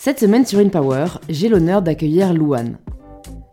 [0.00, 2.78] Cette semaine sur InPower, j'ai l'honneur d'accueillir Louane.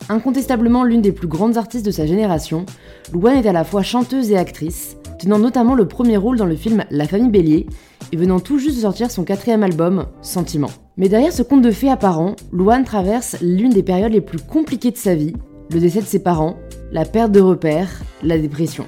[0.09, 2.67] Incontestablement l'une des plus grandes artistes de sa génération,
[3.11, 6.55] Louane est à la fois chanteuse et actrice, tenant notamment le premier rôle dans le
[6.55, 7.65] film La famille Bélier
[8.11, 10.69] et venant tout juste de sortir son quatrième album, Sentiment.
[10.97, 14.91] Mais derrière ce conte de fées apparent, Louane traverse l'une des périodes les plus compliquées
[14.91, 15.33] de sa vie,
[15.71, 16.57] le décès de ses parents,
[16.91, 18.85] la perte de repères, la dépression.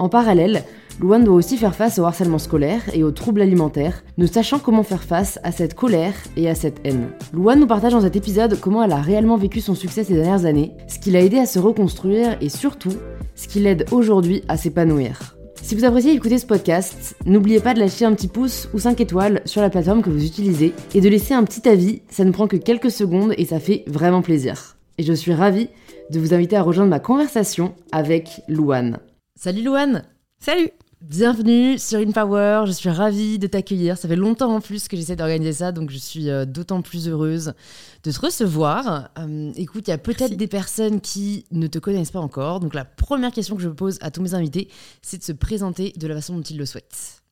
[0.00, 0.64] En parallèle,
[1.00, 4.82] Louane doit aussi faire face au harcèlement scolaire et aux troubles alimentaires, ne sachant comment
[4.82, 7.10] faire face à cette colère et à cette haine.
[7.32, 10.44] Louane nous partage dans cet épisode comment elle a réellement vécu son succès ces dernières
[10.44, 12.94] années, ce qui l'a aidé à se reconstruire et surtout,
[13.36, 15.36] ce qui l'aide aujourd'hui à s'épanouir.
[15.62, 19.00] Si vous appréciez écouter ce podcast, n'oubliez pas de lâcher un petit pouce ou 5
[19.00, 22.32] étoiles sur la plateforme que vous utilisez et de laisser un petit avis, ça ne
[22.32, 24.76] prend que quelques secondes et ça fait vraiment plaisir.
[24.98, 25.68] Et je suis ravie
[26.10, 28.98] de vous inviter à rejoindre ma conversation avec Louane.
[29.36, 30.02] Salut Louane
[30.40, 30.70] Salut
[31.00, 33.96] Bienvenue sur InPower, je suis ravie de t'accueillir.
[33.96, 37.08] Ça fait longtemps en plus que j'essaie d'organiser ça, donc je suis euh, d'autant plus
[37.08, 37.54] heureuse
[38.02, 39.08] de te recevoir.
[39.16, 42.74] Euh, écoute, il y a peut-être des personnes qui ne te connaissent pas encore, donc
[42.74, 44.68] la première question que je pose à tous mes invités,
[45.00, 47.22] c'est de se présenter de la façon dont ils le souhaitent.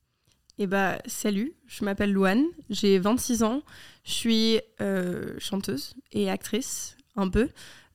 [0.58, 3.62] Eh bah, salut, je m'appelle Louane, j'ai 26 ans,
[4.04, 7.48] je suis euh, chanteuse et actrice, un peu,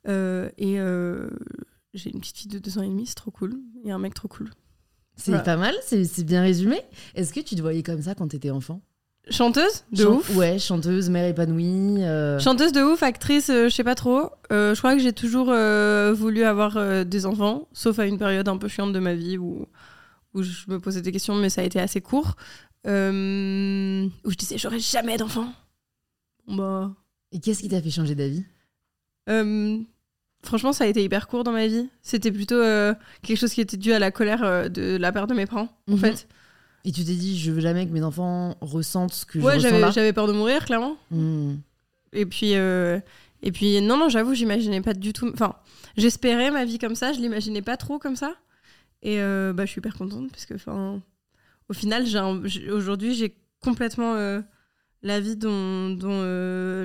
[0.05, 0.75] et
[1.93, 4.13] j'ai une petite fille de 2 ans et demi, c'est trop cool, et un mec
[4.13, 4.51] trop cool.
[5.23, 6.81] C'est pas mal, c'est bien résumé.
[7.15, 8.81] Est-ce que tu te voyais comme ça quand t'étais enfant?
[9.29, 12.03] Chanteuse De ouf Ouais, chanteuse, mère épanouie.
[12.03, 12.39] Euh.
[12.39, 14.31] Chanteuse de ouf, actrice, euh, je sais pas trop.
[14.51, 15.53] Euh, je crois que j'ai toujours
[16.13, 19.67] voulu avoir des enfants, sauf à une période un peu chiante de ma vie où,
[20.33, 22.35] où je me posais des questions, mais ça a été assez court.
[22.85, 25.53] où je disais, j'aurais jamais d'enfants.
[26.47, 26.91] Bah.
[27.31, 28.43] Et qu'est-ce qui t'a fait changer d'avis?
[30.43, 31.89] Franchement, ça a été hyper court dans ma vie.
[32.01, 35.27] C'était plutôt euh, quelque chose qui était dû à la colère euh, de la part
[35.27, 35.99] de mes parents, en mhm.
[35.99, 36.27] fait.
[36.83, 39.67] Et tu t'es dit, je veux jamais que mes enfants ressentent ce que ouais, je
[39.67, 40.97] ressens j'avais peur de mourir, clairement.
[41.11, 41.57] Hmm.
[42.11, 42.99] Et puis, euh,
[43.43, 45.29] et puis, non, non, j'avoue, j'imaginais pas du tout.
[45.31, 45.55] Enfin,
[45.95, 48.33] j'espérais ma vie comme ça, je l'imaginais pas trop comme ça.
[49.03, 51.01] Et bah, je suis hyper contente parce que, enfin,
[51.69, 52.05] au final,
[52.71, 54.15] aujourd'hui, j'ai complètement
[55.03, 56.23] la vie dont, dont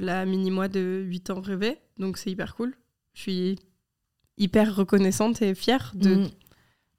[0.03, 1.81] la mini-moi de 8 ans rêvait.
[1.99, 2.75] Donc, c'est hyper cool
[3.17, 3.59] je suis
[4.37, 6.29] hyper reconnaissante et fière de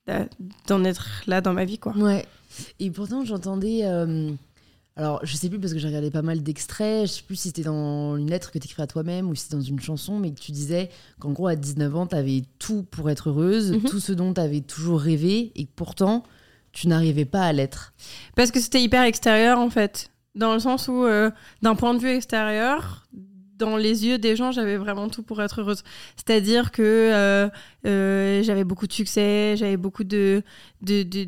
[0.07, 0.27] mm.
[0.67, 1.95] d'en être là dans ma vie quoi.
[1.95, 2.25] Ouais.
[2.79, 4.31] Et pourtant j'entendais euh,
[4.95, 7.49] alors je sais plus parce que j'ai regardé pas mal d'extraits, je sais plus si
[7.49, 10.17] c'était dans une lettre que tu écris à toi-même ou si c'était dans une chanson
[10.17, 10.89] mais que tu disais
[11.19, 13.87] qu'en gros à 19 ans tu avais tout pour être heureuse, mm-hmm.
[13.87, 16.23] tout ce dont tu avais toujours rêvé et que pourtant
[16.71, 17.93] tu n'arrivais pas à l'être.
[18.35, 20.09] Parce que c'était hyper extérieur en fait.
[20.35, 21.31] Dans le sens où, euh,
[21.63, 23.07] d'un point de vue extérieur,
[23.57, 25.83] dans les yeux des gens, j'avais vraiment tout pour être heureuse.
[26.15, 27.49] C'est-à-dire que euh,
[27.85, 30.43] euh, j'avais beaucoup de succès, j'avais beaucoup de,
[30.81, 31.27] de, de,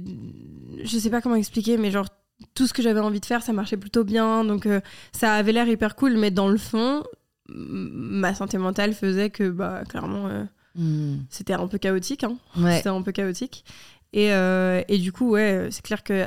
[0.84, 2.08] Je sais pas comment expliquer, mais genre,
[2.54, 4.44] tout ce que j'avais envie de faire, ça marchait plutôt bien.
[4.46, 4.80] Donc, euh,
[5.12, 7.04] ça avait l'air hyper cool, mais dans le fond,
[7.48, 10.30] ma santé mentale faisait que, bah, clairement,
[10.76, 11.18] hmm.
[11.30, 12.24] c'était un peu chaotique.
[12.24, 12.38] Hein.
[12.56, 13.66] C'était un peu chaotique.
[14.14, 16.26] Et, et du coup, ouais, c'est clair que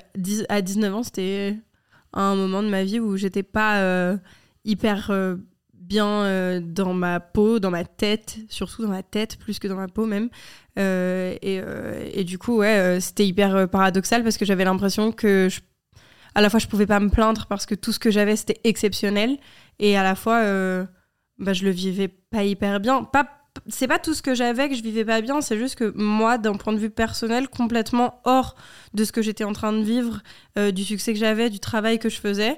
[0.49, 1.57] à 19 ans, c'était
[2.12, 4.17] un moment de ma vie où j'étais pas
[4.65, 5.11] hyper
[6.01, 9.89] euh, dans ma peau, dans ma tête, surtout dans ma tête, plus que dans ma
[9.89, 10.29] peau même.
[10.79, 15.49] Euh, et, euh, et, du coup, ouais, c'était hyper paradoxal parce que j'avais l'impression que
[16.35, 18.59] à la fois je pouvais pas me plaindre parce que tout ce que j'avais c'était
[18.65, 19.37] exceptionnel
[19.79, 20.43] et à la fois
[21.39, 23.05] bah, je le vivais pas hyper bien.
[23.05, 23.29] Pas
[23.67, 26.39] c'est pas tout ce que j'avais que je vivais pas bien, c'est juste que moi,
[26.39, 28.57] d'un point de vue personnel, complètement hors
[28.95, 30.23] de ce que j'étais en train de vivre,
[30.57, 32.57] du succès que j'avais, du travail que je faisais,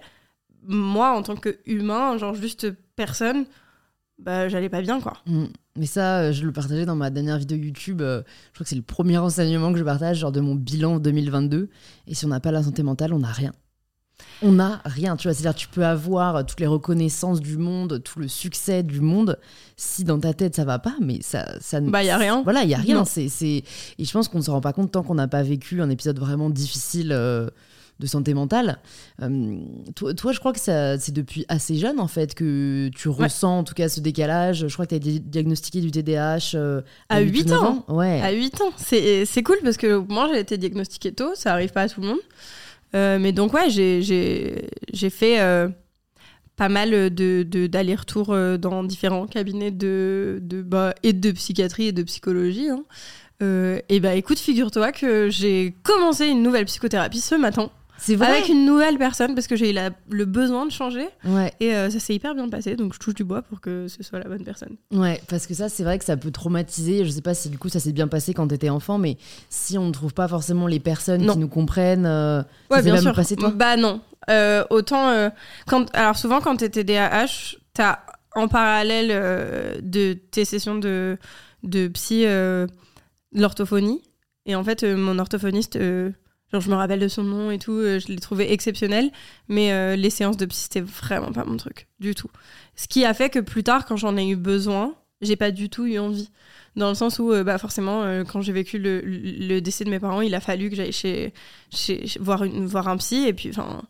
[0.66, 3.46] moi, en tant qu'humain, genre juste personne,
[4.18, 5.14] bah, j'allais pas bien, quoi.
[5.26, 5.46] Mm.
[5.76, 8.00] Mais ça, euh, je le partageais dans ma dernière vidéo YouTube.
[8.00, 8.22] Euh,
[8.52, 11.68] je crois que c'est le premier enseignement que je partage, genre de mon bilan 2022.
[12.06, 13.52] Et si on n'a pas la santé mentale, on n'a rien.
[14.42, 15.34] On n'a rien, tu vois.
[15.34, 19.38] C'est-à-dire, tu peux avoir toutes les reconnaissances du monde, tout le succès du monde.
[19.76, 21.60] Si dans ta tête, ça va pas, mais ça.
[21.60, 22.42] ça bah, il a rien.
[22.44, 23.04] Voilà, il y a rien.
[23.04, 23.64] C'est, Et
[24.04, 26.20] je pense qu'on ne se rend pas compte tant qu'on n'a pas vécu un épisode
[26.20, 27.10] vraiment difficile.
[27.10, 27.50] Euh,
[28.00, 28.78] de santé mentale.
[29.22, 29.56] Euh,
[29.94, 33.74] toi, je crois que c'est depuis assez jeune, en fait, que tu ressens en tout
[33.74, 34.66] cas ce décalage.
[34.66, 37.84] Je crois que tu as été diagnostiqué du TDAH euh, à, 8, ans.
[37.88, 38.20] Ouais.
[38.20, 38.72] À 8 ans.
[38.78, 42.08] C'est cool parce que moi, j'ai été diagnostiquée tôt, ça arrive pas à tout le
[42.08, 42.18] monde.
[42.94, 45.70] Euh, mais donc, ouais, j'ai fait
[46.56, 52.02] pas mal d'allers-retours de, dans différents cabinets de, de, bah, et de psychiatrie et de
[52.02, 52.70] psychologie.
[52.70, 52.84] Hein.
[53.88, 57.70] et bah écoute, figure-toi que j'ai commencé une nouvelle psychothérapie ce matin.
[57.98, 58.26] C'est vrai.
[58.28, 59.78] Avec une nouvelle personne parce que j'ai eu
[60.10, 61.06] le besoin de changer.
[61.24, 61.52] Ouais.
[61.60, 64.02] Et euh, ça s'est hyper bien passé, donc je touche du bois pour que ce
[64.02, 64.76] soit la bonne personne.
[64.92, 67.04] Ouais, parce que ça, c'est vrai que ça peut traumatiser.
[67.04, 69.16] Je sais pas si du coup ça s'est bien passé quand t'étais enfant, mais
[69.48, 73.14] si on ne trouve pas forcément les personnes qui nous comprennent, euh, ouais, bien sûr.
[73.14, 73.50] Passé, toi?
[73.50, 74.00] Bah non.
[74.30, 75.30] Euh, autant
[75.66, 77.98] quand alors souvent quand t'étais DAH, t'as
[78.34, 81.18] en parallèle euh, de tes sessions de,
[81.62, 82.66] de psy euh,
[83.32, 84.02] l'orthophonie.
[84.46, 86.10] Et en fait, euh, mon orthophoniste, euh,
[86.60, 89.10] je me rappelle de son nom et tout, euh, je l'ai trouvé exceptionnel.
[89.48, 92.30] Mais euh, les séances de psy, c'était vraiment pas mon truc, du tout.
[92.76, 95.68] Ce qui a fait que plus tard, quand j'en ai eu besoin, j'ai pas du
[95.68, 96.30] tout eu envie.
[96.76, 100.00] Dans le sens où, euh, bah, forcément, quand j'ai vécu le, le décès de mes
[100.00, 101.32] parents, il a fallu que j'aille chez,
[102.20, 103.26] voir, voir un psy.
[103.26, 103.82] Et puis, enfin,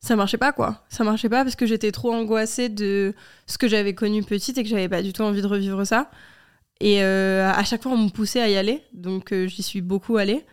[0.00, 0.84] ça marchait pas, quoi.
[0.88, 3.14] Ça marchait pas parce que j'étais trop angoissée de
[3.46, 6.10] ce que j'avais connu petite et que j'avais pas du tout envie de revivre ça.
[6.80, 8.82] Et à chaque fois, on me poussait à y aller.
[8.92, 10.44] Donc, j'y suis beaucoup allée.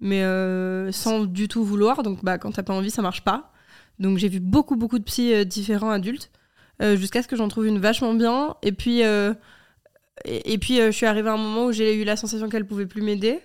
[0.00, 2.02] Mais euh, sans du tout vouloir.
[2.02, 3.52] Donc, bah, quand t'as pas envie, ça marche pas.
[3.98, 6.30] Donc, j'ai vu beaucoup, beaucoup de psys euh, différents adultes.
[6.82, 8.56] euh, jusqu'à ce que j'en trouve une vachement bien.
[8.62, 12.16] Et puis, et, et puis je suis arrivée à un moment où j'ai eu la
[12.16, 13.40] sensation qu'elle pouvait plus m'aider.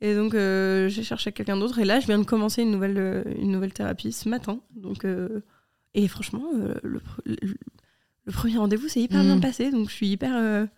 [0.00, 1.78] Et donc, j'ai cherché quelqu'un d'autre.
[1.78, 4.60] Et là, je viens de commencer une nouvelle, une nouvelle thérapie ce matin.
[4.76, 5.04] Donc,
[5.94, 6.44] et franchement,
[6.82, 7.36] le, le,
[8.24, 9.26] le premier rendez-vous s'est hyper Mm.
[9.26, 9.70] bien passé.
[9.70, 10.68] Donc, je suis hyper.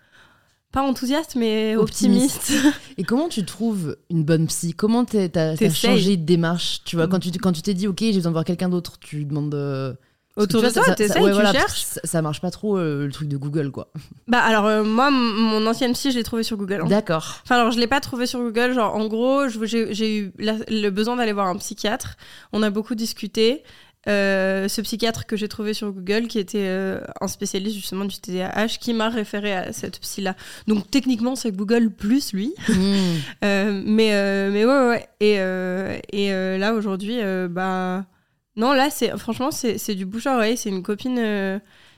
[0.74, 2.36] Pas enthousiaste, mais Optimiste.
[2.50, 2.76] optimiste.
[2.98, 4.74] Et comment tu trouves une bonne psy?
[4.74, 6.80] Comment t'as changé de démarche?
[6.84, 8.98] Tu vois, quand tu quand tu t'es dit, ok, j'ai besoin de voir quelqu'un d'autre,
[8.98, 9.54] tu demandes.
[9.54, 9.94] euh,
[10.36, 11.80] Autour de vois, toi, ça- ça- t'essayes, ouais, tu voilà, cherches.
[11.84, 13.92] Ça, ça marche pas trop euh, le truc de Google, quoi.
[14.26, 16.80] Bah, alors, euh, moi, mon ancienne psy, je l'ai trouvée sur Google.
[16.82, 16.88] hein.
[16.88, 17.36] D'accord.
[17.44, 18.74] Enfin, alors, je l'ai pas trouvé sur Google.
[18.74, 22.16] Genre, en gros, j'ai j'ai eu la- le besoin d'aller voir un psychiatre.
[22.52, 23.62] On a beaucoup discuté.
[24.08, 28.16] Euh, ce psychiatre que j'ai trouvé sur Google, qui était euh, un spécialiste justement du
[28.18, 30.36] TDAH, qui m'a référé à cette psy-là.
[30.66, 32.54] Donc, techniquement, c'est Google plus lui.
[32.68, 33.16] Hmm.
[33.44, 34.10] Euh, mais,
[34.50, 35.08] mais ouais, ouais.
[35.20, 35.34] Et,
[36.18, 37.18] et là, aujourd'hui,
[37.50, 38.04] bah.
[38.56, 40.56] Non, là, c'est franchement, c'est c'est du bouche à oreille.
[40.56, 41.16] C'est une copine,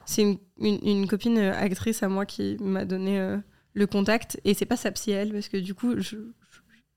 [0.06, 3.36] c'est une, une, une copine actrice à moi qui m'a donné
[3.74, 4.40] le contact.
[4.44, 6.16] Et c'est pas sa psy, elle, parce que du coup, je-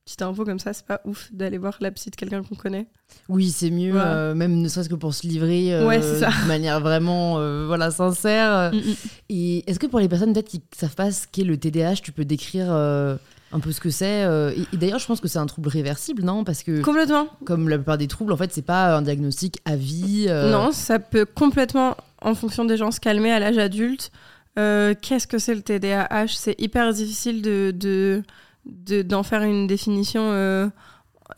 [0.09, 2.87] petite info comme ça, c'est pas ouf d'aller voir la psy de quelqu'un qu'on connaît.
[3.27, 4.01] Oui, c'est mieux, Ouais.
[4.03, 7.91] euh, même ne serait-ce que pour se livrer euh, Ouais, de manière vraiment euh, voilà,
[7.91, 8.71] sincère.
[8.73, 8.95] Mm, mm.
[9.29, 12.11] Et est-ce que pour les personnes peut-être qui savent pas ce qu'est le TDAH, tu
[12.11, 14.23] peux décrire un peu ce que c'est
[14.57, 16.43] Et, et d'ailleurs, je pense que c'est un trouble réversible, non?
[16.43, 17.27] Parce que Complètement.
[17.45, 20.25] comme la plupart des troubles, en fait, c'est pas un diagnostic à vie.
[20.27, 24.11] Non, ça peut complètement, en fonction des gens, se calmer à l'âge adulte.
[24.55, 28.23] Qu'est-ce que c'est le TDAH C'est hyper difficile de, de,
[28.65, 30.67] de- d'en faire une définition euh,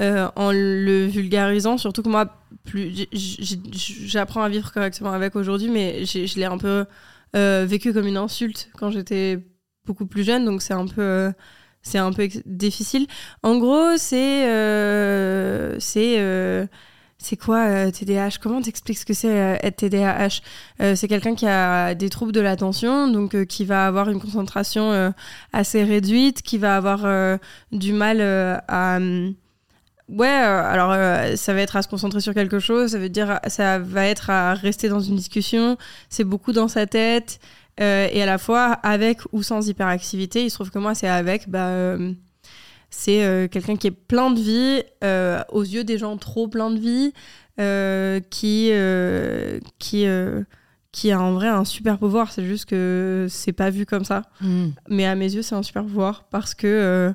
[0.01, 1.77] euh, en le vulgarisant.
[1.77, 2.25] Surtout que moi,
[2.63, 3.07] plus
[4.06, 6.85] j'apprends à vivre correctement avec aujourd'hui, mais je l'ai un peu
[7.35, 9.39] euh, vécu comme une insulte quand j'étais
[9.85, 11.31] beaucoup plus jeune, donc c'est un peu.
[11.81, 13.07] c'est un peu difficile.
[13.44, 14.44] En gros, c'est
[15.79, 16.67] c'est
[17.21, 20.41] c'est quoi euh, TDAH Comment t'expliques ce que c'est euh, être TDAH
[20.81, 24.19] Euh, C'est quelqu'un qui a des troubles de l'attention, donc euh, qui va avoir une
[24.19, 25.12] concentration euh,
[25.53, 27.38] assez réduite, qui va avoir euh,
[27.71, 28.21] du mal
[28.68, 29.33] à hum,
[30.09, 33.39] Ouais, alors euh, ça va être à se concentrer sur quelque chose, ça veut dire
[33.47, 35.77] ça va être à rester dans une discussion,
[36.09, 37.39] c'est beaucoup dans sa tête
[37.79, 40.44] euh, et à la fois avec ou sans hyperactivité.
[40.44, 42.12] Il se trouve que moi c'est avec, bah euh,
[42.91, 46.69] c'est euh, quelqu'un qui est plein de vie, euh, aux yeux des gens trop plein
[46.69, 47.13] de vie,
[47.59, 48.71] euh, qui
[49.79, 50.05] qui
[50.91, 52.31] qui a en vrai un super pouvoir.
[52.31, 54.23] C'est juste que c'est pas vu comme ça.
[54.41, 54.69] hmm.
[54.89, 57.13] Mais à mes yeux, c'est un super pouvoir parce que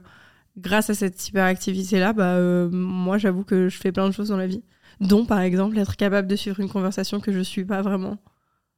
[0.57, 2.39] grâce à cette hyperactivité-là, bah,
[2.73, 4.63] moi, j'avoue que je fais plein de choses dans la vie.
[5.01, 8.17] Dont, par exemple, être capable de suivre une conversation que je suis pas vraiment.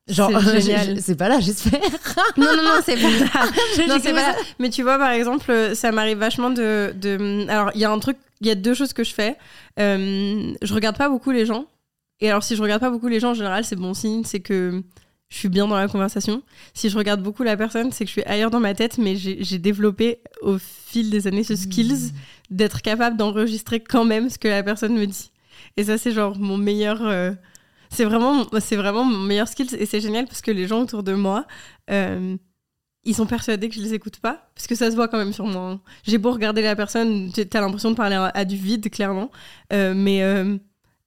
[0.08, 0.30] Genre,
[1.00, 1.80] C'est pas là, j'espère.
[2.36, 3.50] non, non, non, c'est pas ça.
[3.76, 4.36] J'ai non, c'est pas là.
[4.58, 6.94] Mais tu vois, par exemple, euh, ça m'arrive vachement de.
[6.96, 7.46] de...
[7.48, 9.36] Alors, il y a un truc, il y a deux choses que je fais.
[9.78, 11.66] Euh, je regarde pas beaucoup les gens.
[12.20, 14.40] Et alors, si je regarde pas beaucoup les gens, en général, c'est bon signe, c'est
[14.40, 14.82] que
[15.28, 16.42] je suis bien dans la conversation.
[16.74, 19.14] Si je regarde beaucoup la personne, c'est que je suis ailleurs dans ma tête, mais
[19.14, 22.12] j'ai développé au fil des années ce skills
[22.50, 25.30] d'être capable d'enregistrer quand même ce que la personne me dit.
[25.76, 27.02] Et ça, c'est genre mon meilleur.
[27.02, 27.32] euh,
[27.90, 31.02] c'est vraiment, c'est vraiment mon meilleur skill et c'est génial parce que les gens autour
[31.02, 31.46] de moi,
[31.90, 32.36] euh,
[33.04, 35.32] ils sont persuadés que je les écoute pas parce que ça se voit quand même
[35.32, 35.70] sur moi.
[35.70, 35.80] hein.
[36.06, 39.30] J'ai beau regarder la personne, t'as l'impression de parler à, à du vide clairement,
[39.72, 40.56] Euh, mais euh,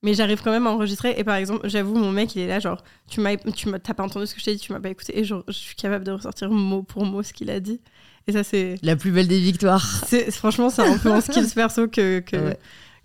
[0.03, 1.13] mais j'arrive quand même à enregistrer.
[1.17, 3.93] Et par exemple, j'avoue, mon mec, il est là genre, tu m'as, tu m'as, t'as
[3.93, 5.75] pas entendu ce que je t'ai dit, tu m'as pas écouté, et genre, je suis
[5.75, 7.79] capable de ressortir mot pour mot ce qu'il a dit.
[8.25, 9.85] Et ça, c'est, La plus belle des victoires.
[10.07, 12.59] c'est franchement, c'est un peu un skills perso que que, Ouais.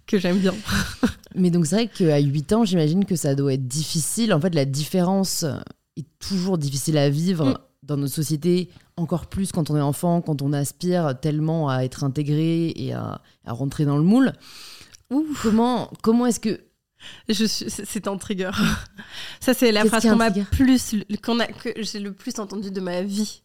[0.06, 0.54] que j'aime bien.
[1.36, 4.32] Mais donc, c'est vrai qu'à 8 ans, j'imagine que ça doit être difficile.
[4.32, 5.44] En fait, la différence
[5.96, 7.58] est toujours difficile à vivre Mm.
[7.82, 12.04] dans notre société, encore plus quand on est enfant, quand on aspire tellement à être
[12.04, 14.32] intégré et à, à rentrer dans le moule.
[15.42, 16.60] Comment, comment est-ce que.
[17.28, 18.50] Je suis, c'est un trigger.
[19.40, 22.80] Ça, c'est la phrase qu'on m'a plus, qu'on a, que j'ai le plus entendu de
[22.80, 23.42] ma vie.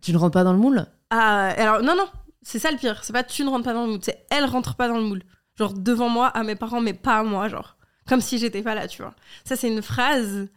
[0.00, 0.86] Tu ne rentres pas dans le moule?
[1.10, 2.06] Ah, alors non, non,
[2.42, 3.02] c'est ça le pire.
[3.02, 5.04] C'est pas tu ne rentres pas dans le moule, c'est elle rentre pas dans le
[5.04, 5.22] moule.
[5.58, 7.76] Genre devant moi, à mes parents, mais pas à moi, genre.
[8.08, 9.14] Comme si j'étais pas là, tu vois.
[9.44, 10.48] Ça, c'est une phrase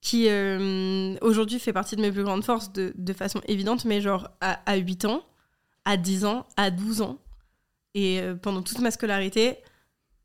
[0.00, 4.00] qui euh, aujourd'hui fait partie de mes plus grandes forces de, de façon évidente, mais
[4.00, 5.22] genre à, à 8 ans,
[5.84, 7.18] à 10 ans, à 12 ans,
[7.94, 9.58] et euh, pendant toute ma scolarité,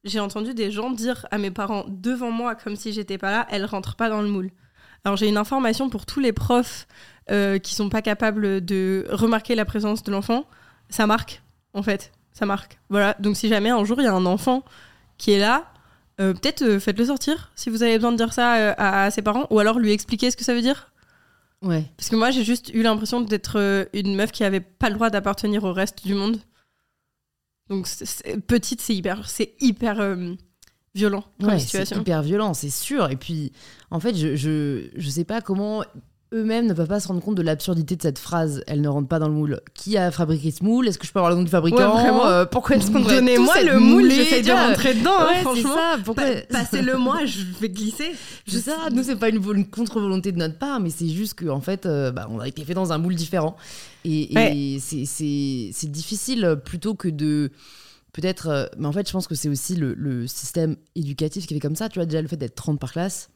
[0.04, 3.48] j'ai entendu des gens dire à mes parents devant moi, comme si j'étais pas là,
[3.50, 4.52] elle rentre pas dans le moule.
[5.04, 6.88] Alors j'ai une information pour tous les profs
[7.32, 10.46] euh, qui sont pas capables de remarquer la présence de l'enfant,
[10.90, 11.42] ça marque,
[11.74, 12.78] en fait, ça marque.
[12.90, 14.64] Voilà, donc si jamais un jour il y a un enfant
[15.18, 15.66] qui est là,
[16.22, 19.12] euh, peut-être euh, faites-le sortir si vous avez besoin de dire ça euh, à, à
[19.12, 20.92] ses parents, ou alors lui expliquer ce que ça veut dire.
[21.62, 21.86] Ouais.
[21.98, 25.10] Parce que moi, j'ai juste eu l'impression d'être une meuf qui avait pas le droit
[25.10, 26.38] d'appartenir au reste du monde.
[27.70, 29.96] Donc, c'est- c'est- petite, c'est hyper, c'est hyper
[30.94, 32.02] violent comme Ouais, c'est situation.
[32.02, 33.10] hyper violent, c'est sûr.
[33.10, 33.52] Et puis,
[33.90, 35.84] en fait, je, je, je sais pas comment
[36.34, 38.64] eux-mêmes ne peuvent pas se rendre compte de l'absurdité de cette phrase.
[38.68, 39.62] Elle ne rentre pas dans le moule.
[39.74, 40.88] Qui a fabriqué ce moule?
[40.88, 41.96] Est-ce que je peux avoir le nom du fabricant?
[41.96, 42.10] Ouais.
[42.32, 45.76] Euh, Pourquoi est-ce qu'on Donnez-moi le moule, j'essaie de rentrer dedans, hein, Ouais, c'est franchement.
[45.76, 45.98] ça.
[46.04, 48.12] Pourquoi Pa- Passez-le moi, je vais glisser.
[48.48, 51.40] Je sais, nous c'est pas une, vol- une contre-volonté de notre part, mais c'est juste
[51.40, 53.56] qu'en en fait, euh, bah, on a été fait dans un moule différent.
[54.04, 54.78] Et, Ouais.
[54.80, 57.52] c'est- difficile euh, plutôt que de.
[58.14, 58.48] Peut-être.
[58.48, 61.60] euh, mais en fait, je pense que c'est aussi le, le système éducatif qui fait
[61.60, 61.90] comme ça.
[61.90, 63.30] Tu vois, déjà le fait d'être 30 par classe.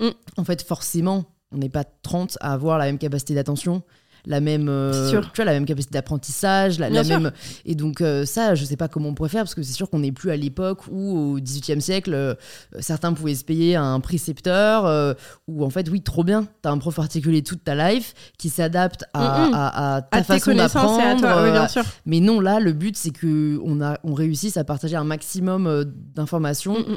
[0.00, 0.08] Mm.
[0.36, 3.82] En fait, forcément, on n'est pas 30 à avoir la même capacité d'attention.
[4.26, 7.30] La même, euh, tu vois, la même capacité d'apprentissage, la, même.
[7.66, 9.90] Et donc euh, ça, je sais pas comment on pourrait faire parce que c'est sûr
[9.90, 12.34] qu'on n'est plus à l'époque où au XVIIIe siècle, euh,
[12.80, 15.14] certains pouvaient se payer un précepteur
[15.46, 16.46] ou en fait, oui, trop bien.
[16.62, 19.54] T'as un prof particulier toute ta life qui s'adapte à, Mm, mm.
[19.54, 21.76] à- à ta À façon d'apprendre.
[21.76, 25.04] oui, mais non, là, le but, c'est que on, a, on réussisse à partager un
[25.04, 25.84] maximum
[26.14, 26.96] d'informations Mm, mm.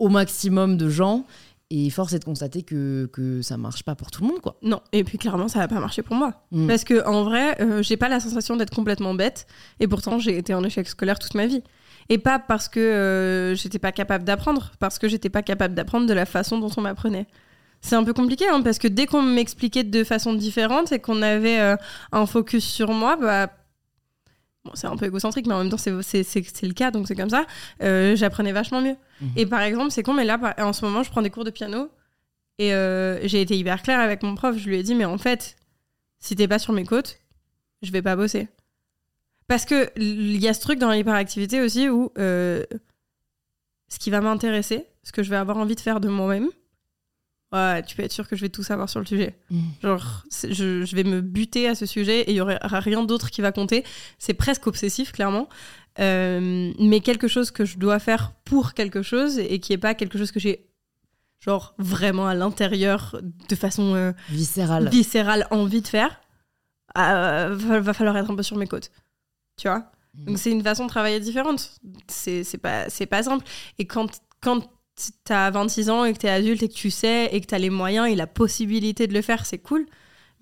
[0.00, 1.24] au maximum de gens.
[1.70, 4.56] Et force est de constater que, que ça marche pas pour tout le monde, quoi.
[4.62, 6.44] Non, et puis clairement, ça va pas marcher pour moi.
[6.52, 6.68] Mm.
[6.68, 9.48] Parce que en vrai, euh, j'ai pas la sensation d'être complètement bête,
[9.80, 11.64] et pourtant j'ai été en échec scolaire toute ma vie.
[12.08, 16.06] Et pas parce que euh, j'étais pas capable d'apprendre, parce que j'étais pas capable d'apprendre
[16.06, 17.26] de la façon dont on m'apprenait.
[17.80, 21.20] C'est un peu compliqué, hein, parce que dès qu'on m'expliquait de façon différente et qu'on
[21.20, 21.76] avait euh,
[22.12, 23.50] un focus sur moi, bah.
[24.66, 27.30] Bon, c'est un peu égocentrique, mais en même temps, c'est- le cas, donc c'est comme
[27.30, 27.46] ça.
[27.82, 28.96] euh, J'apprenais vachement mieux.
[29.20, 29.30] Mhm.
[29.36, 31.50] Et par exemple, c'est con, mais là, en ce moment, je prends des cours de
[31.50, 31.88] piano.
[32.58, 34.56] Et euh, j'ai été hyper claire avec mon prof.
[34.58, 35.56] Je lui ai dit, mais en fait,
[36.18, 37.20] si t'es pas sur mes côtes,
[37.82, 38.48] je vais pas bosser.
[39.46, 42.64] Parce que il y a ce truc dans l'hyperactivité aussi où euh,
[43.88, 46.48] ce qui va m'intéresser, ce que je vais avoir envie de faire de moi-même,
[47.52, 49.38] ouais, tu peux être sûr que je vais tout savoir sur le sujet.
[49.50, 49.60] Mm.
[49.82, 53.30] Genre, je, je vais me buter à ce sujet et il y aura rien d'autre
[53.30, 53.84] qui va compter.
[54.18, 55.48] C'est presque obsessif, clairement.
[55.98, 59.94] Euh, mais quelque chose que je dois faire pour quelque chose et qui est pas
[59.94, 60.66] quelque chose que j'ai
[61.40, 64.88] genre vraiment à l'intérieur de façon euh, Viscéral.
[64.88, 66.20] viscérale envie de faire,
[66.98, 68.90] euh, va, va falloir être un peu sur mes côtes.
[69.56, 69.90] Tu vois?
[70.14, 71.72] Donc c'est une façon de travailler différente.
[72.08, 73.44] C'est c'est pas, c'est pas simple.
[73.78, 74.66] Et quand, quand
[75.24, 77.70] t'as 26 ans et que t'es adulte et que tu sais et que t'as les
[77.70, 79.86] moyens et la possibilité de le faire, c'est cool.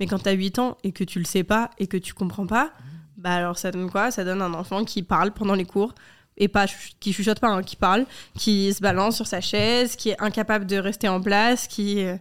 [0.01, 2.47] Mais quand t'as 8 ans et que tu le sais pas et que tu comprends
[2.47, 2.73] pas,
[3.17, 4.11] bah alors ça donne quoi?
[4.11, 5.95] Ça donne un enfant qui parle pendant les cours
[6.37, 6.67] et pas
[7.01, 8.07] qui chuchote pas, hein, qui parle,
[8.37, 12.17] qui se balance sur sa chaise, qui est incapable de rester en place, qui euh,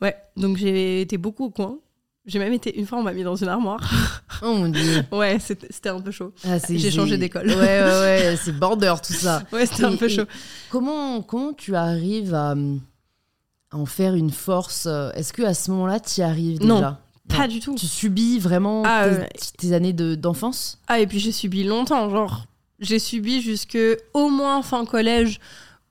[0.00, 0.16] ouais.
[0.36, 1.78] Donc j'ai été beaucoup au coin.
[2.26, 3.80] J'ai même été une fois on m'a mis dans une armoire.
[4.42, 5.02] Oh mon dieu.
[5.12, 6.32] ouais, c'était un peu chaud.
[6.46, 7.46] Ah, J'ai changé d'école.
[7.46, 8.38] Ouais, ouais, ouais.
[8.42, 9.42] C'est border tout ça.
[9.52, 10.24] Ouais, c'était un peu chaud.
[10.70, 15.70] Comment, comment tu arrives à, à en faire une force euh, Est-ce que à ce
[15.72, 16.76] moment-là, tu y arrives Non.
[16.76, 17.00] déjà?
[17.28, 17.74] Pas du tout.
[17.74, 19.28] Tu subis vraiment Ah, tes, ouais.
[19.58, 20.78] tes années de- d'enfance?
[20.88, 22.46] Ah, et puis j'ai subi longtemps, genre,
[22.78, 23.76] j'ai subi jusque
[24.14, 25.38] au moins fin collège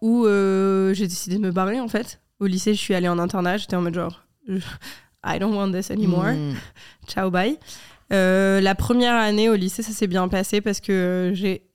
[0.01, 2.19] où euh, j'ai décidé de me barrer en fait.
[2.39, 4.57] Au lycée, je suis allée en internat, j'étais en mode genre, je-
[5.23, 6.55] I don't want this anymore, Mm.
[7.07, 7.57] ciao bye.
[8.11, 11.69] Euh, la première année au lycée, ça s'est bien passé parce que j'ai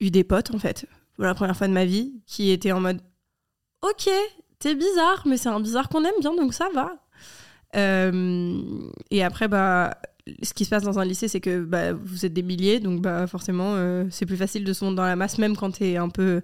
[0.00, 2.80] eu des potes en fait, pour la première fois de ma vie, qui étaient en
[2.80, 3.00] mode,
[3.82, 4.08] ok,
[4.58, 6.94] t'es bizarre, mais c'est un bizarre qu'on aime bien, donc ça va.
[7.76, 8.60] Euh,
[9.10, 9.96] et après, bah,
[10.42, 13.00] ce qui se passe dans un lycée, c'est que bah, vous êtes des milliers, donc
[13.02, 15.96] bah, forcément, euh, c'est plus facile de se monter dans la masse, même quand t'es
[15.96, 16.40] un peu.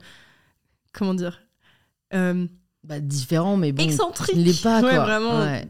[0.93, 1.40] Comment dire
[2.88, 3.83] Bah, différent, mais bon.
[3.85, 4.35] Excentrique.
[4.37, 5.04] Il l'est pas, Ouais, quoi.
[5.04, 5.40] vraiment.
[5.40, 5.68] Ouais.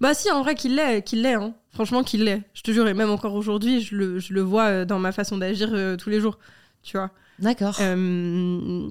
[0.00, 1.54] Bah, si, en vrai, qu'il l'est, qu'il l'est, hein.
[1.72, 2.42] Franchement, qu'il l'est.
[2.54, 5.12] Je te jure, et même encore aujourd'hui, je le, je le vois euh, dans ma
[5.12, 6.38] façon d'agir euh, tous les jours.
[6.82, 7.10] Tu vois
[7.40, 7.76] D'accord.
[7.80, 8.88] Euh,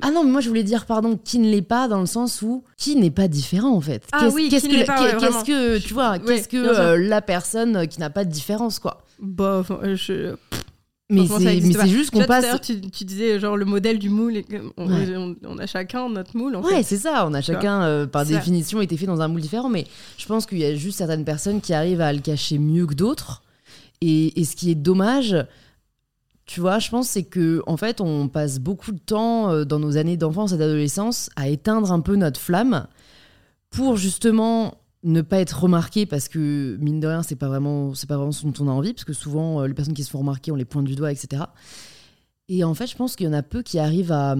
[0.00, 2.40] Ah non, mais moi je voulais dire, pardon, qui ne l'est pas dans le sens
[2.42, 4.02] où qui n'est pas différent en fait.
[4.12, 5.44] Ah Qu'est-ce- oui, qu'est-ce qui que, pas, qu'est- ouais, qu'est-ce vraiment.
[5.44, 9.04] que tu vois, qu'est-ce que euh, la personne qui n'a pas de différence quoi.
[9.20, 9.62] bah,
[9.94, 9.96] je.
[9.96, 10.63] C'est,
[11.10, 12.60] mais c'est juste qu'on passe.
[12.62, 14.36] Tu, tu disais genre le modèle du moule.
[14.38, 14.44] et
[14.76, 15.16] on, Ouais.
[15.16, 17.26] on- on a chacun notre moule en Ouais, c'est ça.
[17.28, 19.68] On a chacun, euh, par définition, été fait dans un moule différent.
[19.68, 22.86] Mais je pense qu'il y a juste certaines personnes qui arrivent à le cacher mieux
[22.86, 23.42] que d'autres.
[24.00, 25.36] Et, et ce qui est dommage,
[26.46, 29.78] tu vois, je pense, c'est que en fait, on passe beaucoup de temps euh, dans
[29.78, 32.86] nos années d'enfance et d'adolescence à éteindre un peu notre flamme
[33.70, 38.08] pour justement ne pas être remarqué parce que mine de rien, c'est pas vraiment, c'est
[38.08, 40.10] pas vraiment ce dont on a envie parce que souvent euh, les personnes qui se
[40.10, 41.42] font remarquer, on les pointe du doigt, etc.
[42.48, 44.34] Et en fait, je pense qu'il y en a peu qui arrivent à,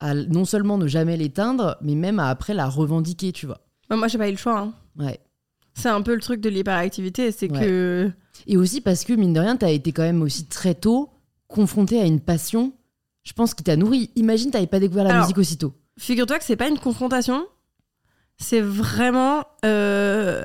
[0.00, 3.60] à non seulement ne jamais l'éteindre, mais même à après la revendiquer, tu vois.
[3.88, 4.58] Bah, moi, j'ai pas eu le choix.
[4.58, 4.74] hein.
[4.98, 5.18] Ouais.
[5.74, 7.60] C'est un peu le truc de l'hyperactivité, c'est Ouais.
[7.60, 8.10] que.
[8.46, 11.10] Et aussi parce que, mine de rien, t'as été quand même aussi très tôt
[11.46, 12.72] confronté à une passion,
[13.24, 14.10] je pense, qui t'a nourri.
[14.16, 15.72] Imagine, t'avais pas découvert la Alors, musique aussitôt.
[15.98, 17.46] Figure-toi que c'est pas une confrontation,
[18.38, 20.44] c'est vraiment euh,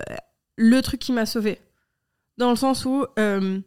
[0.58, 1.60] le truc qui m'a sauvée.
[2.38, 3.06] Dans le sens où.
[3.20, 3.60] euh,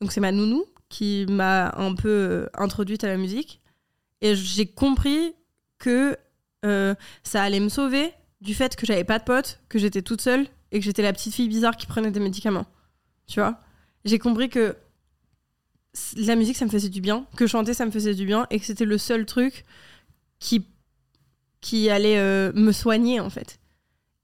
[0.00, 3.60] donc, c'est ma nounou qui m'a un peu euh, introduite à la musique.
[4.20, 5.34] Et j'ai compris
[5.78, 6.16] que
[7.22, 10.48] ça allait me sauver du fait que j'avais pas de potes, que j'étais toute seule
[10.72, 12.66] et que j'étais la petite fille bizarre qui prenait des médicaments.
[13.28, 13.60] Tu vois?
[14.04, 14.76] J'ai compris que
[16.16, 18.58] la musique, ça me faisait du bien, que chanter, ça me faisait du bien et
[18.58, 19.64] que c'était le seul truc
[20.40, 20.66] qui,
[21.66, 23.58] qui allait euh, me soigner, en fait.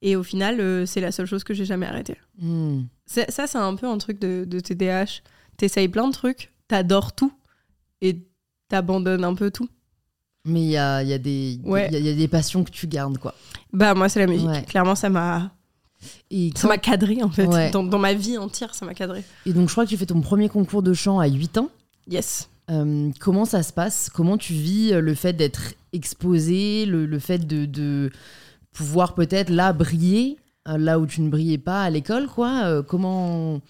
[0.01, 2.17] Et au final, euh, c'est la seule chose que j'ai jamais arrêtée.
[2.39, 2.83] Hmm.
[3.07, 5.23] Ça, c'est un peu un truc de, de TDAH.
[5.57, 7.33] T'essayes plein de trucs, t'adores tout
[8.01, 8.23] et
[8.69, 9.69] t'abandonnes un peu tout.
[10.45, 11.89] Mais il y a, y, a des- Ouais.
[11.93, 13.35] y a- il y a des passions que tu gardes, quoi.
[13.73, 14.49] Bah, moi, c'est la musique.
[14.49, 14.63] Ouais.
[14.65, 15.53] Clairement, ça m'a
[16.31, 17.47] Et, ça m'a cadré, en fait.
[17.47, 17.71] Ouais.
[17.71, 19.23] Dans, dans ma vie entière, ça m'a cadré.
[19.47, 21.71] et donc, je crois que tu fais ton premier concours de chant à 8 ans.
[22.09, 22.49] Yes.
[22.71, 24.09] Euh, comment ça se passe?
[24.13, 28.11] Comment tu vis euh, le fait d'être exposé, le, le fait de, de
[28.73, 30.39] pouvoir peut-être là briller,
[30.69, 32.63] euh, là où tu ne brillais pas à l'école, quoi?
[32.65, 33.61] Euh, Comment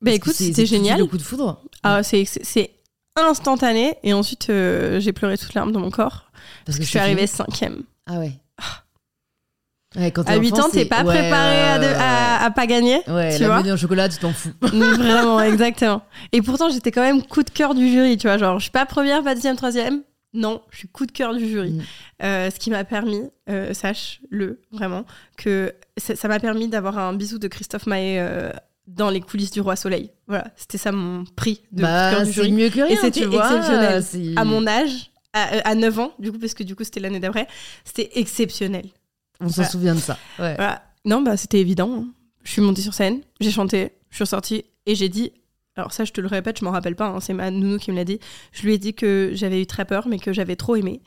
[0.00, 0.98] Bah, que écoute, c'était génial.
[1.00, 1.62] Le coup de foudre?
[1.82, 2.70] Ah, c'est c'est-
[3.16, 3.96] instantané.
[4.04, 6.30] Et ensuite, euh, j'ai pleuré toute larme dans mon corps.
[6.64, 7.82] Parce que je suis arrivée cinquième.
[8.06, 8.32] Ah ouais.
[9.96, 12.44] Ouais, quand t'es À 8 enfant, ans, t'es pas ouais, préparé à, de- ouais, à-
[12.44, 13.00] à pas gagner.
[13.04, 13.10] Tu
[13.42, 14.50] la vois en chocolat, tu t'en fous.
[14.60, 16.02] Vraiment, exactement.
[16.32, 18.36] Et pourtant, j'étais quand même coup de cœur du jury, tu vois.
[18.36, 20.02] Genre, je suis pas première, pas deuxième, troisième.
[20.34, 21.70] Non, je suis coup de cœur du jury.
[21.72, 21.82] Mm.
[22.22, 25.04] Euh, ce qui m'a permis, euh, sache-le vraiment,
[25.38, 28.50] que ça m'a permis d'avoir un bisou de Christophe Maé euh,
[28.86, 30.10] dans les coulisses du Roi Soleil.
[30.26, 32.52] Voilà, c'était ça mon prix de coup de Bah, cœur du jury.
[32.52, 33.46] mieux que rien, c'était tu vois.
[33.56, 34.34] exceptionnel.
[34.36, 37.20] À mon âge, à, à 9 ans, du coup, parce que du coup, c'était l'année
[37.20, 37.48] d'après,
[37.86, 38.84] c'était exceptionnel.
[39.40, 40.18] On s'en souvient de ça.
[40.38, 40.54] Ouais.
[40.56, 40.82] Voilà.
[41.04, 41.90] Non, bah, c'était évident.
[41.94, 42.08] hein.
[42.44, 45.32] Je suis montée sur scène, j'ai chanté, je suis ressortie et j'ai dit.
[45.76, 47.90] Alors, ça, je te le répète, je m'en rappelle pas, hein, c'est ma nounou qui
[47.92, 48.18] me l'a dit.
[48.52, 51.02] Je lui ai dit que j'avais eu très peur, mais que j'avais trop aimé.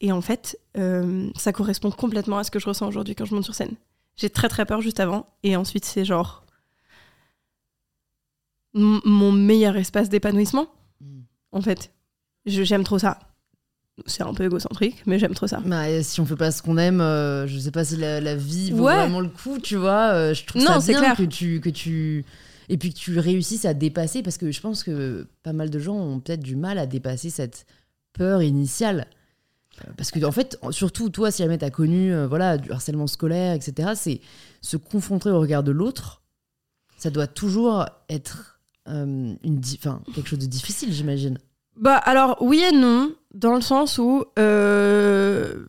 [0.00, 3.34] Et en fait, euh, ça correspond complètement à ce que je ressens aujourd'hui quand je
[3.34, 3.74] monte sur scène.
[4.16, 6.44] J'ai très très peur juste avant, et ensuite, c'est genre.
[8.74, 10.66] m- mon meilleur espace d'épanouissement,
[11.00, 11.20] Mm.
[11.52, 11.92] en fait.
[12.46, 13.18] Je- J'aime trop ça.
[14.06, 15.60] C'est un peu égocentrique, mais j'aime trop ça.
[15.64, 18.34] Bah, si on fait pas ce qu'on aime, euh, je sais pas si la, la
[18.34, 18.96] vie vaut Ouais.
[18.96, 20.12] vraiment le coup, tu vois.
[20.12, 21.16] euh, je trouve Non, ça bien clair.
[21.16, 22.24] que tu que tu
[22.68, 25.78] et puis que tu réussisses à dépasser parce que je pense que pas mal de
[25.78, 27.66] gens ont peut-être du mal à dépasser cette
[28.12, 29.06] peur initiale.
[29.86, 33.06] Euh, Parce que en fait, surtout toi, si jamais t'as connu euh, voilà du harcèlement
[33.06, 34.20] scolaire, etc., c'est
[34.60, 36.22] se confronter au regard de l'autre.
[36.98, 39.38] Ça doit toujours être une,
[39.78, 41.38] enfin, quelque chose de difficile, j'imagine.
[41.80, 45.64] Bah alors oui et non, dans le sens où euh,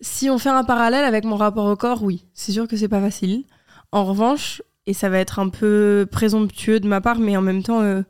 [0.00, 2.88] si on fait un parallèle avec mon rapport au corps, oui, c'est sûr que c'est
[2.88, 3.44] pas facile.
[3.92, 7.62] En revanche, et ça va être un peu présomptueux de ma part, mais en même
[7.62, 8.02] temps, euh,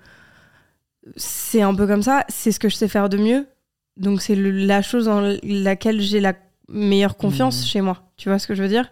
[1.17, 3.47] c'est un peu comme ça, c'est ce que je sais faire de mieux.
[3.97, 6.33] Donc c'est la chose dans laquelle j'ai la
[6.69, 7.67] meilleure confiance Mhm.
[7.67, 8.03] chez moi.
[8.17, 8.91] Tu vois ce que je veux dire?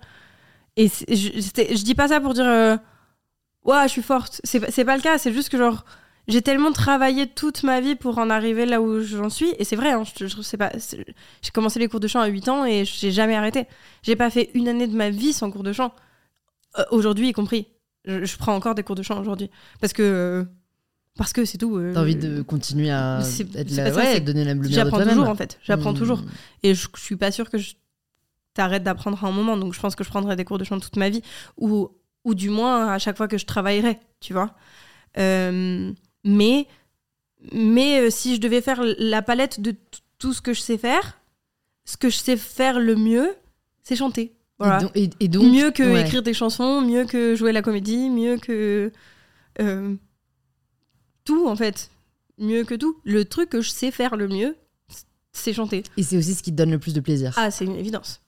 [0.76, 2.76] Et je, je dis pas ça pour dire euh,
[3.64, 4.40] ouais, je suis forte.
[4.44, 5.18] C'est pas le cas.
[5.18, 5.84] C'est juste que genre
[6.28, 9.52] j'ai tellement travaillé toute ma vie pour en arriver là où j'en suis.
[9.58, 10.70] Et c'est vrai, hein, je, je sais pas.
[10.78, 13.66] J'ai commencé les cours de chant à 8 ans et j'ai jamais arrêté.
[14.02, 15.92] J'ai pas fait une année de ma vie sans cours de chant.
[16.78, 17.66] Euh, aujourd'hui y compris.
[18.04, 20.44] Je, je prends encore des cours de chant aujourd'hui parce que euh,
[21.18, 21.76] parce que c'est tout.
[21.76, 23.20] euh, T'as envie de continuer à
[23.54, 25.58] être la, ça, ouais, donner la lumière J'apprends toujours en fait.
[25.62, 25.96] J'apprends Hmm.
[25.98, 26.22] toujours.
[26.62, 27.74] Et je, je suis pas sûre que je
[28.54, 29.56] t'arrête d'apprendre à un moment.
[29.56, 31.22] Donc je pense que je prendrai des cours de chant toute ma vie.
[31.58, 31.90] Ou,
[32.24, 34.54] ou du moins à chaque fois que je travaillerai, tu vois.
[35.18, 35.92] Euh,
[36.24, 36.66] mais
[37.52, 39.74] mais euh, si je devais faire la palette de
[40.18, 41.18] tout ce que je sais faire,
[41.84, 43.34] ce que je sais faire le mieux,
[43.82, 44.32] c'est chanter.
[44.58, 44.78] Voilà.
[44.78, 46.02] Et, donc, et- et donc- mieux que ouais.
[46.02, 48.92] écrire des chansons, mieux que jouer la comédie, mieux que
[49.60, 49.94] euh,
[51.24, 51.90] tout en fait,
[52.38, 52.96] mieux que tout.
[53.04, 54.56] Le truc que je sais faire le mieux,
[55.32, 55.82] c'est chanter.
[55.96, 57.32] Et c'est aussi ce qui te donne le plus de plaisir.
[57.36, 58.21] Ah, c'est une évidence.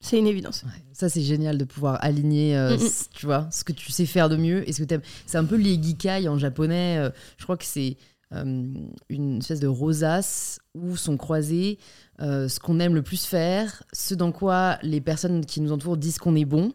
[0.00, 0.62] C'est une évidence.
[0.64, 2.88] Ouais, Ça, c'est génial de pouvoir aligner, euh, Mm, mm.
[3.14, 5.02] tu vois, ce que tu sais faire de mieux et ce que t'aimes.
[5.26, 6.98] C'est un peu les gikai en japonais.
[6.98, 7.96] euh, je crois que c'est
[8.32, 8.72] euh,
[9.08, 11.78] une espèce de rosace où sont croisés
[12.20, 15.96] euh, ce qu'on aime le plus faire, ce dans quoi les personnes qui nous entourent
[15.96, 16.72] disent qu'on est bon,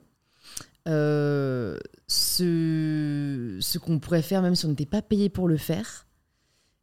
[0.90, 6.08] euh, ce, ce qu'on pourrait faire même si on n'était pas payé pour le faire.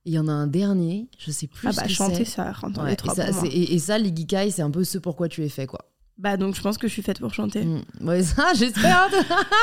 [0.07, 2.24] Et il y en a un dernier, je sais plus Ah ce bah que chanter
[2.24, 2.37] c'est.
[2.37, 3.42] ça rentre dans Ouais, les et, trois ça, pour moi.
[3.42, 5.90] c'est- et, et ça, l'Igikai, c'est un peu ce pourquoi tu es fait, quoi.
[6.20, 7.64] Bah donc je pense que je suis faite pour chanter.
[7.64, 7.83] Mm.
[8.02, 9.09] Ouais, ça, j'espère.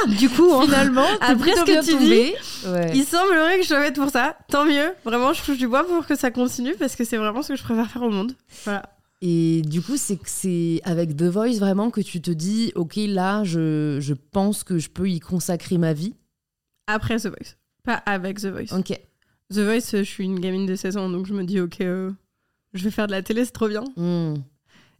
[0.08, 2.36] Du coup, hein, Finalement, Après ce que tu tombé.
[2.66, 2.92] Ouais.
[2.96, 4.36] il semblerait que je sois faite pour ça.
[4.50, 4.92] Tant mieux.
[5.06, 7.56] Vraiment, je touche du bois pour que ça continue parce que c'est vraiment ce que
[7.56, 8.34] je préfère faire au monde.
[8.66, 8.82] Voilà.
[9.22, 12.96] Et du coup, c'est que c'est avec The Voice vraiment que tu te dis, ok,
[12.98, 16.16] là, je, je pense que je peux y consacrer ma vie.
[16.88, 17.56] Après The Voice.
[17.84, 18.76] Pas avec The Voice.
[18.76, 19.00] Ok.
[19.54, 22.12] The Voice, je suis une gamine de 16 ans, donc je me dis, ok, euh,
[22.74, 23.84] je vais faire de la télé, c'est trop bien.
[23.96, 24.36] Mm.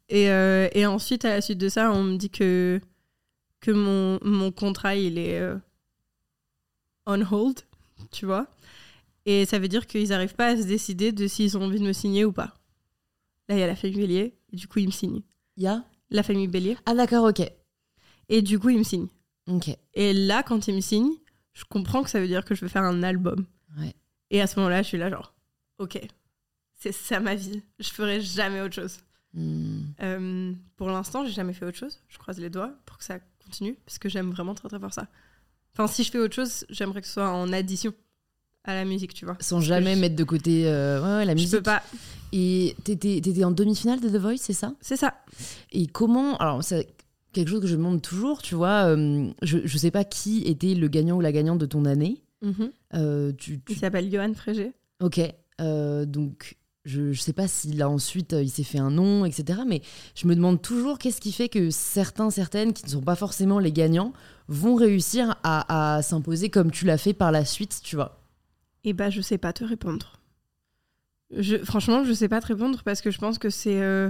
[0.10, 2.80] Et, euh, et ensuite, à la suite de ça, on me dit que,
[3.60, 5.58] que mon, mon contrat, il est euh,
[7.06, 7.62] on hold,
[8.12, 8.48] tu vois.
[9.26, 11.86] Et ça veut dire qu'ils n'arrivent pas à se décider de s'ils ont envie de
[11.86, 12.54] me signer ou pas.
[13.50, 15.22] Là, il y a la famille Bélier, et du coup, ils me signent.
[15.58, 15.84] Il y a?
[16.10, 17.42] La famille Bélier, Ah, d'accord, ok.
[18.30, 19.08] et du coup, ils me signent.
[19.48, 19.70] Ok.
[19.94, 21.14] Et là, quand ils me signent,
[21.54, 23.46] je comprends que ça veut dire que je vais faire un album.
[23.78, 23.94] Ouais.
[24.30, 25.34] Et à ce moment-là, je suis là, genre,
[25.80, 26.00] ok,
[26.74, 27.62] c'est ça ma vie.
[27.80, 29.00] Je ferai jamais autre chose.
[29.34, 29.80] Mm.
[30.02, 32.00] Euh, pour l'instant, j'ai jamais fait autre chose.
[32.10, 34.94] Je croise les doigts pour que ça continue parce que j'aime vraiment très très fort
[34.94, 35.08] ça.
[35.74, 37.94] Enfin, si je fais autre chose, j'aimerais que ce soit en addition
[38.64, 39.38] à la musique, tu vois.
[39.40, 41.52] Sans jamais je- mettre de côté euh, ouais, ouais, la Je musique.
[41.52, 41.84] peux pas.
[42.34, 44.74] Et t'étais t'étais en demi-finale de The Voice, c'est ça?
[44.82, 45.14] C'est ça.
[45.72, 46.88] Et comment Alors, c'est
[47.32, 48.88] quelque chose que je me demande toujours, tu vois.
[48.88, 52.24] euh, je, je sais pas qui était le gagnant ou la gagnante de ton année.
[52.94, 54.74] Euh, tu, tu- Il s'appelle Johan Frégé.
[55.00, 55.22] Ok.
[55.62, 59.26] euh, donc, je, je sais pas s'il a ensuite, euh, il s'est fait un nom,
[59.26, 59.60] etc.
[59.68, 59.82] Mais
[60.16, 63.60] je me demande toujours qu'est-ce qui fait que certains, certaines, qui ne sont pas forcément
[63.60, 64.14] les gagnants,
[64.48, 68.22] vont réussir à, à s'imposer comme tu l'as fait par la suite, tu vois.
[68.84, 70.20] Et bah, je sais pas te répondre.
[71.38, 74.10] Je, franchement, je sais pas te répondre parce que je pense que c'est euh,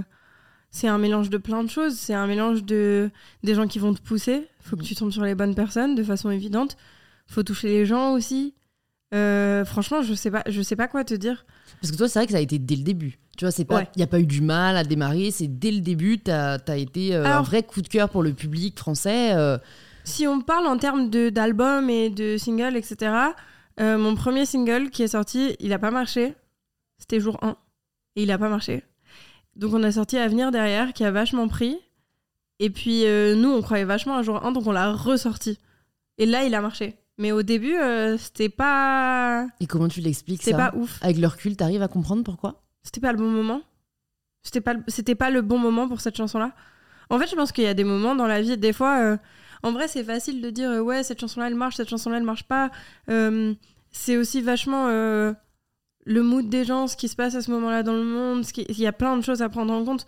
[0.70, 1.96] c'est un mélange de plein de choses.
[1.98, 3.10] C'est un mélange de
[3.42, 4.46] des gens qui vont te pousser.
[4.60, 4.86] Faut que Mhm.
[4.86, 6.76] tu tombes sur les bonnes personnes de façon évidente.
[7.26, 8.54] Faut toucher les gens aussi.
[9.14, 11.46] Euh, franchement, je sais pas, je sais pas quoi te dire.
[11.80, 13.18] Parce que toi, c'est vrai que ça a été dès le début.
[13.38, 13.88] Tu vois, c'est pas, il Ouais.
[13.96, 15.30] n'y a pas eu du mal à démarrer.
[15.30, 18.34] C'est dès le début, t'as as été euh, un vrai coup de cœur pour le
[18.34, 19.32] public français.
[19.34, 19.56] euh,
[20.04, 23.12] Si on parle en termes de- d'albums et de singles, etc.,
[23.80, 26.34] mon premier single qui est sorti, il a pas marché.
[26.98, 27.56] C'était jour 1.
[28.16, 28.82] Et il a pas marché.
[29.54, 31.78] Donc on a sorti Avenir derrière, qui a vachement pris.
[32.58, 33.04] Et puis
[33.36, 35.58] nous, on croyait vachement à jour 1, donc on l'a ressorti.
[36.18, 36.96] Et là, il a marché.
[37.18, 39.46] Mais au début, euh, c'était pas...
[39.60, 40.98] Et comment tu l'expliques C'était pas ouf.
[41.02, 42.62] Avec le recul, t'arrives à comprendre pourquoi?
[42.84, 43.60] C'était pas le bon moment.
[44.44, 46.52] C'était pas, le- c'était pas le bon moment pour cette chanson-là.
[47.10, 49.16] En fait, je pense qu'il y a des moments dans la vie, des fois, euh,
[49.64, 52.22] en vrai, c'est facile de dire euh, ouais, cette chanson-là, elle marche, cette chanson-là, elle
[52.22, 52.70] marche pas.
[53.10, 53.52] Euh,
[53.90, 57.94] c'est aussi vachement le mood des gens, ce qui se passe à ce moment-là dans
[57.94, 58.44] le monde.
[58.44, 60.06] ce qui- Il y a plein de choses à prendre en compte.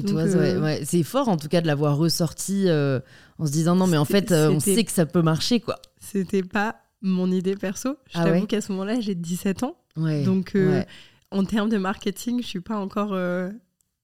[0.00, 3.00] Donc, euh, ouais, ouais, c'est fort en tout cas de l'avoir ressorti euh,
[3.38, 5.80] en se disant non, mais en fait, euh, on sait que ça peut marcher, quoi.
[6.00, 7.96] C'était pas mon idée perso.
[8.06, 9.76] Je Ah t'avoue ouais qu'à ce moment-là, j'ai 17 ans.
[9.96, 10.82] Donc, euh,
[11.30, 13.16] en termes de marketing, je suis pas encore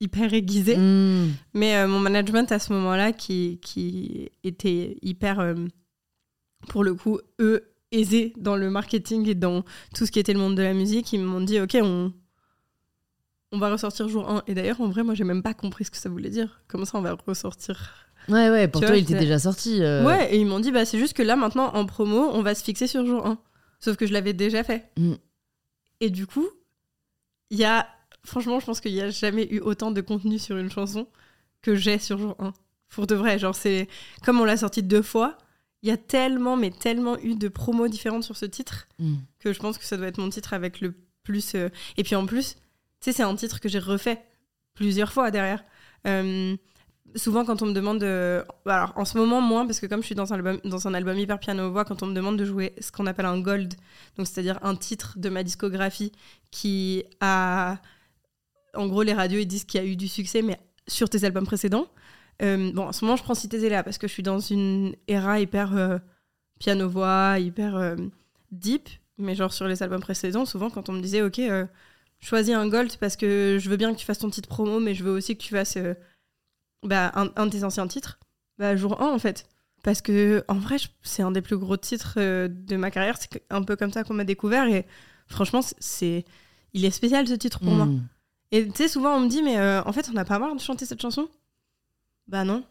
[0.00, 0.76] hyper aiguisée.
[0.76, 1.32] Mm.
[1.54, 5.54] Mais mon management à ce moment-là, qui, qui était hyper,
[6.68, 10.38] pour le coup, eux, aisés dans le marketing et dans tout ce qui était le
[10.38, 12.12] monde de la musique, ils m'ont dit, OK, on,
[13.52, 14.42] on va ressortir jour 1.
[14.46, 16.60] Et d'ailleurs, en vrai, moi, j'ai même pas compris ce que ça voulait dire.
[16.68, 19.82] Comment ça, on va ressortir Ouais, ouais, pour Tu toi, vois, il était déjà sorti.
[19.82, 22.42] euh, Ouais, et ils m'ont dit, bah, c'est juste que là, maintenant, en promo, on
[22.42, 23.38] va se fixer sur jour 1.
[23.80, 24.90] Sauf que je l'avais déjà fait.
[24.98, 25.14] Mm.
[26.00, 26.46] Et du coup,
[27.50, 27.86] il y a.
[28.24, 31.06] Franchement, je pense qu'il n'y a jamais eu autant de contenu sur une chanson
[31.62, 32.52] que j'ai sur jour 1.
[32.90, 33.88] Pour de vrai, genre, c'est.
[34.24, 35.38] Comme on l'a sorti deux fois,
[35.82, 39.14] il y a tellement, mais tellement eu de promos différentes sur ce titre Mm.
[39.38, 41.54] que je pense que ça doit être mon titre avec le plus.
[41.54, 42.56] euh, Et puis en plus,
[43.00, 44.22] tu sais, c'est un titre que j'ai refait
[44.74, 45.64] plusieurs fois derrière.
[46.06, 46.56] Euh,
[47.16, 47.98] souvent, quand on me demande.
[48.00, 50.86] de- Alors, en ce moment, moins, parce que comme je suis dans un album, dans
[50.88, 53.74] un album hyper piano-voix, quand on me demande de jouer ce qu'on appelle un gold,
[54.16, 56.12] donc c'est-à-dire un titre de ma discographie
[56.50, 57.78] qui a.
[58.74, 61.24] En gros, les radios, ils disent qu'il y a eu du succès, mais sur tes
[61.24, 61.86] albums précédents.
[62.42, 64.94] Euh, bon, en ce moment, je prends Cité Zéla parce que je suis dans une
[65.08, 65.98] era hyper euh,
[66.60, 67.96] piano-voix, hyper
[68.52, 68.88] deep.
[69.16, 71.40] Mais genre, sur les albums précédents, souvent, quand on me disait, OK,
[72.20, 74.94] choisis un gold parce que je veux bien que tu fasses ton titre promo, mais
[74.94, 75.94] je veux aussi que tu fasses euh,
[76.82, 78.18] bah, un, un de tes anciens titres,
[78.58, 79.48] bah, jour 1, en fait.
[79.84, 83.16] Parce que, en vrai, c'est un des plus gros titres euh, de ma carrière.
[83.18, 84.66] C'est un peu comme ça qu'on m'a découvert.
[84.66, 84.86] Et
[85.26, 86.24] franchement, c'est-.
[86.74, 87.86] Il est spécial ce titre pour moi.
[87.86, 88.08] Mm.
[88.50, 90.54] Et tu sais, souvent on me dit, mais euh, en fait, on n'a pas marre
[90.54, 91.28] de chanter cette chanson?
[92.26, 92.64] Bah non.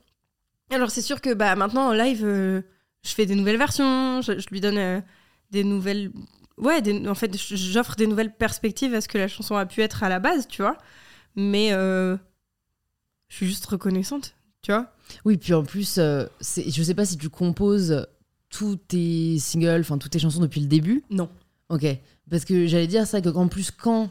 [0.69, 2.63] Alors c'est sûr que bah, maintenant en live, je
[3.03, 5.01] fais des nouvelles versions, je, je lui donne
[5.49, 6.11] des nouvelles.
[6.57, 9.81] Ouais, des- en fait, j'offre des nouvelles perspectives à ce que la chanson a pu
[9.81, 10.77] être à la base, tu vois.
[11.35, 12.17] Mais euh,
[13.29, 14.91] je suis juste reconnaissante, tu vois.
[15.25, 18.07] Oui, puis en plus, euh, je sais pas si tu composes
[18.49, 21.03] tous tes singles, enfin toutes tes chansons depuis le début.
[21.09, 21.29] Non.
[21.69, 21.85] Ok.
[22.29, 24.09] Parce que j'allais dire ça, que qu'en plus, quand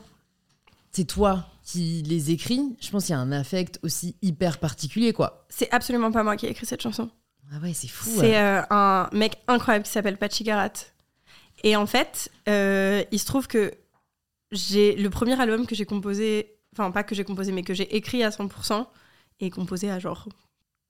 [0.93, 5.13] c'est toi qui les écris, je pense qu'il y a un affect aussi hyper particulier,
[5.13, 5.45] quoi.
[5.49, 7.11] C'est absolument pas moi qui ai écrit cette chanson.
[7.53, 8.09] Ah ouais, c'est fou.
[8.21, 10.71] C'est euh, un mec incroyable qui s'appelle Pachi Garat.
[11.63, 13.73] Et en fait, euh, il se trouve que
[14.53, 17.97] j'ai le premier album que j'ai composé, enfin pas que j'ai composé, mais que j'ai
[17.97, 18.87] écrit à 100%
[19.41, 20.29] et composé à genre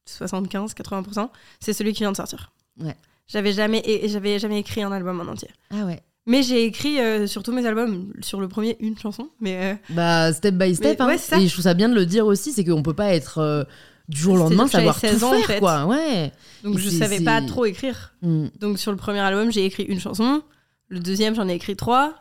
[0.09, 2.52] 75-80%, c'est celui qui vient de sortir.
[2.81, 2.96] Ouais.
[3.26, 5.50] J'avais jamais, j'avais jamais écrit un album en entier.
[5.70, 6.02] Ah ouais.
[6.26, 9.31] Mais j'ai écrit euh, sur tous mes albums, sur le premier, une chanson.
[9.40, 10.98] Mais euh, Bah, step by step.
[10.98, 11.07] Mais hein.
[11.09, 11.38] ouais, ça.
[11.38, 13.64] Et je trouve ça bien de le dire aussi, c'est qu'on peut pas être euh,
[14.09, 15.59] du jour au lendemain savoir 16 tout ans, en faire, fait.
[15.61, 15.87] quoi.
[15.87, 16.33] Ouais.
[16.64, 18.14] donc Et je savais pas trop écrire.
[18.22, 18.46] Mm.
[18.59, 20.42] Donc sur le premier album, j'ai écrit une chanson.
[20.88, 22.14] Le deuxième, j'en ai écrit trois.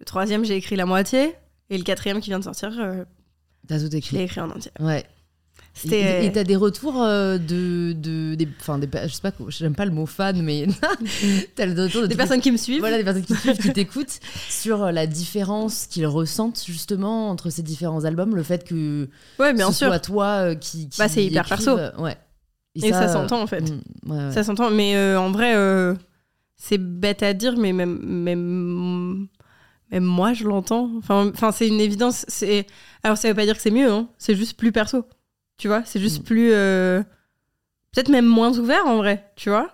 [0.00, 1.34] Le troisième, j'ai écrit la moitié.
[1.70, 3.04] Et le quatrième qui vient de sortir, euh,
[3.66, 4.16] T'as tout je l'ai écrit.
[4.22, 4.70] écrit en entier.
[4.80, 5.00] Ouais.
[5.00, 5.04] Et-
[5.74, 6.24] C'était.
[6.24, 9.74] Et et t'as des retours euh, de, de des, enfin des, je sais pas, j'aime
[9.76, 10.66] pas le mot fan, mais
[11.54, 12.80] t'as le retour de des personnes qui me suivent.
[12.80, 17.28] voilà, des personnes qui te suivent, qui t'écoutent sur euh, la différence qu'ils ressentent justement
[17.30, 19.86] entre ces différents albums, le fait que Ouais, bien ce sûr.
[19.88, 21.70] soit toi euh, qui, qui Bah, c'est hyper perso.
[21.78, 22.16] euh, Ouais.
[22.74, 23.60] Et ça s'entend, en fait.
[23.60, 24.32] mm, ouais, ouais.
[24.32, 24.70] Ça s'entend.
[24.70, 25.94] Mais euh, en vrai, euh,
[26.58, 29.28] c'est bête à dire, mais même, même,
[29.90, 30.90] même moi, je l'entends.
[30.98, 32.24] Enfin, enfin c'est une évidence.
[32.28, 32.66] C'est...
[33.02, 34.08] Alors, ça veut pas dire que c'est mieux, hein.
[34.18, 35.04] c'est juste plus perso.
[35.56, 36.24] Tu vois C'est juste Mm.
[36.24, 36.50] plus.
[36.52, 37.02] euh,
[37.94, 39.70] Peut-être même moins ouvert en vrai, tu vois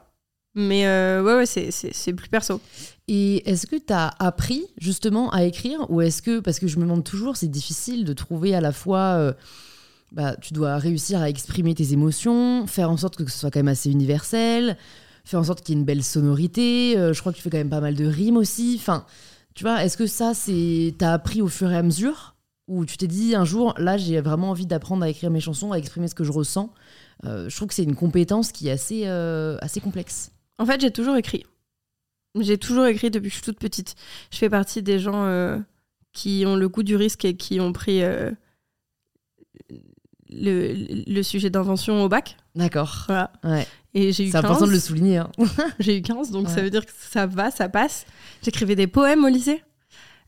[0.54, 2.60] Mais euh, ouais, ouais, c'est, c'est, c'est plus perso.
[3.08, 6.76] Et est-ce que tu as appris justement à écrire ou est-ce que, parce que je
[6.76, 9.32] me demande toujours, c'est difficile de trouver à la fois, euh,
[10.12, 13.58] bah, tu dois réussir à exprimer tes émotions, faire en sorte que ce soit quand
[13.58, 14.78] même assez universel,
[15.24, 17.50] faire en sorte qu'il y ait une belle sonorité, euh, je crois que tu fais
[17.50, 19.06] quand même pas mal de rimes aussi, enfin,
[19.54, 22.34] tu vois, est-ce que ça, c'est, t'as appris au fur et à mesure?
[22.66, 25.72] Ou tu t'es dit un jour, là, j'ai vraiment envie d'apprendre à écrire mes chansons,
[25.72, 26.72] à exprimer ce que je ressens
[27.24, 30.32] Euh, Je trouve que c'est une compétence qui est assez, euh, assez complexe.
[30.58, 31.44] En fait, j'ai toujours écrit.
[32.40, 33.94] J'ai toujours écrit depuis que je suis toute petite.
[34.32, 35.58] Je fais partie des gens euh,
[36.12, 38.00] qui ont le goût du risque et qui ont pris
[40.30, 40.74] le,
[41.06, 42.36] le sujet d'invention au bac.
[42.54, 43.04] D'accord.
[43.06, 43.32] Voilà.
[43.44, 43.66] Ouais.
[43.94, 44.44] Et j'ai eu C'est 15.
[44.44, 45.18] important de le souligner.
[45.18, 45.30] hein.
[45.78, 48.06] J'ai eu 15, donc ça veut dire que ça va, ça passe.
[48.42, 49.62] J'écrivais des poèmes au lycée.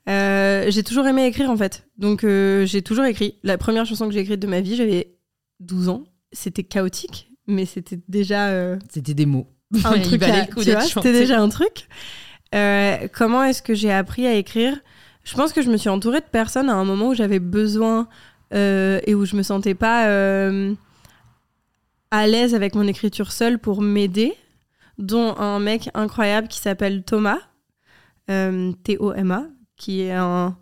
[0.09, 1.85] Euh, j'ai toujours aimé écrire en fait.
[1.99, 3.39] Donc euh, j'ai toujours écrit.
[3.43, 5.17] La première chanson que j'ai écrite de ma vie, j'avais
[5.59, 6.05] 12 ans.
[6.33, 9.49] C'était chaotique, mais c'était déjà euh, C'était des mots.
[9.85, 10.23] un truc.
[10.89, 11.89] C'était déjà un truc.
[13.15, 14.79] Comment est-ce que j'ai appris à écrire?
[15.25, 18.07] Je pense que je me suis entourée de personnes à un moment où j'avais besoin
[18.53, 20.07] et où je me sentais pas
[22.11, 24.35] à l'aise avec mon écriture seule pour m'aider,
[24.99, 27.41] dont un mec incroyable qui s'appelle Thomas,
[28.31, 30.59] euh, T-O-M-A, qui est un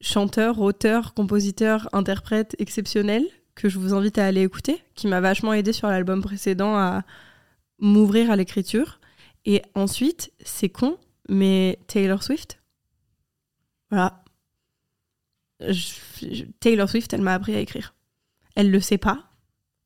[0.00, 5.52] chanteur, auteur, compositeur, interprète exceptionnel que je vous invite à aller écouter, qui m'a vachement
[5.52, 7.02] aidé sur l'album précédent à
[7.80, 9.00] m'ouvrir à l'écriture.
[9.44, 12.60] Et ensuite, c'est con, mais Taylor Swift.
[13.90, 14.22] Voilà.
[16.60, 17.94] Taylor Swift, elle m'a appris à écrire.
[18.54, 19.27] Elle le sait pas.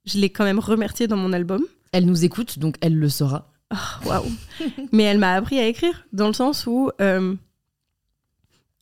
[0.04, 1.64] Je l'ai quand même remerciée dans mon album.
[1.92, 3.52] Elle nous écoute, donc elle le saura.
[4.04, 4.24] Waouh.
[4.92, 7.34] Mais elle m'a appris à écrire, dans le sens où, euh,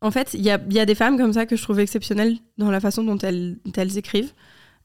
[0.01, 1.81] en fait, il y a, il y a des femmes comme ça que je trouve
[1.81, 3.59] exceptionnelles dans la façon dont elles,
[3.97, 4.33] écrivent.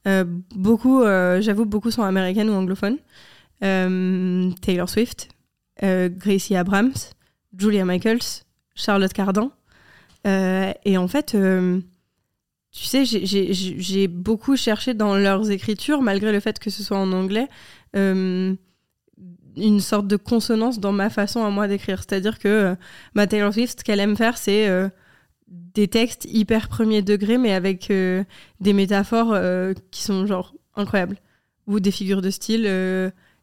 [0.06, 2.98] Euh, beaucoup, euh, j'avoue, beaucoup sont américaines ou anglophones.
[3.60, 5.28] Taylor Swift,
[5.82, 6.92] Gracie Abrams,
[7.56, 8.44] Julia Michaels,
[8.74, 9.50] Charlotte Cardin.
[10.24, 11.34] Et en fait,
[12.78, 17.10] tu sais, j'ai- beaucoup cherché dans leurs écritures, malgré le fait que ce soit en
[17.12, 17.48] anglais,
[17.96, 18.54] euh,
[19.56, 22.00] une sorte de consonance dans ma façon à moi d'écrire.
[22.00, 22.76] C'est-à-dire que
[23.14, 24.90] ma Taylor Swift, ce qu'elle aime faire, c'est euh,
[25.48, 28.24] des textes hyper premier degré, mais avec euh,
[28.60, 29.34] des métaphores
[29.90, 31.16] qui sont genre incroyables.
[31.66, 32.70] Ou des figures de style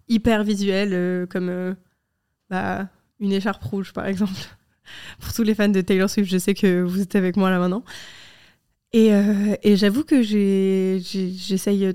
[0.07, 1.75] hyper visuelles, comme
[2.51, 2.87] bah,
[3.19, 4.31] une écharpe rouge, par exemple.
[5.19, 7.57] Pour tous les fans de Taylor Swift, je sais que vous êtes avec moi là
[7.57, 7.83] maintenant.
[8.93, 11.93] Et, euh, et j'avoue que j'essaye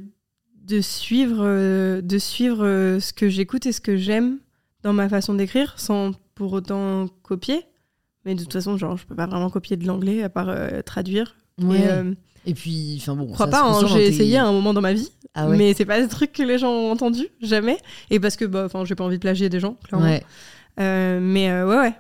[0.65, 4.39] de suivre, euh, de suivre euh, ce que j'écoute et ce que j'aime
[4.83, 7.63] dans ma façon d'écrire, sans pour autant copier.
[8.25, 10.83] Mais de toute façon, genre, je peux pas vraiment copier de l'anglais à part euh,
[10.83, 11.37] traduire.
[11.63, 11.81] Ouais.
[11.81, 12.13] Et, euh,
[12.47, 13.29] Et puis, enfin bon.
[13.29, 15.57] je crois pas, hein, j'ai tes- essayé à un moment dans ma vie, Ah ouais.
[15.57, 17.79] mais c'est pas des trucs que les gens ont entendu, jamais.
[18.11, 20.07] Et parce que, bah, j'ai pas envie de plagier des gens, clairement.
[20.07, 20.23] Ouais.
[20.81, 21.95] Euh, mais ouais, ouais.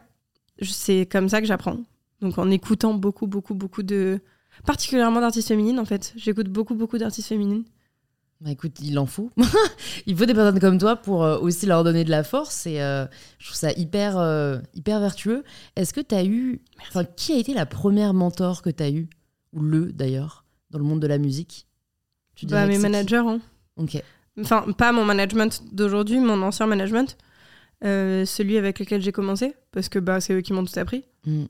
[0.63, 1.79] C'est comme ça que j'apprends.
[2.21, 4.21] Donc en écoutant beaucoup, beaucoup, beaucoup de.
[4.67, 6.13] Particulièrement d'artistes féminines, en fait.
[6.17, 7.65] J'écoute beaucoup, beaucoup d'artistes féminines.
[8.41, 9.31] Bah écoute, il en faut.
[10.07, 12.81] il faut des personnes comme toi pour euh, aussi leur donner de la force et
[12.81, 13.05] euh,
[13.39, 15.43] je trouve ça hyper, euh, hyper vertueux.
[15.75, 16.61] Est-ce que tu as eu.
[16.89, 19.09] Enfin, qui a été la première mentor que tu as eu?
[19.55, 21.67] Ou le d'ailleurs, dans le monde de la musique?
[22.37, 23.41] Tu Bah, mes managers, hein.
[23.77, 24.01] Ok.
[24.41, 27.17] Enfin, pas mon management d'aujourd'hui, mon ancien management.
[27.85, 31.05] Euh, celui avec lequel j'ai commencé, parce que bah, c'est eux qui m'ont tout appris.
[31.25, 31.45] Mm.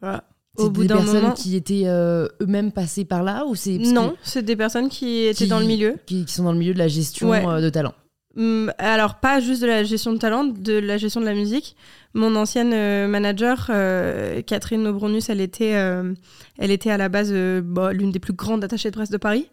[0.00, 0.24] Voilà.
[0.56, 1.34] C'est Au bout des d'un personnes moment.
[1.34, 5.44] qui étaient euh, eux-mêmes passées par là ou c'est Non, c'est des personnes qui étaient
[5.44, 5.96] qui- dans le milieu.
[6.06, 7.44] qui, qui sont dans le milieu de la gestion Ouais.
[7.46, 7.92] euh, de talent.
[8.36, 11.76] Hum, Alors, pas juste de la gestion de talent, de la gestion de la musique.
[12.14, 16.14] Mon ancienne euh, manager, euh, Catherine Nobronus, elle était, euh,
[16.58, 17.32] elle était à la base
[17.64, 19.48] bah, l'une des plus grandes attachées de presse de Paris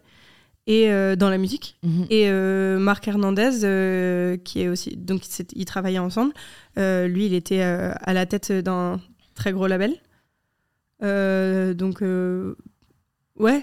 [0.68, 1.74] et dans la musique.
[1.82, 2.06] Mhm.
[2.10, 2.30] Et
[2.78, 4.96] Marc Hernandez, qui est aussi.
[4.96, 5.22] Donc,
[5.56, 6.32] ils travaillaient ensemble.
[6.76, 9.00] Lui, il était à la tête d'un
[9.34, 9.94] très gros label.
[11.02, 12.54] Euh, donc, euh,
[13.38, 13.62] ouais,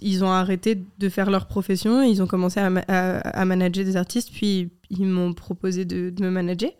[0.00, 2.02] ils ont arrêté de faire leur profession.
[2.02, 4.30] Ils ont commencé à, ma- à- à manager des artistes.
[4.32, 6.70] Puis, ils m'ont proposé de, de me manager.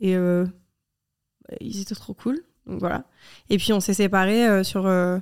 [0.00, 0.46] Et euh,
[1.60, 2.40] ils étaient trop cool.
[2.66, 3.04] Donc, voilà.
[3.50, 4.86] Et puis, on s'est séparés euh, sur.
[4.86, 5.18] euh,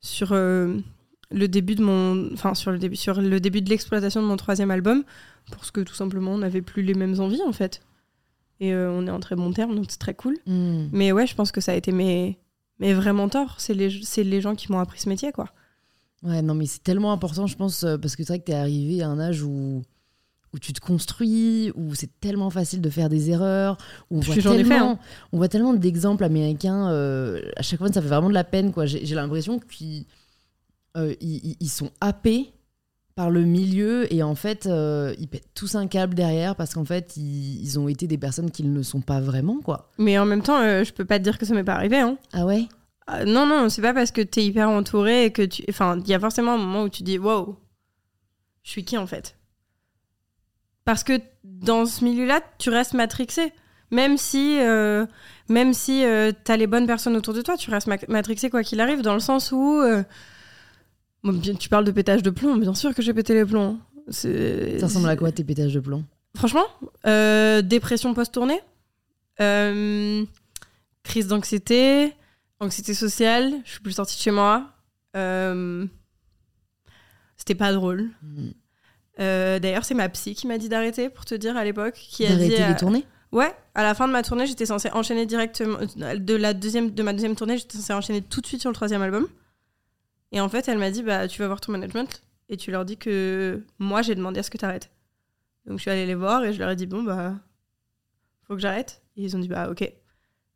[0.00, 4.26] sur le début de mon enfin sur le début sur le début de l'exploitation de
[4.26, 5.04] mon troisième album
[5.50, 7.80] parce que tout simplement on n'avait plus les mêmes envies en fait
[8.60, 10.90] et on est en très bon terme donc c'est très cool Mhm.
[10.92, 12.36] mais ouais je pense que ça a été mes
[12.82, 15.48] mes vrais mentors c'est les les gens qui m'ont appris ce métier quoi
[16.22, 18.54] Ouais, non, mais c'est tellement important, je pense, euh, parce que c'est vrai que t'es
[18.54, 19.82] arrivé à un âge où,
[20.52, 23.76] où tu te construis, où c'est tellement facile de faire des erreurs,
[24.08, 24.98] où on Puis voit fait, tellement, hein.
[25.32, 26.88] on voit tellement d'exemples américains.
[26.90, 28.86] euh, à chaque fois, ça fait vraiment de la peine, quoi.
[28.86, 30.06] J'ai l'impression qu'ils
[30.96, 32.52] euh, ils sont happés
[33.14, 36.84] par le milieu et en fait, euh, ils pètent tous un câble derrière parce qu'en
[36.84, 39.90] fait, ils, ils ont été des personnes qu'ils ne sont pas vraiment, quoi.
[39.98, 41.98] mais en même temps euh, je peux pas te dire que ça m'est pas arrivé
[41.98, 42.66] hein Ah ouais?
[43.06, 46.08] Ah, non non c'est pas parce que t'es hyper entouré et que tu enfin il
[46.08, 47.58] y a forcément un moment où tu dis wow
[48.62, 49.36] je suis qui en fait?
[50.84, 53.52] Parce que dans ce milieu-là, tu restes matrixé.
[53.90, 55.06] Même si, euh,
[55.48, 58.62] même si euh, t'as les bonnes personnes autour de toi, tu restes ma- matrixé quoi
[58.62, 59.80] qu'il arrive, dans le sens où.
[61.24, 63.78] Bon, tu parles de pétage de plomb, bien sûr que j'ai pété les plombs.
[64.08, 64.28] Ça
[64.82, 66.04] ressemble à quoi tes pétages de plomb?
[66.36, 66.64] Franchement,
[67.06, 68.60] euh, dépression post-tournée,
[69.40, 70.24] euh,
[71.02, 72.12] crise d'anxiété,
[72.60, 74.70] anxiété sociale, je suis plus sortie de chez moi.
[75.16, 75.86] euh,
[77.36, 78.10] C'était pas drôle.
[78.22, 78.52] Mhm.
[79.20, 81.94] Euh, D'ailleurs, c'est ma psy qui m'a dit d'arrêter, pour te dire, à l'époque.
[81.94, 83.04] Qui a dit, les tournées?
[83.30, 85.78] Ouais, à la fin de ma tournée, j'étais censée enchaîner directement.
[85.96, 88.74] De, la deuxième, de ma deuxième tournée, j'étais censée enchaîner tout de suite sur le
[88.74, 89.26] troisième album.
[90.32, 92.84] Et en fait, elle m'a dit bah, Tu vas voir ton management et tu leur
[92.84, 94.90] dis que moi, j'ai demandé à ce que tu arrêtes.
[95.66, 97.34] Donc, je suis allée les voir et je leur ai dit Bon, bah,
[98.46, 99.02] faut que j'arrête.
[99.16, 99.82] Et ils ont dit Bah, ok.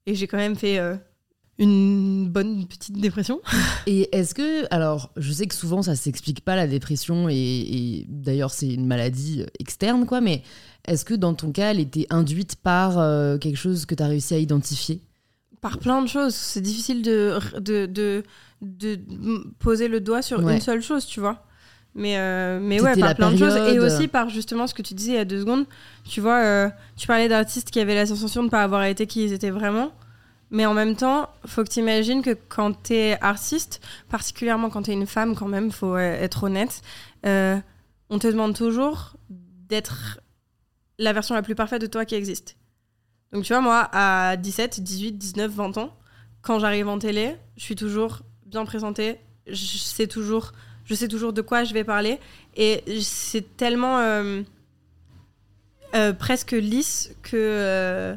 [0.07, 0.97] Et j'ai quand même fait euh,
[1.59, 3.41] une bonne petite dépression.
[3.87, 8.07] Et est-ce que, alors, je sais que souvent ça s'explique pas la dépression et, et
[8.09, 10.43] d'ailleurs c'est une maladie euh, externe, quoi, mais
[10.87, 14.07] est-ce que dans ton cas elle était induite par euh, quelque chose que tu as
[14.07, 15.01] réussi à identifier?
[15.61, 16.35] Par plein de choses.
[16.35, 18.23] C'est difficile de, de,
[18.61, 19.01] de,
[19.59, 20.55] poser le doigt sur Ouais.
[20.55, 21.45] une seule chose, tu vois.
[21.95, 23.57] Mais, euh, mais ouais, par plein de choses.
[23.57, 25.65] Et aussi par justement ce que tu disais il y a deux secondes.
[26.05, 29.07] Tu vois, euh, tu parlais d'artistes qui avaient la sensation de ne pas avoir été
[29.07, 29.93] qui ils étaient vraiment.
[30.51, 34.83] Mais en même temps, faut que tu imagines que quand tu es artiste, particulièrement quand
[34.83, 36.83] tu es une femme, quand même, faut euh, être honnête,
[37.25, 37.59] euh,
[38.11, 40.21] on te demande toujours d'être
[40.99, 42.57] la version la plus parfaite de toi qui existe.
[43.37, 45.95] Donc tu vois, moi, à 17, 18, 19, 20 ans,
[46.41, 50.53] quand j'arrive en télé, je suis toujours bien présentée, je sais toujours,
[50.87, 52.19] je sais toujours de quoi je vais parler,
[52.57, 54.41] et c'est tellement euh,
[55.95, 58.17] euh, presque lisse que, euh,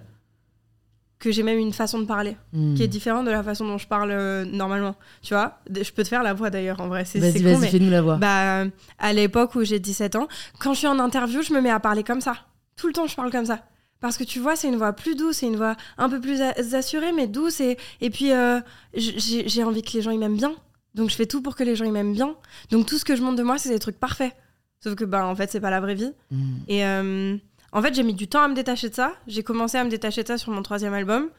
[1.20, 2.76] que j'ai même une façon de parler Hmm.
[2.76, 4.96] qui est différente de la façon dont je parle normalement.
[5.22, 7.72] Tu vois, je peux te faire la voix d'ailleurs en vrai, c'est c'est Vas-y, vas-y,
[7.72, 8.16] fais-nous la voix.
[8.16, 8.64] bah,
[9.00, 10.30] à l'époque où j'ai 17 ans,
[10.60, 12.36] quand je suis en interview, je me mets à parler comme ça.
[12.78, 13.66] Tout le temps, je parle comme ça.
[14.02, 16.42] Parce que tu vois, c'est une voix plus douce, c'est une voix un peu plus
[16.42, 17.60] assurée, mais douce.
[17.60, 18.60] Et, et puis, euh,
[18.94, 20.54] j'ai envie que les gens ils m'aiment bien.
[20.96, 22.36] Donc, je fais tout pour que les gens ils m'aiment bien.
[22.72, 24.34] Donc, tout ce que je montre de moi, c'est des trucs parfaits.
[24.82, 26.14] Sauf que, bah, en fait, c'est pas la vraie vie.
[26.32, 26.58] Hmm.
[26.68, 27.36] Et euh,
[27.72, 29.14] en fait, j'ai mis du temps à me détacher de ça.
[29.28, 31.30] J'ai commencé à me détacher de ça sur mon troisième album.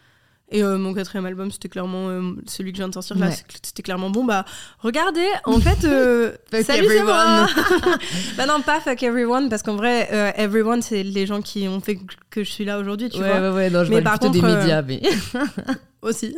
[0.52, 3.28] Et euh, mon quatrième album, c'était clairement euh, celui que je viens de sortir là.
[3.28, 3.36] Ouais.
[3.62, 4.24] C'était clairement bon.
[4.24, 4.44] Bah,
[4.80, 7.46] regardez, en fait, euh, Fuck salut, c'est moi.
[7.48, 7.98] everyone.
[8.36, 11.80] bah non, pas fuck everyone, parce qu'en vrai, euh, everyone, c'est les gens qui ont
[11.80, 13.50] fait que- je suis là aujourd'hui, tu ouais, vois.
[13.50, 15.00] ouais, ouais, non, je Mais par des contre, médias, mais.
[16.02, 16.34] Aussi.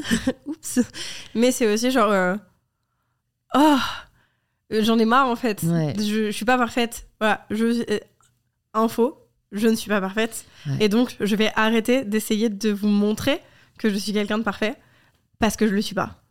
[0.46, 0.80] Oups.
[1.34, 2.36] Mais c'est aussi genre.
[3.54, 3.76] Oh,
[4.70, 5.62] j'en ai marre en fait.
[5.62, 5.94] Ouais.
[5.98, 7.06] Je, je suis pas parfaite.
[7.20, 7.46] Voilà.
[7.50, 7.84] Je,
[8.74, 9.18] info,
[9.52, 10.44] je ne suis pas parfaite.
[10.80, 13.40] Et donc, je vais arrêter d'essayer de vous montrer
[13.78, 14.76] que je suis quelqu'un de parfait
[15.38, 16.22] parce que je le suis pas.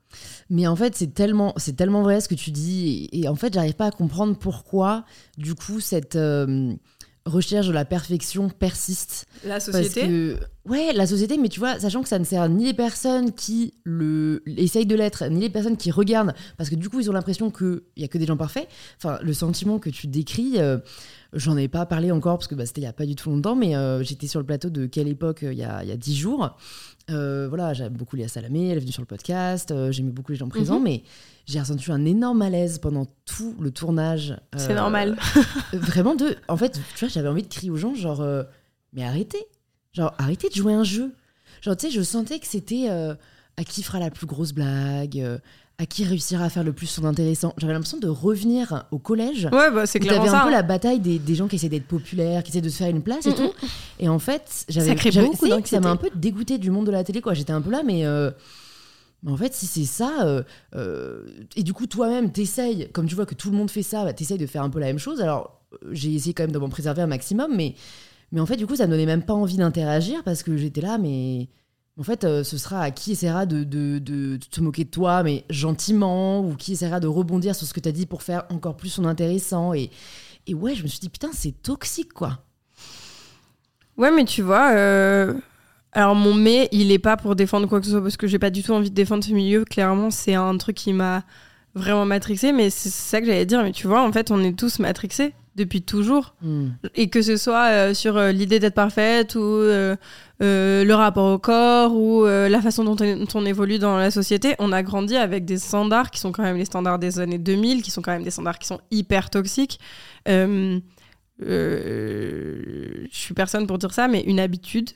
[0.50, 3.10] Mais en fait, c'est tellement, c'est tellement vrai ce que tu dis.
[3.12, 5.06] Et, et en fait, j'arrive pas à comprendre pourquoi,
[5.38, 6.74] du coup, cette euh,
[7.26, 9.26] recherche de la perfection persiste.
[9.46, 12.66] La Parce que Ouais, la société, mais tu vois, sachant que ça ne sert ni
[12.66, 16.88] les personnes qui le essayent de l'être, ni les personnes qui regardent, parce que du
[16.88, 18.68] coup, ils ont l'impression qu'il y a que des gens parfaits.
[18.98, 20.78] Enfin, le sentiment que tu décris, euh,
[21.34, 23.30] j'en ai pas parlé encore parce que bah, c'était il y a pas du tout
[23.30, 25.90] longtemps, mais euh, j'étais sur le plateau de quelle époque euh, il y a il
[25.90, 26.58] y a dix jours.
[27.10, 30.32] Euh, voilà, j'aime beaucoup Léa Salamé, elle est venue sur le podcast, euh, j'aimais beaucoup
[30.32, 30.84] les gens présents, Mhm.
[30.84, 31.04] mais
[31.46, 34.36] j'ai ressenti un énorme malaise pendant tout le tournage.
[34.56, 35.18] C'est normal.
[35.74, 36.36] Vraiment de.
[36.48, 38.24] En fait, tu vois, j'avais envie de crier aux gens, genre,
[38.94, 39.44] mais arrêtez.
[39.94, 41.12] Genre, arrêtez de jouer un jeu.
[41.62, 45.22] Genre, tu sais, je sentais que c'était à qui fera la plus grosse blague,
[45.82, 47.54] à qui réussira à faire le plus son intéressant.
[47.58, 49.46] J'avais l'impression de revenir au collège.
[49.52, 50.44] Ouais, bah, c'est clairement t'avais un ça.
[50.44, 50.52] peu hein.
[50.52, 53.02] la bataille des, des gens qui essaient d'être populaires, qui essaient de se faire une
[53.02, 53.52] place et Mm, tout.
[54.00, 55.84] Et en fait, j'avais Ça crée j'avais- beaucoup tu sais, Ça d'anxiété.
[55.84, 57.34] m'a un peu dégoûté du monde de la télé, quoi.
[57.34, 58.06] J'étais un peu là, mais.
[58.06, 58.30] euh,
[59.24, 60.44] mais en fait, si c'est ça, euh,
[60.76, 61.24] euh,
[61.56, 64.14] et du coup, toi-même, t'essayes, comme tu vois que tout le monde fait ça, bah,
[64.14, 65.22] t'essayes de faire un peu la même chose.
[65.22, 67.76] Alors, euh, j'ai essayé quand même de m'en préserver un maximum, mais,
[68.32, 70.82] mais en fait, du coup, ça me donnait même pas envie d'interagir parce que j'étais
[70.82, 71.50] là, mais
[72.00, 76.40] en fait, euh, ce sera à qui essaiera de, de, moquer de toi, mais gentiment,
[76.40, 79.06] ou qui essaiera de rebondir sur ce que t'as dit pour faire encore plus son
[79.06, 79.74] intéressant.
[79.74, 79.92] Et,
[80.48, 82.40] et ouais, je me suis dit, putain, c'est toxique, quoi.
[83.98, 85.34] Ouais, mais tu vois, euh,
[85.92, 88.40] alors mon mais, il est pas pour défendre quoi que ce soit parce que j'ai
[88.40, 89.66] pas du tout envie de défendre ce milieu.
[89.66, 91.24] Clairement, c'est un truc qui m'a
[91.76, 93.64] vraiment matrixé, mais c'est ça que j'allais dire.
[93.64, 96.36] Mais tu vois, en fait, on est tous matrixés depuis toujours.
[96.42, 96.70] Hmm.
[96.96, 99.96] Et que ce soit euh, sur euh, l'idée d'être parfaite ou euh,
[100.40, 104.56] le rapport au corps ou la façon dont on, dont on évolue dans la société,
[104.60, 107.82] on a grandi avec des standards qui sont quand même les standards des années 2000,
[107.84, 109.80] qui sont quand même des standards qui sont hyper toxiques.
[110.26, 110.82] Je
[113.12, 114.90] suis personne pour dire ça, mais une habitude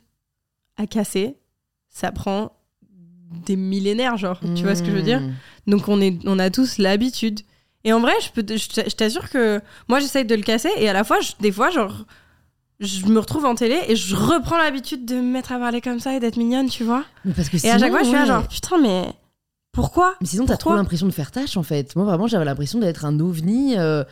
[0.78, 1.38] à casser,
[1.89, 2.51] ça prend
[3.45, 4.39] des millénaires, genre.
[4.55, 5.34] Tu vois ce que je veux dire Hmm.
[5.67, 7.41] donc on, est, on a tous l'habitude.
[7.84, 10.69] Et en vrai, je, peux je t'a- je t'assure que moi j'essaye de le casser
[10.78, 12.05] et à la fois, je- des fois, genre,
[12.80, 15.99] je me retrouve en télé et je reprends l'habitude de me mettre à parler comme
[15.99, 17.03] ça et d'être mignonne, tu vois.
[17.23, 19.05] Mais parce que Et à chaque fois, je suis là genre, putain, mais
[19.71, 21.95] pourquoi Mais sinon, t'as trop l'impression de faire tâche, en fait.
[21.95, 23.78] Moi, vraiment, j'avais l'impression d'être un ovni.
[23.78, 24.03] euh,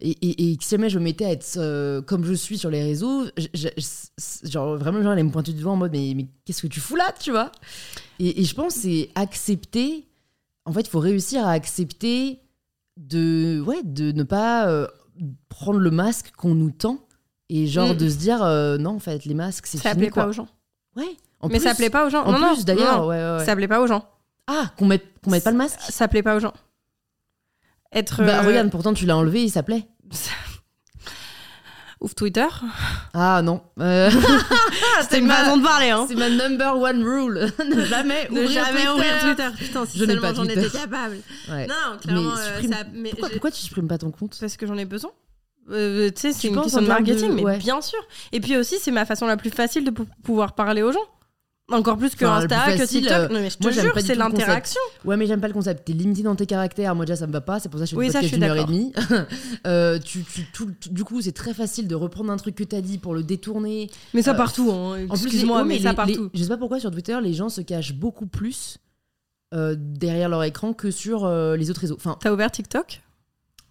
[0.00, 2.70] et, et, et si jamais je me mettais à être euh, comme je suis sur
[2.70, 5.92] les réseaux, je- je- je- genre, vraiment, gens allaient me pointer du doigt en mode,
[5.92, 7.52] mais, mais qu'est-ce que tu fous là, tu vois?
[8.18, 10.06] Et, et je pense c'est accepter.
[10.64, 12.40] En fait, il faut réussir à accepter
[12.96, 14.86] de, ouais, de ne pas euh,
[15.48, 16.98] prendre le masque qu'on nous tend.
[17.48, 17.96] Et genre Mm.
[17.96, 20.22] de se dire, euh, non, en fait, les masques, c'est Ça fini, plaît quoi.
[20.24, 20.46] pas aux gens.
[20.96, 21.04] Ouais.
[21.40, 22.22] En mais ça plus- plaît pas aux gens.
[22.24, 23.44] En non, non, plus, d'ailleurs, non, ouais, ouais, ouais.
[23.44, 24.04] ça plaît pas aux gens.
[24.46, 26.52] Ah, qu'on mette, qu'on mette pas le masque Ça plaît pas aux gens.
[27.92, 28.22] Être.
[28.24, 29.86] Bah euh, regarde, pourtant tu l'as enlevé, il s'appelait.
[32.00, 32.46] Ouf Twitter.
[33.12, 33.60] Ah non.
[33.78, 34.10] Euh,
[35.02, 36.06] C'était une façon de parler, hein.
[36.08, 37.52] c'est ma number one rule.
[37.68, 38.88] ne jamais Ne ouvrir jamais Twitter.
[38.90, 39.48] ouvrir Twitter.
[39.58, 41.18] Putain, si Je n'ai pas j'en étais capable.
[41.50, 41.66] Ouais.
[41.66, 44.34] Non, clairement, Mais euh, supprime- ça- mais Pourquoi, pourquoi tu supprimes pas ton compte?
[44.40, 45.10] Parce que j'en ai besoin.
[45.70, 47.58] Euh, tu sais, c'est une question de marketing, mais ouais.
[47.58, 47.98] bien sûr.
[48.32, 51.04] Et puis aussi, c'est ma façon la plus facile de pou- pouvoir parler aux gens.
[51.72, 53.16] Encore plus que Enfin, le plus Insta, que facile, TikTok.
[53.18, 54.80] euh, Non, mais je te moi, j'aime jure, c'est l'interaction.
[55.04, 55.84] Ouais, mais j'aime pas le concept.
[55.86, 56.94] T'es limité dans tes caractères.
[56.94, 57.60] Moi déjà ça me va pas.
[57.60, 58.92] C'est pour ça que je fais Oui, podcast d'une heure et demie.
[59.66, 62.64] Euh, tu, tu- tout- tout- du coup, c'est très facile de reprendre un truc que
[62.64, 63.90] t'as dit pour le détourner.
[64.14, 65.04] Mais ça Euh, partout, hein.
[65.08, 66.30] En plus, excuse-moi, les- mais, les- ça les- partout.
[66.34, 68.78] je sais pas pourquoi sur Twitter, les gens se cachent beaucoup plus
[69.52, 71.96] euh, derrière leur écran que sur les autres réseaux.
[71.96, 73.02] Enfin, T'as ouvert TikTok?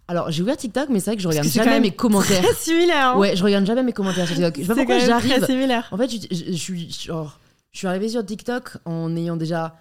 [0.08, 2.42] alors j'ai ouvert TikTok, mais c'est vrai que je regarde que jamais mes commentaires.
[2.42, 3.10] Très similaire.
[3.14, 3.16] hein.
[3.18, 4.56] Ouais, je regarde jamais mes commentaires sur TikTok.
[4.58, 5.46] Je sais pas pourquoi j'arrive.
[5.90, 7.39] En fait, je, je- je suis genre,
[7.72, 9.76] je suis arrivée sur TikTok en ayant déjà,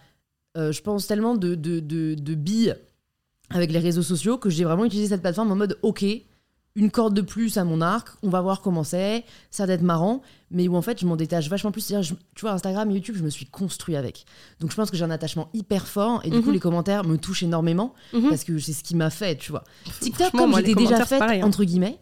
[0.57, 2.75] euh, je pense tellement de, de, de, de billes
[3.49, 6.05] avec les réseaux sociaux que j'ai vraiment utilisé cette plateforme en mode, ok,
[6.75, 9.81] une corde de plus à mon arc, on va voir comment c'est, ça va être
[9.81, 10.21] marrant,
[10.51, 11.81] mais où en fait je m'en détache vachement plus.
[11.81, 14.25] C'est-à-dire, je- tu vois, Instagram et YouTube, je me suis construit avec.
[14.59, 16.53] Donc je pense que j'ai un attachement hyper fort et du coup Mhm.
[16.53, 18.29] les commentaires me touchent énormément Mhm.
[18.29, 19.63] parce que c'est ce qui m'a fait, tu vois.
[19.99, 21.41] TikTok, comme j'étais déjà faite, hein.
[21.43, 21.99] entre guillemets,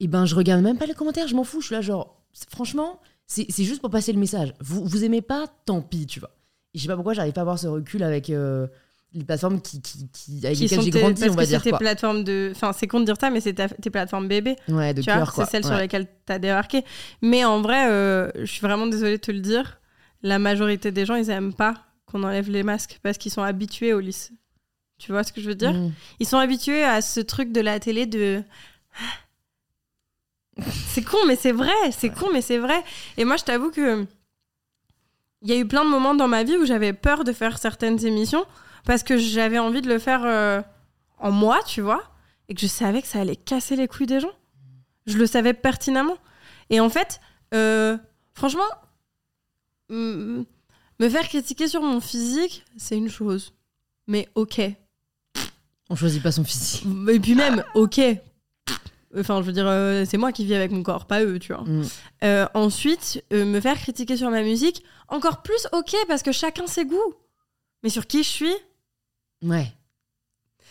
[0.00, 1.60] et ben je regarde même pas les commentaires, je m'en fous.
[1.60, 2.20] Je suis là, genre,
[2.50, 4.54] franchement, c'est juste pour passer le message.
[4.60, 6.30] Vous, vous aimez pas, tant pis, tu vois.
[6.74, 8.66] Et je sais pas pourquoi j'arrive pas à avoir ce recul avec euh,
[9.14, 11.58] les plateformes qui, qui, qui- avec Qui lesquelles j'ai grandi, on va dire.
[11.60, 11.78] c'est tes Quoi.
[11.78, 12.52] plateformes de.
[12.54, 14.56] Enfin, c'est con de dire ça, mais c'est tes plateformes bébés.
[14.68, 15.78] Ouais, de cœur, c'est celle sur Ouais.
[15.80, 16.84] laquelle tu as débarqué.
[17.22, 19.78] Mais en vrai, euh, je suis vraiment désolée de te le dire,
[20.22, 21.74] la majorité des gens, ils aiment pas
[22.06, 24.32] qu'on enlève les masques parce qu'ils sont habitués au lycée.
[24.98, 25.72] Tu vois ce que je veux dire?
[25.74, 25.92] Mm.
[26.20, 28.42] Ils sont habitués à ce truc de la télé de.
[30.88, 31.72] C'est con, mais c'est vrai.
[31.92, 32.82] C'est con, mais c'est vrai.
[33.16, 34.06] Et moi, je t'avoue que.
[35.42, 37.58] Il y a eu plein de moments dans ma vie où j'avais peur de faire
[37.58, 38.44] certaines émissions
[38.84, 40.60] parce que j'avais envie de le faire euh,
[41.18, 42.02] en moi, tu vois,
[42.48, 44.32] et que je savais que ça allait casser les couilles des gens.
[45.06, 46.16] Je le savais pertinemment.
[46.70, 47.20] Et en fait,
[47.54, 47.96] euh,
[48.34, 48.64] franchement,
[49.90, 50.44] me
[51.08, 53.54] faire critiquer sur mon physique, c'est une chose.
[54.06, 54.60] Mais ok.
[55.90, 56.84] On choisit pas son physique.
[57.08, 58.00] Et puis même, ok.
[59.16, 61.52] Enfin, je veux dire, euh, c'est moi qui vis avec mon corps, pas eux, tu
[61.54, 61.62] vois.
[61.64, 61.82] Mm.
[62.24, 66.66] Euh, ensuite, euh, me faire critiquer sur ma musique, encore plus ok, parce que chacun
[66.66, 67.14] ses goûts.
[67.82, 68.54] Mais sur qui je suis?
[69.42, 69.72] Ouais.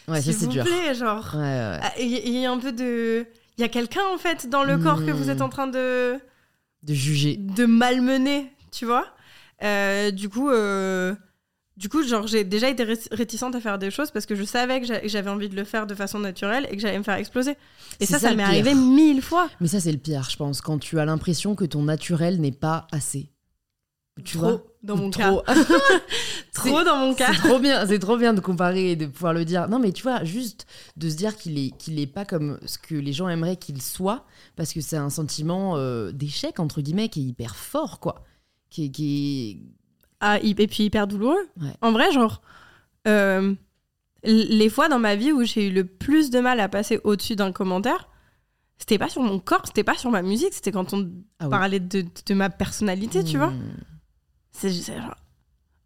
[0.07, 0.63] Ouais, ça S'il c'est vous dur.
[0.65, 1.31] plaît, genre.
[1.33, 1.79] Ouais, ouais.
[1.81, 3.25] Ah, Il y, il y a un peu de.
[3.57, 5.29] Il y a quelqu'un, en fait, dans le corps que vous Mm.
[5.31, 6.19] êtes en train de,
[6.83, 7.37] De juger.
[7.37, 9.05] de malmener, tu vois.
[10.11, 10.49] Du coup.
[11.77, 14.43] Du coup, genre, j'ai déjà été ré- réticente à faire des choses parce que je
[14.43, 16.97] savais que j'a- que j'avais envie de le faire de façon naturelle et que j'allais
[16.97, 17.55] me faire exploser.
[17.99, 19.47] Et ça, ça m'est arrivé mille fois.
[19.61, 22.51] Mais ça, c'est le pire, je pense, quand tu as l'impression que ton naturel n'est
[22.51, 23.29] pas assez.
[24.25, 25.43] Tu Trop, vois dans mon Trop.
[25.43, 25.53] cas.
[26.53, 27.31] Trop dans mon cas.
[27.33, 29.67] C'est trop bien, c'est trop bien de comparer et de pouvoir le dire.
[29.69, 30.65] Non, mais tu vois, juste
[30.95, 33.79] de se dire qu'il est, qu'il est pas comme ce que les gens aimeraient qu'il
[33.79, 34.25] soit,
[34.55, 38.23] parce que c'est un sentiment euh, d'échec entre guillemets qui est hyper fort, quoi.
[38.71, 39.61] Qui est, qui
[40.19, 41.47] Ah, et puis hyper douloureux.
[41.61, 41.73] Ouais.
[41.81, 42.41] En vrai, genre,
[43.07, 43.53] euh,
[44.23, 47.35] les fois dans ma vie où j'ai eu le plus de mal à passer au-dessus
[47.35, 48.09] d'un commentaire,
[48.79, 51.09] c'était pas sur mon corps, c'était pas sur ma musique, c'était quand on
[51.39, 53.53] Ah parlait de, de ma personnalité, tu vois.
[54.51, 55.15] C'est genre.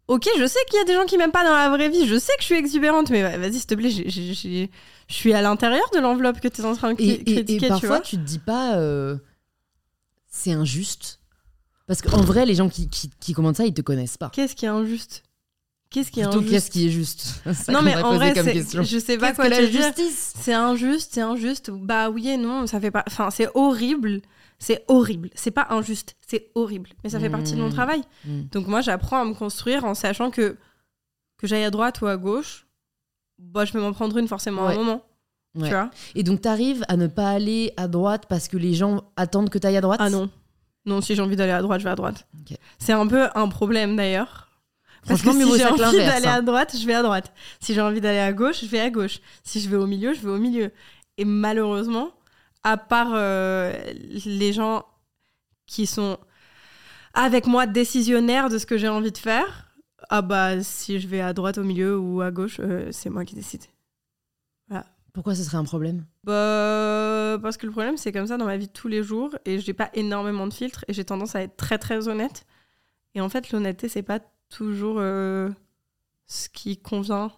[0.08, 2.06] Ok, je sais qu'il y a des gens qui m'aiment pas dans la vraie vie,
[2.06, 4.66] je sais que je suis exubérante, mais vas-y, s'il te plaît, je
[5.08, 7.24] suis à l'intérieur de l'enveloppe que tu es en train de Et, cri- et- et
[7.36, 8.00] critiquer, tu parfois, vois.
[8.00, 9.16] tu te dis pas, euh,
[10.28, 11.20] c'est injuste.
[11.86, 14.30] Parce qu'en vrai, les gens qui, qui, ça, ils te connaissent pas.
[14.30, 15.22] Qu'est-ce qui est injuste?
[15.90, 16.52] Qu'est-ce qui est Plutôt, injuste?
[16.52, 17.42] qu'est-ce qui est juste?
[17.52, 19.82] Ça Non, mais en vrai, comme je sais pas quoi que la dire.
[19.82, 20.32] justice?
[20.40, 21.70] C'est injuste, c'est injuste.
[21.70, 23.04] Bah oui et non, ça fait pas.
[23.06, 24.22] Enfin, c'est horrible.
[24.58, 25.28] C'est horrible.
[25.34, 26.90] C'est pas injuste, c'est horrible.
[27.02, 28.00] Mais ça fait partie de mon travail.
[28.24, 28.42] Mm.
[28.52, 30.56] Donc moi, j'apprends à me construire en sachant que
[31.36, 32.66] que j'aille à droite ou à gauche,
[33.38, 35.04] bah je vais m'en prendre une forcément à un moment.
[35.56, 35.68] Ouais.
[35.68, 35.90] Tu vois?
[36.14, 39.58] Et donc, t'arrives à ne pas aller à droite parce que les gens attendent que
[39.58, 40.00] t'ailles à droite?
[40.00, 40.30] Ah non.
[40.84, 42.26] Non, si j'ai envie d'aller à droite, je vais à droite.
[42.78, 44.48] C'est un peu un problème d'ailleurs.
[45.06, 46.34] Parce que si j'ai envie d'aller hein.
[46.34, 47.32] à droite, je vais à droite.
[47.60, 49.20] Si j'ai envie d'aller à gauche, je vais à gauche.
[49.42, 50.70] Si je vais au milieu, je vais au milieu.
[51.18, 52.12] Et malheureusement,
[52.62, 53.72] à part euh,
[54.24, 54.84] les gens
[55.66, 56.18] qui sont
[57.14, 59.72] avec moi décisionnaires de ce que j'ai envie de faire,
[60.08, 63.24] ah bah si je vais à droite, au milieu ou à gauche, euh, c'est moi
[63.24, 63.62] qui décide.
[65.12, 66.04] Pourquoi ce serait un problème?
[66.24, 69.36] Bah, parce que le problème, c'est comme ça dans ma vie de tous les jours
[69.44, 72.46] et j'ai pas énormément de filtres et j'ai tendance à être très très honnête.
[73.14, 75.50] Et en fait, l'honnêteté, c'est pas toujours euh,
[76.26, 77.30] ce qui convient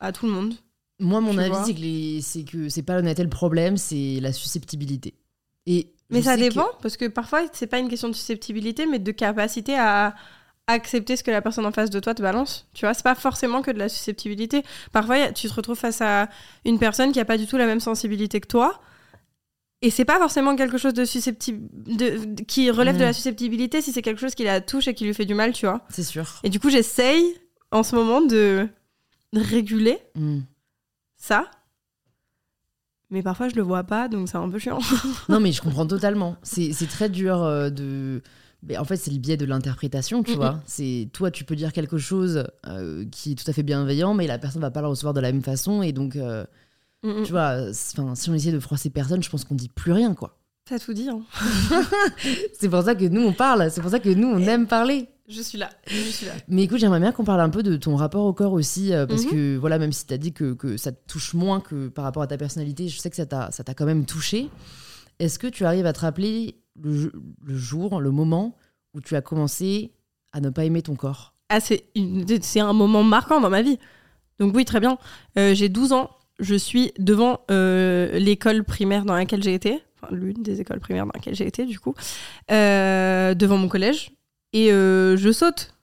[0.00, 0.54] à tout le monde.
[0.98, 4.32] Moi, mon avis, c'est que les- c'est que c'est pas l'honnêteté le problème, c'est la
[4.32, 5.14] susceptibilité.
[5.66, 8.98] Et Mais ça que- dépend, parce que parfois, c'est pas une question de susceptibilité, mais
[8.98, 10.14] de capacité à
[10.70, 12.66] accepter ce que la personne en face de toi te balance.
[12.74, 14.62] Tu vois, c'est pas forcément que de la susceptibilité.
[14.92, 16.28] Parfois, tu te retrouves face à
[16.64, 18.80] une personne qui a pas du tout la même sensibilité que toi.
[19.82, 23.92] Et c'est pas forcément quelque chose de susceptible, de, qui relève de la susceptibilité si
[23.92, 25.86] c'est quelque chose qui la touche et qui lui fait du mal, tu vois.
[25.88, 26.40] C'est sûr.
[26.42, 27.24] Et du coup, j'essaye
[27.70, 28.68] en ce moment de
[29.32, 30.40] réguler Mm.
[31.16, 31.50] ça.
[33.12, 34.78] Mais parfois, je le vois pas, donc c'est un peu chiant.
[35.28, 36.36] Non, mais je comprends totalement.
[36.42, 38.22] C'est c'est très dur euh, de.
[38.62, 40.60] Mais en fait, c'est le biais de l'interprétation, tu vois.
[40.66, 44.26] C'est toi, tu peux dire quelque chose euh, qui est tout à fait bienveillant, mais
[44.26, 46.44] la personne va pas le recevoir de la même façon, et donc, euh,
[47.02, 49.92] tu vois, c'est- 'fin, si on essaie de froisser personne, je pense qu'on dit plus
[49.92, 50.36] rien, quoi.
[50.68, 51.22] T'as tout dit, hein.
[52.58, 55.08] C'est pour ça que nous on parle, c'est pour ça que nous on aime parler.
[55.28, 56.32] Je suis là, je suis là.
[56.48, 59.06] Mais écoute, j'aimerais bien qu'on parle un peu de ton rapport au corps aussi, euh,
[59.06, 59.30] parce Mhm.
[59.30, 62.04] que voilà, même si tu as dit que, que ça te touche moins que par
[62.04, 64.50] rapport à ta personnalité, je sais que ça t'a ça t'a quand même touché.
[65.18, 67.10] Est-ce que tu arrives à te rappeler le,
[67.48, 68.56] jour, le moment
[68.94, 69.92] où tu as commencé
[70.32, 71.84] à ne pas aimer ton corps Ah, c'est
[72.60, 73.78] un moment marquant dans ma vie.
[74.38, 74.98] Donc oui, très bien.
[75.38, 76.10] Euh, j'ai 12 ans.
[76.38, 79.82] Je suis devant euh, l'école primaire dans laquelle j'ai été.
[80.00, 81.94] Enfin, l'une des écoles primaires dans laquelle j'ai été, du coup.
[82.50, 84.12] Euh, devant mon collège.
[84.52, 85.74] Et je saute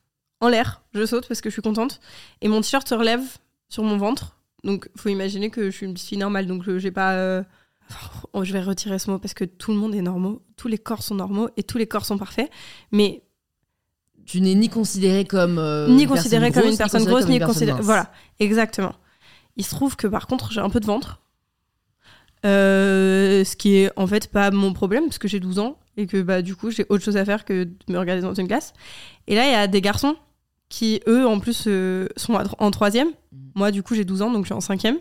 [0.42, 0.82] en l'air.
[0.94, 2.00] Je saute parce que je suis contente.
[2.42, 3.22] Et mon t-shirt se relève
[3.70, 4.38] sur mon ventre.
[4.64, 6.48] Donc, faut imaginer que je suis une petite fille normale.
[6.48, 7.44] Donc, je- j'ai pas...
[7.92, 10.42] euh, oh, je vais retirer ce mot parce que tout le monde est normaux.
[10.56, 12.50] Tous les corps sont normaux et tous les corps sont parfaits.
[12.92, 13.24] Mais
[14.26, 17.64] Tu n'es ni considérée comme euh, ni personne comme une personne grosse, ni mince.
[17.82, 18.96] Voilà, exactement.
[19.56, 21.22] Il se trouve que par contre, j'ai un peu de ventre.
[22.46, 26.06] Euh, ce qui est en fait pas mon problème, parce que j'ai 12 ans et
[26.06, 28.48] que bah, du coup, j'ai autre chose à faire que de me regarder dans une
[28.48, 28.74] glace.
[29.26, 30.16] Et là, il y a des garçons
[30.70, 33.10] qui, eux, en plus, euh, sont en troisième.
[33.56, 34.98] Moi, du coup, j'ai 12 ans, donc je suis en cinquième.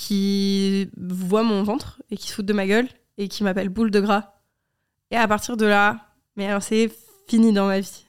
[0.00, 2.88] Qui voient mon ventre et qui se foutent de ma gueule
[3.18, 4.32] et qui m'appellent boule de gras.
[5.10, 6.90] Et à partir de là, mais c'est
[7.28, 8.06] fini dans ma vie.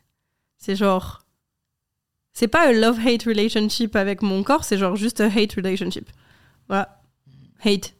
[0.58, 1.26] C'est genre.
[2.34, 6.10] C'est pas un love-hate relationship avec mon corps, c'est genre juste un hate relationship.
[6.70, 7.02] Voilà.
[7.66, 7.94] Hate.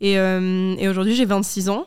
[0.00, 1.86] Et, euh, et aujourd'hui, j'ai 26 ans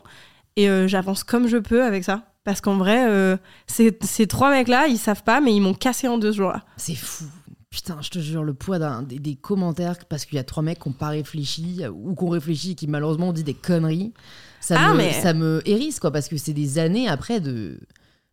[0.54, 2.30] et euh, j'avance comme je peux avec ça.
[2.44, 3.36] Parce qu'en vrai, euh,
[3.66, 3.92] ces,
[4.26, 6.54] trois mecs-là, ils savent pas, mais ils m'ont cassé en deux jours.
[6.76, 7.24] C'est fou.
[7.70, 10.62] Putain, je te jure, le poids d'un- des, des commentaires, parce qu'il y a trois
[10.62, 13.54] mecs qui n'ont pas réfléchi, ou qui ont réfléchi et qui malheureusement ont dit des
[13.54, 14.12] conneries.
[14.60, 17.78] ça, Ah, me, mais- ça me hérisse, quoi, parce que c'est des années après de,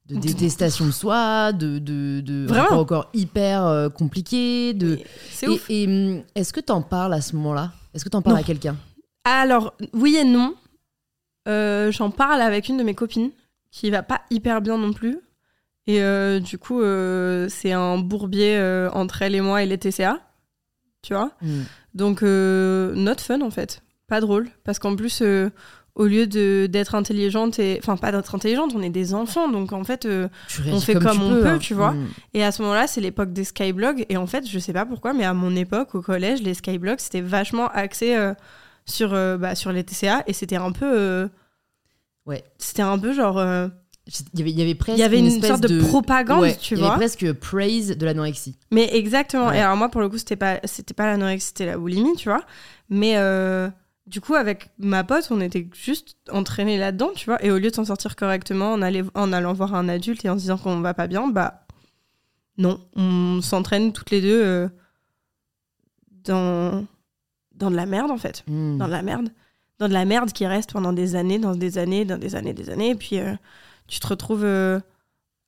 [0.09, 2.63] de détestation de soi, de, de, de Vraiment.
[2.63, 4.73] rapports encore hyper euh, compliqués.
[4.73, 4.99] De...
[5.29, 5.69] C'est ouf.
[5.69, 7.73] et, hum, est-ce que t'en parles à ce moment-là?
[7.93, 8.41] Est-ce que t'en parles Non.
[8.41, 8.75] à quelqu'un?
[9.23, 10.55] Alors, oui et non.
[11.47, 13.29] Euh, J'en parle avec une de mes copines
[13.71, 15.19] qui va pas hyper bien non plus.
[15.87, 19.77] Et euh, du coup, euh, c'est un bourbier euh, entre elle et moi et les
[19.77, 20.19] TCA.
[21.01, 21.63] Tu vois Hmm.
[21.93, 23.81] Donc, not fun en fait.
[24.07, 24.49] Pas drôle.
[24.65, 25.23] Parce qu'en plus,
[25.95, 26.27] au lieu
[26.67, 29.49] d'être intelligente, et enfin, pas d'être intelligente, on est des enfants.
[29.49, 31.57] Donc, en fait, réagis fait comme on peux, peut, hein.
[31.59, 31.93] tu vois.
[31.93, 32.07] Hmm.
[32.33, 34.05] et à ce moment-là, c'est l'époque des skyblogs.
[34.09, 36.99] Et en fait, je sais pas pourquoi, mais à mon époque, au collège, les skyblogs,
[36.99, 38.15] c'était vachement axé
[38.85, 40.23] sur, bah, sur les TCA.
[40.27, 41.29] Et c'était un peu.
[42.25, 42.43] Ouais.
[42.57, 43.41] C'était un peu genre.
[44.33, 46.41] Il y avait, il y avait presque Il y avait une, espèce sorte de, propagande,
[46.41, 46.91] Ouais, tu il y vois.
[46.91, 48.55] avait presque praise de l'anorexie.
[48.71, 49.47] Mais exactement.
[49.47, 49.57] Ouais.
[49.57, 52.29] Et alors, moi, pour le coup, c'était pas, c'était pas l'anorexie, c'était la boulimie, tu
[52.29, 52.43] vois.
[52.89, 53.69] Mais euh,
[54.05, 57.43] du coup, avec ma pote, on était juste entraînés là-dedans, tu vois.
[57.43, 60.29] Et au lieu de s'en sortir correctement en, allait- en allant voir un adulte et
[60.29, 61.65] en se disant qu'on va pas bien, bah
[62.57, 64.67] non, on s'entraîne toutes les deux euh,
[66.23, 66.85] dans,
[67.55, 68.43] dans de la merde, en fait.
[68.47, 68.77] Hmm.
[68.77, 69.29] Dans de la merde.
[69.79, 72.53] Dans de la merde qui reste pendant des années, dans des années, dans des années,
[72.53, 72.89] des années.
[72.91, 73.33] Et puis, euh,
[73.87, 74.79] tu te retrouves euh,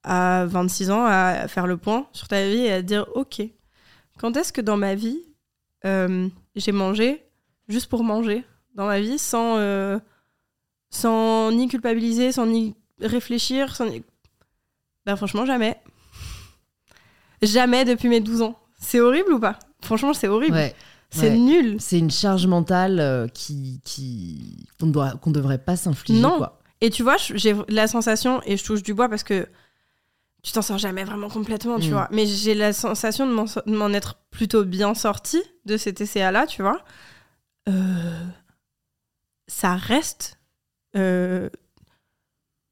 [0.03, 3.41] à 26 ans à faire le point sur ta vie et à te dire Ok,
[4.17, 5.19] quand est-ce que dans ma vie,
[5.85, 7.23] euh, j'ai mangé
[7.67, 8.43] juste pour manger
[8.75, 9.99] dans ma vie sans, euh,
[10.89, 14.03] sans ni culpabiliser, sans ni réfléchir sans ni-
[15.05, 15.77] Ben, franchement, jamais.
[17.41, 18.57] Jamais depuis mes 12 ans.
[18.79, 19.57] C'est horrible ou pas?
[19.81, 20.55] Franchement, c'est horrible.
[20.55, 20.75] Ouais.
[21.09, 21.37] c'est ouais.
[21.37, 21.77] nul.
[21.79, 23.81] C'est une charge mentale euh, qui,
[24.79, 26.37] qu'on doit qu'on devrait pas s'infliger Non.
[26.37, 26.58] quoi.
[26.81, 29.47] Et tu vois, j'ai la sensation, et je touche du bois parce que
[30.43, 31.91] tu t'en sors jamais vraiment complètement, tu Mm.
[31.91, 32.07] vois.
[32.11, 36.81] Mais j'ai la sensation de m'en être plutôt bien sortie de ces TCA-là, tu vois.
[37.67, 38.23] Euh,
[39.47, 40.39] ça reste
[40.95, 41.49] euh,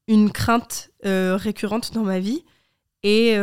[0.06, 2.44] une crainte euh, récurrente dans ma vie
[3.02, 3.36] et,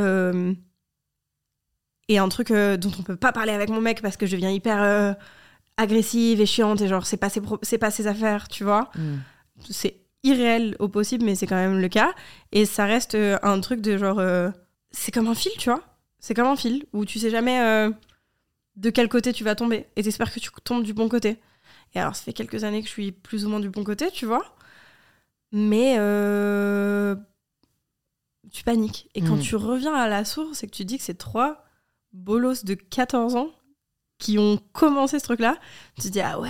[2.09, 4.31] et un truc euh, dont on peut pas parler avec mon mec parce que je
[4.35, 5.13] deviens hyper euh,
[5.77, 9.17] agressive et chiante et genre c'est pas ses, c'est pas ses affaires, tu vois Hmm.
[9.69, 12.13] c'est irréel au possible, mais c'est quand même le cas.
[12.51, 14.19] Et ça reste euh, un truc de genre.
[14.19, 14.49] euh,
[14.91, 15.83] c'est comme un fil, tu vois.
[16.19, 17.91] C'est comme un fil où tu sais jamais euh,
[18.75, 19.85] de quel côté tu vas tomber.
[19.95, 21.39] Et t'espères que tu tombes du bon côté.
[21.93, 24.09] Et alors, ça fait quelques années que je suis plus ou moins du bon côté,
[24.11, 24.55] tu vois.
[25.51, 25.95] Mais.
[25.99, 27.15] euh,
[28.51, 29.09] tu paniques.
[29.15, 29.41] Et quand Mm.
[29.41, 31.65] tu reviens à la source et que tu dis que c'est trois
[32.13, 33.49] bolos de 14 ans
[34.17, 35.57] qui ont commencé ce truc-là,
[35.97, 36.49] tu te dis, ah ouais.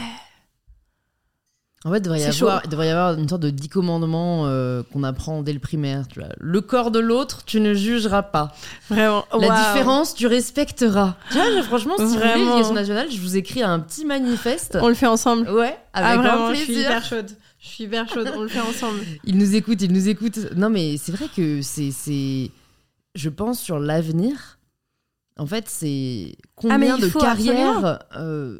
[1.85, 4.47] En fait, il devrait y, avoir, il devrait y avoir une sorte de dix commandements
[4.47, 6.07] euh, qu'on apprend dès le primaire.
[6.07, 6.29] Tu vois.
[6.39, 8.55] Le corps de l'autre, tu ne jugeras pas.
[8.89, 9.23] Vraiment.
[9.39, 11.15] La différence, tu respecteras.
[11.29, 12.45] Tu vois, franchement, si vous voulez Vraiment.
[12.45, 14.79] l'éducation nationale, je vous écris un petit manifeste.
[14.81, 15.47] On le fait ensemble.
[15.47, 16.89] Ouais, avec ah, grand vraiment, je suis plaisir.
[16.89, 17.31] hyper chaude.
[17.59, 18.99] Je suis hyper chaude, on le fait ensemble.
[19.23, 20.39] Il nous écoute, il nous écoute.
[20.55, 22.51] Non, mais c'est vrai que c'est,
[23.13, 24.54] je pense sur l'avenir.
[25.37, 28.57] En fait, c'est Ah, combien il de carrières, euh,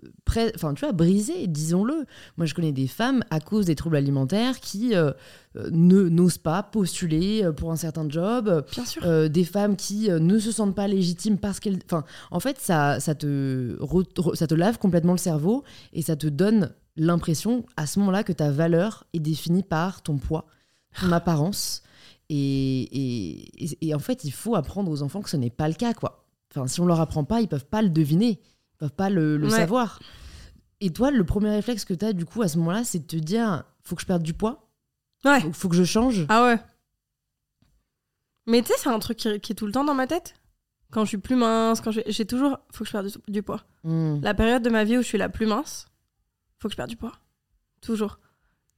[0.56, 2.06] enfin, tu vois, brisées, disons-le.
[2.36, 5.12] Moi, je connais des femmes à cause des troubles alimentaires qui euh,
[5.56, 8.66] euh, ne n'osent pas postuler euh, pour un certain job.
[8.74, 9.02] Bien sûr.
[9.06, 11.80] Euh, des femmes qui ne se sentent pas légitimes parce qu'elles.
[11.86, 15.64] Enfin, en fait, ça, ça, te re- ça te lave complètement le cerveau
[15.94, 20.18] et ça te donne l'impression à ce moment-là que ta valeur est définie par ton
[20.18, 20.46] poids,
[21.00, 21.84] ton apparence.
[22.30, 25.70] Et, et, et- et en fait, il faut apprendre aux enfants que ce n'est pas
[25.70, 26.25] le cas, quoi.
[26.56, 29.38] Enfin, si on leur apprend pas, ils peuvent pas le deviner, ils peuvent pas le,
[29.38, 29.52] le Ouais.
[29.58, 30.00] savoir.
[30.82, 33.06] Et toi, le premier réflexe que tu as, du coup, à ce moment-là, c'est de
[33.06, 34.70] te dire faut que je perde du poids,
[35.24, 35.42] Ouais.
[35.42, 36.26] faut, faut que je change.
[36.30, 36.60] Ah ouais.
[38.48, 40.36] Mais tu sais, c'est un truc qui, qui est tout le temps dans ma tête.
[40.92, 42.60] Quand je suis plus mince, quand j'ai toujours.
[42.72, 43.62] Faut que je perde du, du poids.
[43.84, 44.20] Hmm.
[44.22, 45.88] La période de ma vie où je suis la plus mince,
[46.60, 47.14] faut que je perde du poids.
[47.82, 48.20] Toujours.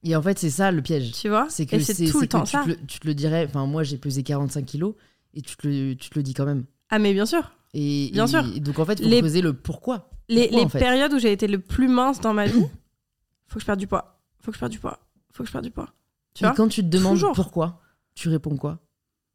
[0.02, 1.12] Et en fait, c'est ça le piège.
[1.12, 1.46] Tu vois?
[1.50, 2.62] C'est que c'est tout le temps tu, ça.
[2.64, 3.44] te le, tu te le dirais.
[3.48, 4.94] Enfin, moi, j'ai pesé 45 kilos
[5.34, 6.64] et tu te le, tu te le dis quand même.
[6.90, 7.52] Ah, mais bien sûr.
[7.80, 8.44] Et, Bien et- sûr.
[8.56, 10.10] et donc, en fait, faut Les- creuser le pourquoi.
[10.28, 12.60] Les, Pourquoi, les en fait périodes où j'ai été le plus mince dans ma vie,
[13.46, 14.20] faut que je perde du poids.
[14.40, 14.98] Faut que je perde du poids.
[15.32, 15.88] Faut que je perde du poids.
[16.34, 17.32] Tu et vois quand tu te demandes Toujours.
[17.32, 17.80] pourquoi,
[18.14, 18.80] tu réponds quoi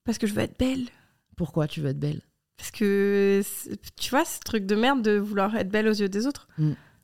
[0.03, 0.85] Parce que je veux être belle.
[1.37, 2.21] Pourquoi tu veux être belle
[2.57, 3.41] Parce que,
[3.95, 6.47] tu vois, ce truc de merde de vouloir être belle aux yeux des autres.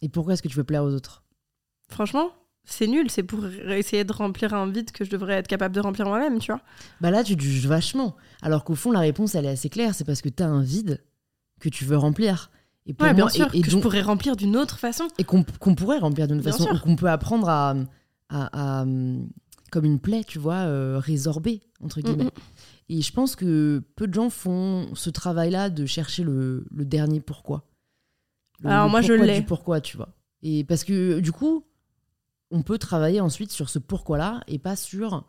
[0.02, 1.24] Et pourquoi est-ce que tu veux plaire aux autres
[1.90, 2.30] Franchement,
[2.64, 3.10] c'est nul.
[3.10, 6.38] C'est pour essayer de remplir un vide que je devrais être capable de remplir moi-même,
[6.40, 6.62] tu vois.
[7.02, 8.16] Bah là, tu juges vachement.
[8.44, 9.96] Alors qu'au fond, la réponse, elle est assez claire.
[9.96, 11.04] C'est parce que tu as un vide
[11.60, 12.52] que tu veux remplir.
[12.86, 15.08] Et pour Ouais, bien moi- sûr, et, et que je pourrais remplir d'une autre façon.
[15.18, 15.44] et qu'on
[15.76, 17.76] pourrait remplir d'une façon ou qu'on peut apprendre à,
[18.30, 18.86] à- à,
[19.72, 22.24] comme une plaie, tu vois, euh, résorber entre guillemets.
[22.24, 22.32] Mm, mm.
[22.92, 27.20] Et je pense que peu de gens font ce travail-là de chercher le, le dernier
[27.22, 27.68] pourquoi.
[28.62, 29.42] Le- Alors le moi, je l'ai.
[29.44, 30.10] Pourquoi, tu vois.
[30.42, 31.66] Et parce que du coup,
[32.50, 35.26] on peut travailler ensuite sur ce pourquoi-là et pas sur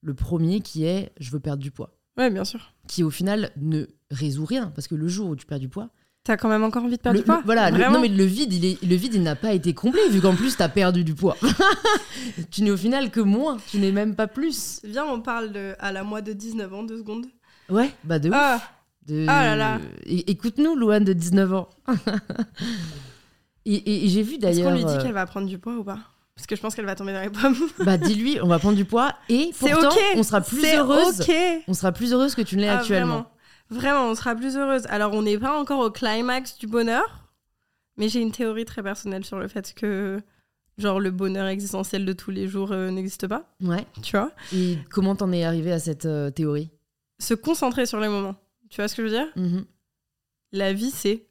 [0.00, 1.98] le premier qui est je veux perdre du poids.
[2.16, 2.72] Ouais, bien sûr.
[2.88, 5.88] Qui au final ne résout rien parce que le jour où tu perds du poids,
[6.24, 8.06] T'as quand même encore envie de perdre le- du poids le- voilà, le, non mais
[8.06, 10.68] le vide, il est, le vide, il n'a pas été complet vu qu'en plus t'as
[10.68, 11.36] perdu du poids.
[12.52, 14.80] tu n'es au final que moins, tu n'es même pas plus.
[14.84, 17.26] Viens, on parle de, à la moi de 19 ans, deux secondes.
[17.68, 18.34] Ouais, bah de ouf.
[18.38, 18.60] Ah,
[19.08, 19.80] De- Ah là là.
[20.06, 21.68] Écoute-nous, Louane de 19 ans.
[23.64, 24.70] et et- et j'ai vu est-ce d'ailleurs.
[24.72, 25.98] qu'on lui dit qu'elle va prendre du poids ou pas?
[26.34, 27.56] Parce que je pense qu'elle va tomber dans les pommes.
[27.84, 29.98] Bah dis-lui, on va prendre du poids et C'est pourtant ok.
[30.16, 31.20] on sera plus heureuse.
[31.20, 31.34] ok.
[31.68, 33.06] On sera plus heureuse que tu ne l'es Ah, actuellement.
[33.14, 33.28] Vraiment.
[33.70, 34.86] Vraiment, on sera plus heureuse.
[34.88, 37.28] Alors, on n'est pas encore au climax du bonheur,
[37.96, 40.20] mais j'ai une théorie très personnelle sur le fait que,
[40.78, 43.54] genre, le bonheur existentiel de tous les jours euh, n'existe pas.
[43.60, 43.86] Ouais.
[44.02, 44.32] Tu vois?
[44.54, 46.70] Et comment t'en es arrivé à cette euh, théorie?
[47.18, 48.36] Se concentrer sur les moments.
[48.68, 49.28] Tu vois ce que je veux dire?
[49.36, 49.64] Mhm.
[50.52, 51.26] La vie, c'est.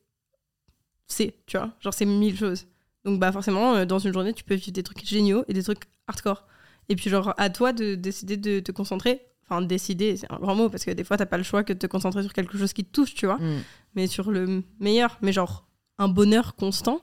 [1.07, 1.71] C'est, tu vois?
[1.79, 2.65] Genre, c'est mille choses.
[3.03, 5.63] Donc, bah, forcément, euh, dans une journée, tu peux vivre des trucs géniaux et des
[5.63, 6.47] trucs hardcore.
[6.89, 9.21] Et puis, genre, à toi de décider de te concentrer.
[9.51, 11.73] Enfin, décider, c'est un grand mot, parce que des fois, t'as pas le choix que
[11.73, 13.59] de te concentrer sur quelque chose qui te touche, tu vois Mm.
[13.95, 15.17] mais sur le meilleur.
[15.21, 17.01] Mais genre, un bonheur constant.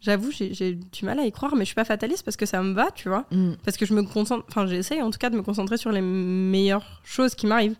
[0.00, 2.62] J'avoue, j'ai du mal à y croire, mais je suis pas fataliste parce que ça
[2.62, 3.26] me va, tu vois.
[3.30, 3.52] Mm.
[3.64, 6.00] Parce que je me concentre, enfin, j'essaye en tout cas de me concentrer sur les
[6.00, 7.76] meilleures choses qui m'arrivent.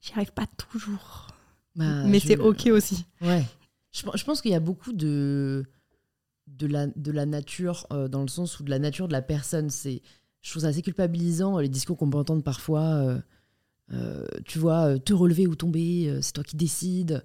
[0.00, 1.28] J'y arrive pas toujours.
[1.76, 3.04] Bah, mais je- c'est ok aussi.
[3.22, 3.44] Ouais.
[3.92, 5.64] Je pense qu'il y a beaucoup de,
[6.48, 9.22] de, la, de la nature, euh, dans le sens où de la nature de la
[9.22, 10.02] personne, c'est.
[10.46, 12.82] Je trouve ça assez culpabilisant, les discours qu'on peut entendre parfois.
[12.82, 13.18] euh,
[13.92, 17.24] euh, tu vois, euh, te relever ou tomber, c'est toi qui décides.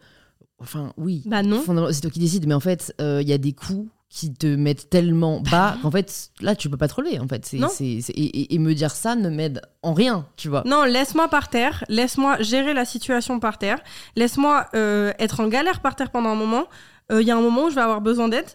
[0.57, 1.21] Enfin, oui.
[1.27, 1.61] Bah non.
[1.91, 4.89] C'est toi qui décides, mais en fait, il y a des coups qui te mettent
[4.89, 7.19] tellement bas qu'en fait, là, tu peux pas te relever.
[7.19, 7.67] En fait, Non.
[7.79, 10.63] et, et- et me dire ça ne m'aide en rien, tu vois.
[10.65, 13.79] Non, laisse-moi par terre, laisse-moi gérer la situation par terre,
[14.15, 16.65] laisse-moi euh, être en galère par terre pendant un moment.
[17.11, 18.45] Il y a un moment où je vais avoir besoin d'aide.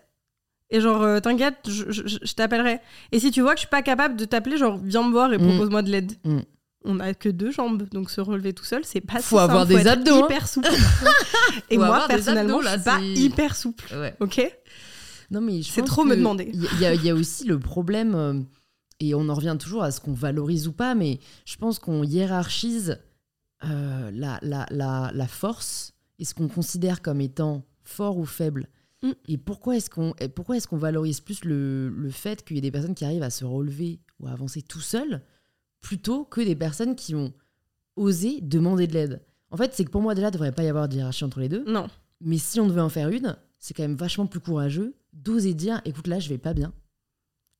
[0.70, 2.80] Et genre, euh, t'inquiète, je, je- je- je t'appellerai.
[3.12, 5.32] Et si tu vois que je suis pas capable de t'appeler, genre, viens me voir
[5.32, 5.46] et Mm.
[5.48, 6.12] propose-moi de l'aide.
[6.24, 6.38] Mm.
[6.88, 9.60] On a que deux jambes, donc se relever tout seul, c'est pas si Faut avoir
[9.66, 10.26] simple, des être abdos, hein.
[10.26, 10.68] hyper souple.
[11.70, 13.84] et Faut moi, personnellement, abdos, là, je suis pas hyper souple.
[13.94, 14.14] Ouais.
[14.20, 14.40] Ok?
[15.30, 16.50] Non, mais C'est trop me demander.
[16.52, 18.34] Il y, a- il y a aussi le problème, euh,
[19.00, 22.02] et on en revient toujours à ce qu'on valorise ou pas, mais je pense qu'on
[22.04, 22.98] hiérarchise
[23.64, 28.68] euh, la, la, la, la force et ce qu'on considère comme étant fort ou faible.
[29.02, 29.10] Mm.
[29.28, 32.62] Et pourquoi est-ce qu'on pourquoi est-ce qu'on valorise plus le, le fait qu'il y ait
[32.62, 35.22] des personnes qui arrivent à se relever ou à avancer tout seul
[35.80, 37.32] plutôt que des personnes qui ont
[37.96, 39.22] osé demander de l'aide?
[39.50, 41.24] En fait, c'est que pour moi, déjà, il ne devrait pas y avoir de hiérarchie
[41.24, 41.64] entre les deux.
[41.66, 41.88] Non.
[42.20, 45.80] Mais si on devait en faire une, c'est quand même vachement plus courageux d'oser dire
[45.84, 46.72] écoute, là, je vais pas bien.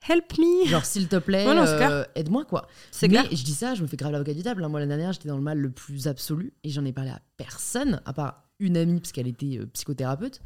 [0.08, 2.68] Help me Genre, s'il te plaît, Ouais, euh, aide-moi, quoi.
[2.90, 3.28] C'est Mais clair.
[3.32, 4.62] je dis ça, je me fais grave l'avocat du diable.
[4.64, 4.68] hein.
[4.68, 7.20] Moi, l'année dernière, j'étais dans le mal le plus absolu et j'en ai parlé à
[7.36, 10.40] personne, à part une amie, parce qu'elle était euh, psychothérapeute.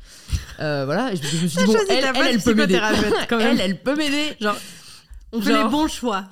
[0.58, 2.74] Euh, voilà, et je, je me suis dit, bon, elle, elle, peut m'aider.
[3.30, 4.36] elle, elle peut m'aider.
[4.40, 4.56] Genre,
[5.32, 6.28] on fait Genre- les bons choix.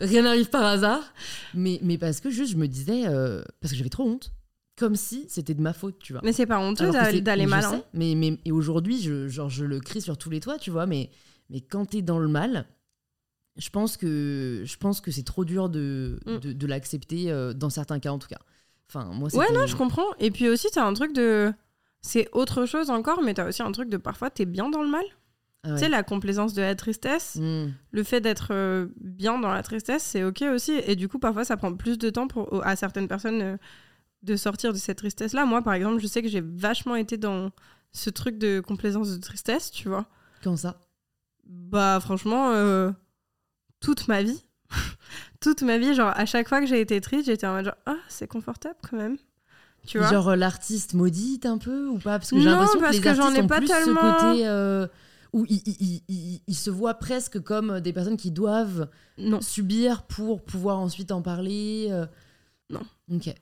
[0.00, 1.02] Rien n'arrive par hasard.
[1.54, 4.32] Mais, mais parce que juste, je me disais, euh, parce que j'avais trop honte.
[4.76, 6.22] Comme si c'était de ma faute, tu vois.
[6.24, 7.64] Mais c'est pas honteux d'aller mal.
[7.64, 10.70] sais, mais, mais et aujourd'hui, je, genre, je le crie sur tous les toits, tu
[10.70, 10.86] vois.
[10.86, 11.10] Mais,
[11.50, 12.64] mais quand t'es dans le mal,
[13.56, 16.36] je pense que, je pense que c'est trop dur de, Mm.
[16.38, 18.38] de, de l'accepter, dans certains cas en tout cas.
[18.88, 20.06] Enfin, moi, Ouais, non, je comprends.
[20.18, 21.52] Et puis aussi, t'as un truc de.
[22.00, 24.88] C'est autre chose encore, mais t'as aussi un truc de parfois, t'es bien dans le
[24.88, 25.04] mal.
[25.64, 25.74] Ah ouais.
[25.74, 27.66] Tu sais, la complaisance de la tristesse, Mm.
[27.90, 30.72] le fait d'être euh, bien dans la tristesse, c'est ok aussi.
[30.86, 33.56] Et du coup, parfois, ça prend plus de temps pour, à certaines personnes euh,
[34.22, 35.44] de sortir de cette tristesse-là.
[35.44, 37.50] Moi, par exemple, je sais que j'ai vachement été dans
[37.92, 40.06] ce truc de complaisance de tristesse, tu vois.
[40.44, 40.78] Quand ça?
[41.44, 42.92] Bah, franchement, euh,
[43.80, 44.44] toute ma vie.
[45.48, 47.74] Toute ma vie, genre, à chaque fois que j'ai été triste, j'étais en mode genre,
[47.86, 49.16] ah, c'est confortable quand même.
[49.86, 50.10] Tu vois?
[50.10, 52.18] Genre euh, l'artiste maudite un peu ou pas?
[52.18, 54.00] Parce que j'ai l'impression que les que j'en artistes ai ont pas plus tellement.
[54.18, 54.86] ce côté euh,
[55.32, 58.88] où ils, ils- ils- ils- ils se voient presque comme des personnes qui doivent
[59.18, 59.40] Non.
[59.40, 61.86] subir pour pouvoir ensuite en parler.
[61.90, 62.06] euh.
[62.70, 62.82] Non.
[63.10, 63.32] Ok.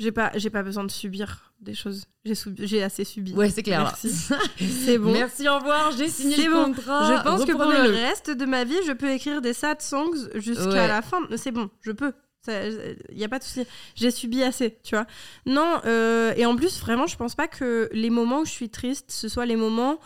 [0.00, 2.04] J'ai pas, j'ai pas besoin de subir des choses.
[2.24, 3.34] J'ai, sub- j'ai assez subi.
[3.34, 3.82] Ouais, c'est clair.
[3.82, 4.10] Merci.
[4.58, 5.12] C'est bon.
[5.12, 5.92] Merci, au revoir.
[5.92, 6.64] J'ai signé C'est le bon.
[6.72, 7.16] contrat.
[7.18, 10.30] Je pense que pour le reste de ma vie, je peux écrire des sad songs
[10.36, 10.88] jusqu'à Ouais.
[10.88, 11.18] la fin.
[11.36, 12.12] C'est bon, je peux.
[12.48, 13.66] Il n'y a pas de souci.
[13.94, 15.06] J'ai subi assez, tu vois.
[15.44, 18.70] Non, euh, et en plus, vraiment, je pense pas que les moments où je suis
[18.70, 20.00] triste, ce soient les moments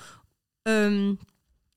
[0.69, 1.15] euh,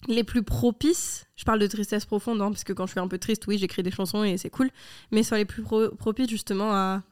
[0.07, 1.26] les plus propices.
[1.36, 3.59] Je parle de tristesse profonde, hein, parce que quand je suis un peu triste, oui,
[3.59, 4.72] j'écris des chansons et c'est cool.
[5.11, 7.03] Mais soit les plus pro- propices, justement, à,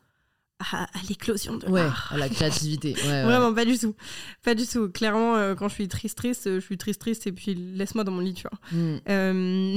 [0.60, 2.12] à, à l'éclosion de Ouais, l'art.
[2.14, 2.94] à la créativité.
[2.96, 3.24] Ouais, ouais.
[3.24, 3.94] Vraiment, pas du tout.
[4.44, 4.90] Pas du tout.
[4.90, 8.12] Clairement, euh, quand je suis triste, triste, je suis triste, triste, et puis laisse-moi dans
[8.14, 8.60] mon lit, tu vois.
[8.80, 9.00] Mm.
[9.10, 9.34] Euh,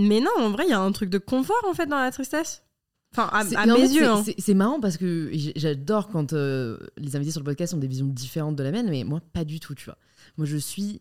[0.09, 2.11] mais non, en vrai, il y a un truc de confort, en fait, dans la
[2.13, 2.63] tristesse.
[3.13, 4.01] Enfin, à, en mes fait, yeux.
[4.25, 4.35] c'est- hein.
[4.39, 8.07] c'est- marrant parce que j'adore quand euh, les invités sur le podcast ont des visions
[8.07, 9.97] différentes de la mienne, mais moi, pas du tout, tu vois.
[10.37, 11.01] Moi, je suis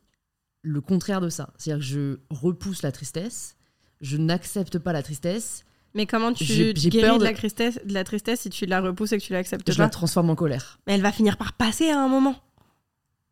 [0.64, 1.54] le contraire de ça.
[1.58, 3.56] C'est-à-dire que je repousse la tristesse,
[4.02, 5.66] je n'accepte pas la tristesse,
[5.98, 7.20] Mais comment tu J'ai- j'ai guéris peur de...
[7.22, 9.76] de- la tristesse, de la tristesse si tu la repousses et que tu l'acceptes je
[9.78, 10.80] pas la transforme en colère.
[10.88, 12.36] Mais elle va finir par passer à un moment.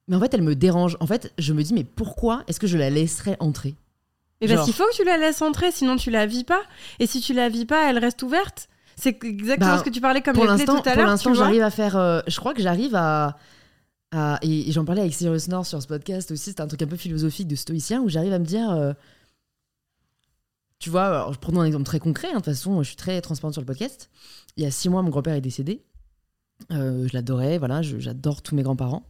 [0.07, 0.97] Mais en fait, elle me dérange.
[0.99, 3.75] En fait, je me dis, mais pourquoi est-ce que je la laisserais entrer?
[4.41, 6.61] Mais parce qu'il faut que tu la laisses entrer, sinon tu la vis pas.
[6.99, 8.67] Et si tu la vis pas, elle reste ouverte.
[8.97, 11.07] C'est exactement Bah, ce que tu parlais comme Pour l'instant, tout à pour l'heure.
[11.07, 11.45] l'instant, tu vois.
[11.45, 11.95] j'arrive à faire.
[11.97, 13.37] euh, je crois que j'arrive à.
[14.11, 16.45] à- et et j'en parlais avec Cyrus North sur ce podcast aussi.
[16.49, 18.71] C'était un truc un peu philosophique de stoïcien où j'arrive à me dire.
[18.71, 18.93] euh,
[20.85, 22.27] tu vois, alors, je prends un exemple très concret.
[22.27, 24.11] hein, de toute façon, je suis très transparente sur le podcast.
[24.55, 25.83] Il y a six mois, mon grand-père est décédé.
[26.71, 29.09] Euh, je l'adorais, voilà, j'adore tous mes grands-parents.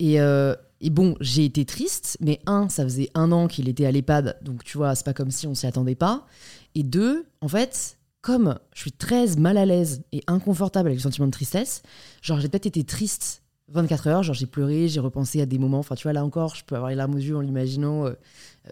[0.00, 3.86] Et, euh, et bon, j'ai été triste, mais un, ça faisait un an qu'il était
[3.86, 6.26] à l'EHPAD, donc tu vois, c'est pas comme si on s'y attendait pas.
[6.74, 11.02] Et deux, en fait, comme je suis très mal à l'aise et inconfortable avec le
[11.02, 11.82] sentiment de tristesse,
[12.22, 15.78] genre j'ai peut-être été triste 24 heures, genre j'ai pleuré, j'ai repensé à des moments,
[15.78, 18.14] enfin tu vois, là encore, je peux avoir les larmes aux yeux en l'imaginant, euh,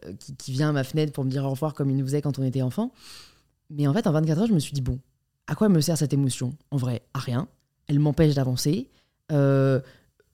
[0.06, 2.04] euh, qui, qui vient à ma fenêtre pour me dire au revoir comme il nous
[2.06, 2.92] faisait quand on était enfant.
[3.70, 4.98] Mais en fait, en 24 heures, je me suis dit, bon,
[5.46, 6.54] à quoi me sert cette émotion?
[6.70, 7.48] En vrai, à rien.
[7.88, 8.88] Elle m'empêche d'avancer.
[9.32, 9.80] Euh,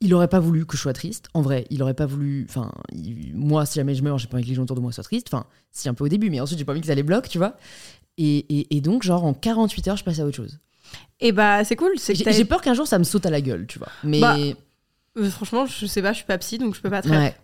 [0.01, 1.29] il aurait pas voulu que je sois triste.
[1.35, 2.47] En vrai, il aurait pas voulu.
[2.49, 4.81] Enfin, il- moi, si jamais je meurs, j'ai pas envie que les gens autour de
[4.81, 5.29] moi soient tristes.
[5.33, 7.29] Enfin, si un peu au début, mais ensuite, j'ai pas envie que ça les bloque,
[7.29, 7.57] tu vois.
[8.17, 10.59] Et, et- et donc, genre, en 48 heures, je passe à autre chose.
[11.21, 11.93] Et bah, c'est cool.
[12.33, 13.89] J'ai peur qu'un jour, ça me saute à la gueule, tu vois.
[14.05, 14.21] Mais.
[14.21, 14.37] Bah,
[15.17, 17.35] Euh, franchement, je sais pas, je suis pas psy, donc je peux pas te ouais.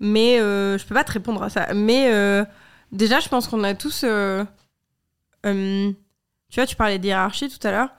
[0.00, 1.72] Mais euh, je peux pas te répondre à ça.
[1.74, 2.44] Mais euh,
[2.90, 4.04] déjà, je pense qu'on a tous.
[4.04, 4.44] euh,
[5.44, 5.94] tu
[6.56, 7.90] vois, tu parlais d'hiérarchie tout à l'heure.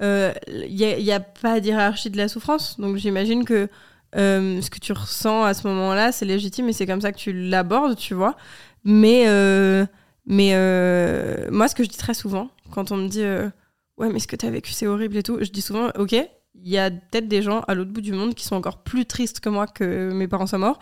[0.00, 2.80] Il n'y a, pas d'hiérarchie de la souffrance.
[2.80, 3.68] Donc j'imagine que
[4.14, 7.32] ce que tu ressens à ce moment-là, c'est légitime et c'est comme ça que tu
[7.32, 8.36] l'abordes, tu vois.
[8.82, 9.26] Mais,
[10.26, 10.54] mais
[11.50, 13.24] moi, ce que je dis très souvent, quand on me dit
[13.98, 16.12] Ouais, mais ce que tu as vécu, c'est horrible et tout, je dis souvent Ok,
[16.12, 19.04] il y a peut-être des gens à l'autre bout du monde qui sont encore plus
[19.04, 20.78] tristes que moi que mes parents soient morts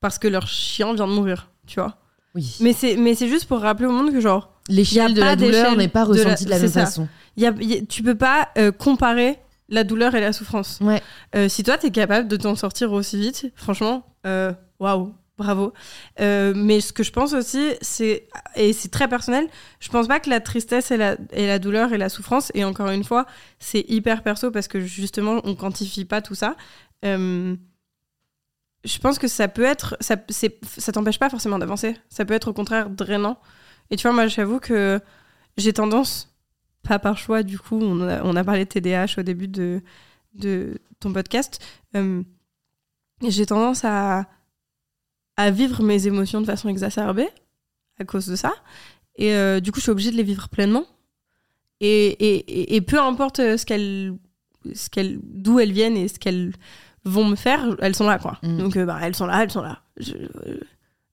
[0.00, 1.96] parce que leur chien vient de mourir, tu vois.
[2.34, 2.56] Oui.
[2.60, 5.76] Mais c'est mais c'est juste pour rappeler au monde que genre L'échelle de la douleur
[5.76, 6.84] n'est pas de la- ressentie de la, même ça.
[6.86, 7.08] façon.
[7.36, 9.38] y a, y a- tu peux pas euh, comparer
[9.68, 10.78] la douleur et la souffrance.
[10.80, 11.02] Ouais.
[11.34, 15.72] Euh, si toi t'es capable de t'en sortir aussi vite, franchement, euh, waouh, bravo.
[16.20, 19.48] Euh, mais ce que je pense aussi, c'est et c'est très personnel.
[19.80, 22.62] Je pense pas que la tristesse et la, et la douleur et la souffrance et
[22.64, 23.26] encore une fois,
[23.58, 26.54] c'est hyper perso parce que justement on quantifie pas tout ça.
[28.84, 31.96] Je pense que ça peut être, ça, ça t'empêche pas forcément d'avancer.
[32.08, 33.38] Ça peut être au contraire drainant.
[33.90, 35.00] Et tu vois, moi, j'avoue que
[35.56, 36.34] j'ai tendance,
[36.82, 39.82] pas par choix, du coup, on a, on a parlé de TDAH au début de,
[40.34, 41.60] de ton podcast,
[41.96, 42.22] euh,
[43.26, 44.26] j'ai tendance à,
[45.36, 47.28] à vivre mes émotions de façon exacerbée
[47.98, 48.52] à cause de ça.
[49.16, 50.86] Et euh, du coup, je suis obligée de les vivre pleinement.
[51.80, 54.14] Et, et, et- et peu importe ce qu'elles,
[54.74, 56.52] ce qu'elles, d'où elles viennent et ce qu'elles
[57.04, 58.38] vont me faire, elles sont là, quoi.
[58.42, 58.58] Mm.
[58.58, 59.80] Donc, euh, bah, elles sont là, elles sont là.
[59.96, 60.60] Je, euh,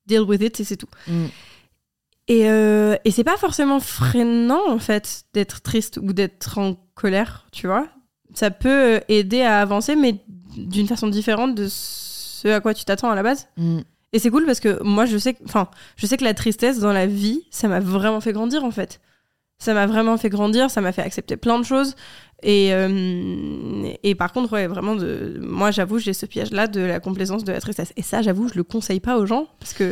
[0.06, 0.90] deal with it et c'est tout.
[1.08, 1.26] Mm.
[2.30, 7.48] Et, euh, et c'est pas forcément freinant, en fait, d'être triste ou d'être en colère,
[7.52, 7.88] tu vois.
[8.34, 10.22] Ça peut aider à avancer, mais
[10.58, 13.48] d'une façon différente de ce à quoi tu t'attends à la base.
[13.56, 13.80] Mm.
[14.14, 16.94] Et c'est cool parce que moi, je sais enfin, je sais que la tristesse dans
[16.94, 19.00] la vie, ça m'a vraiment fait grandir, en fait.
[19.60, 21.96] Ça m'a vraiment fait grandir, ça m'a fait accepter plein de choses.
[22.44, 27.00] Et, euh, et par contre, ouais, vraiment, de, moi, j'avoue, j'ai ce piège-là de la
[27.00, 27.94] complaisance de la tristesse.
[27.98, 29.92] Et ça, j'avoue, je le conseille pas aux gens parce que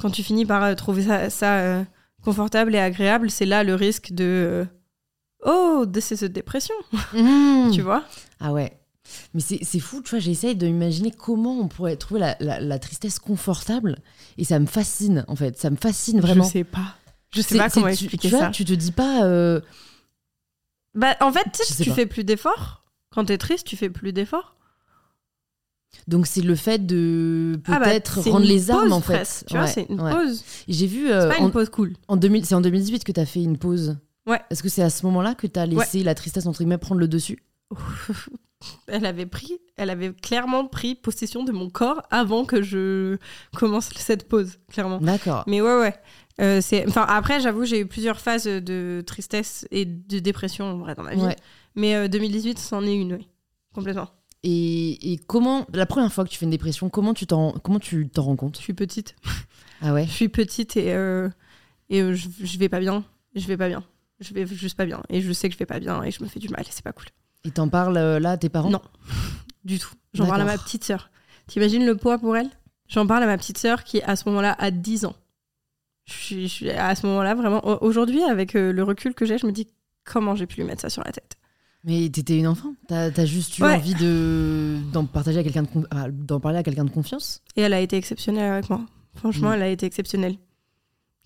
[0.00, 1.84] quand tu finis par euh, trouver ça, ça, euh,
[2.24, 4.64] confortable et agréable, c'est là le risque de euh,
[5.44, 6.74] oh, de cette dépression,
[7.12, 7.70] Mm.
[7.74, 8.04] tu vois?
[8.40, 8.72] Ah ouais.
[9.34, 13.18] Mais c'est fou, tu vois, j'essaye d'imaginer comment on pourrait trouver la, la- la tristesse
[13.18, 13.96] confortable.
[14.38, 15.58] Et ça me fascine, en fait.
[15.58, 16.44] Ça me fascine vraiment.
[16.44, 16.94] Je sais pas.
[17.34, 18.50] Je sais pas comment tu- expliquer tu vois, ça.
[18.50, 19.24] Tu te dis pas.
[19.24, 19.60] euh,
[20.94, 21.94] Bah, en fait, tu pas.
[21.94, 22.84] fais plus d'efforts.
[23.10, 24.56] Quand t'es triste, tu fais plus d'efforts.
[26.06, 29.44] Donc c'est le fait de Ah bah, peut-être c'est rendre les armes, pause en fait.
[29.46, 30.12] Tu vois, c'est une ouais.
[30.12, 30.44] pause.
[30.68, 31.08] J'ai vu.
[31.08, 31.94] C'est euh, pas en, une pause cool.
[32.06, 33.96] en 2000 c'est en 2018 que tu as fait une pause.
[34.26, 34.40] Ouais.
[34.50, 37.00] Est-ce que c'est à ce moment-là que tu as laissé la tristesse, entre guillemets, prendre
[37.00, 37.42] le dessus?
[38.86, 43.16] Elle avait pris, elle avait clairement pris possession de mon corps avant que je
[43.56, 44.98] commence cette pause, clairement.
[44.98, 45.44] D'accord.
[45.46, 45.94] Mais ouais, ouais.
[46.40, 50.78] Euh, c'est, enfin, après, j'avoue, j'ai eu plusieurs phases de tristesse et de dépression en
[50.78, 51.20] vrai dans ma vie.
[51.22, 51.36] Ouais.
[51.74, 53.28] Mais euh, 2018, c'en est une, oui,
[53.74, 54.08] complètement.
[54.42, 57.78] Et, et comment, la première fois que tu fais une dépression, comment tu t'en, comment
[57.78, 59.14] tu t'en rends Je compte suis petite.
[59.82, 60.06] Ah ouais?
[60.06, 61.28] Je suis petite et, euh,
[61.90, 63.04] et euh, je, je vais pas bien.
[63.34, 63.84] Je vais pas bien.
[64.18, 65.02] Je vais juste pas bien.
[65.08, 66.70] Et je sais que je vais pas bien et je me fais du mal et
[66.70, 67.06] c'est pas cool.
[67.44, 68.70] Et t'en parles euh, là à tes parents?
[68.70, 68.82] Non.
[69.62, 69.92] Du tout.
[70.14, 71.10] J'en parle à ma petite sœur.
[71.46, 72.48] T'imagines le poids pour elle?
[72.88, 75.14] J'en parle à ma petite sœur qui, à ce moment-là, a 10 ans.
[76.10, 77.64] Je suis, je suis- à ce moment-là, vraiment.
[77.66, 79.68] au- Aujourd'hui, avec euh, le recul que j'ai, je me dis
[80.04, 81.36] comment j'ai pu lui mettre ça sur la tête.
[81.84, 82.74] Mais t'étais une enfant.
[82.88, 83.74] T'as as juste eu Ouais.
[83.76, 85.64] envie de d'en partager à quelqu'un
[86.10, 87.42] d'en parler à quelqu'un de confiance.
[87.56, 88.80] Et elle a été exceptionnelle avec moi.
[89.14, 89.54] Franchement, Mm.
[89.54, 90.36] elle a été exceptionnelle.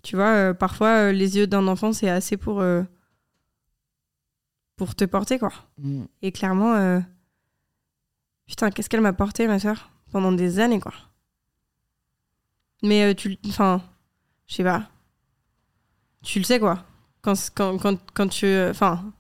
[0.03, 2.83] Tu vois, euh, parfois, euh, les yeux d'un enfant, c'est assez pour, euh,
[4.77, 5.53] pour te porter, quoi.
[5.79, 6.05] Mm.
[6.23, 7.01] Et clairement,
[8.47, 10.93] putain, qu'est-ce qu'elle m'a porté, ma soeur Pendant des années, quoi.
[12.83, 13.39] Mais tu.
[13.49, 13.83] Enfin,
[14.47, 14.89] je sais pas.
[16.23, 16.85] Tu le sais, quoi.
[17.23, 18.47] Quand, quand, quand, quand tu.
[18.71, 19.13] Enfin.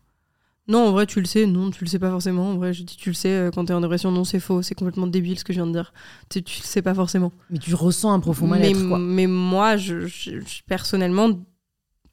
[0.69, 1.47] non, en vrai, tu le sais.
[1.47, 2.51] Non, tu le sais pas forcément.
[2.51, 4.11] En vrai, je dis tu le sais euh, quand t'es en dépression.
[4.11, 4.63] Non, c'est faux.
[4.63, 5.93] C'est complètement débile ce que je viens de dire.
[6.31, 7.33] Tu, tu le sais pas forcément.
[7.51, 8.99] Mais tu ressens un profond mal-être, quoi.
[8.99, 11.31] mais moi, je, je- je- personnellement,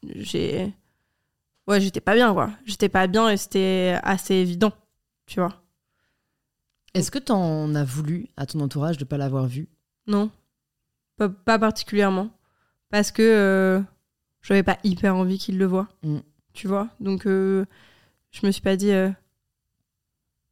[0.04, 0.74] j'ai.
[1.68, 2.52] Ouais, j'étais pas bien, quoi.
[2.66, 4.74] J'étais pas bien et c'était assez évident.
[5.26, 5.62] Tu vois.
[6.94, 9.70] Est-ce que t'en as voulu à ton entourage de pas l'avoir vu?
[10.08, 10.30] Non,
[11.16, 12.30] pas, pas particulièrement.
[12.92, 13.82] Parce que euh,
[14.42, 15.88] j'avais pas hyper envie qu'il le voie.
[16.04, 16.18] Mm.
[16.54, 16.90] Tu vois?
[17.00, 17.66] Donc, euh,
[18.32, 18.92] je me suis pas dit.
[18.92, 19.10] euh,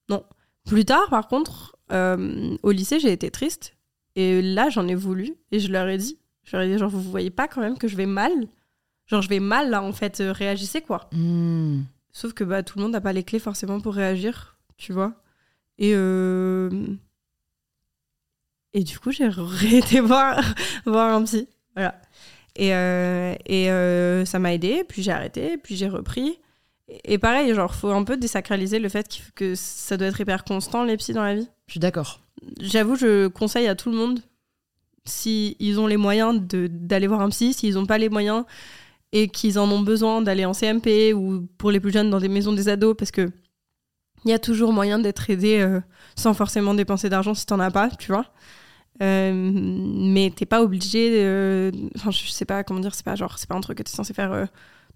[0.09, 0.23] Non.
[0.65, 3.75] Plus tard, par contre, euh, au lycée, j'ai été triste.
[4.15, 5.35] Et là, j'en ai voulu.
[5.51, 6.17] Et je leur ai dit.
[6.43, 8.31] Je leur ai dit, genre, vous voyez pas quand même que je vais mal?
[9.07, 10.21] Genre, je vais mal, là, en fait.
[10.21, 11.09] euh, réagissez, quoi.
[11.11, 11.81] Mm.
[12.11, 15.13] Sauf que bah, tout le monde n'a pas les clés forcément pour réagir, tu vois.
[15.77, 16.69] Et, euh,
[18.73, 19.27] et du coup, j'ai
[19.77, 20.41] été voir,
[20.85, 21.47] voir un psy.
[21.76, 21.95] Voilà.
[22.55, 26.39] Et, euh, et euh, ça m'a aidé, puis j'ai arrêté, puis j'ai repris.
[27.05, 30.84] Et, pareil, genre, faut un peu désacraliser le fait que ça doit être hyper constant,
[30.84, 31.47] les psys dans la vie.
[31.67, 32.20] Je suis d'accord.
[32.59, 34.22] J'avoue, je conseille à tout le monde,
[35.05, 38.43] si ils ont les moyens d'aller voir un psy, s'ils n'ont pas les moyens
[39.11, 42.28] et qu'ils en ont besoin d'aller en CMP ou pour les plus jeunes dans des
[42.28, 43.30] maisons des ados, parce que
[44.26, 45.80] il y a toujours moyen d'être aidé euh,
[46.15, 48.26] sans forcément dépenser d'argent si t'en as pas, tu vois.
[49.01, 51.23] Euh, mais t'es pas obligé.
[51.23, 52.93] euh, Enfin, je sais pas comment dire.
[52.95, 54.45] C'est pas genre, c'est pas un truc que t'es censé faire euh,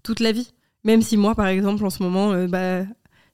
[0.02, 0.50] toute la vie.
[0.84, 2.82] Même si moi, par exemple, en ce moment, euh, bah,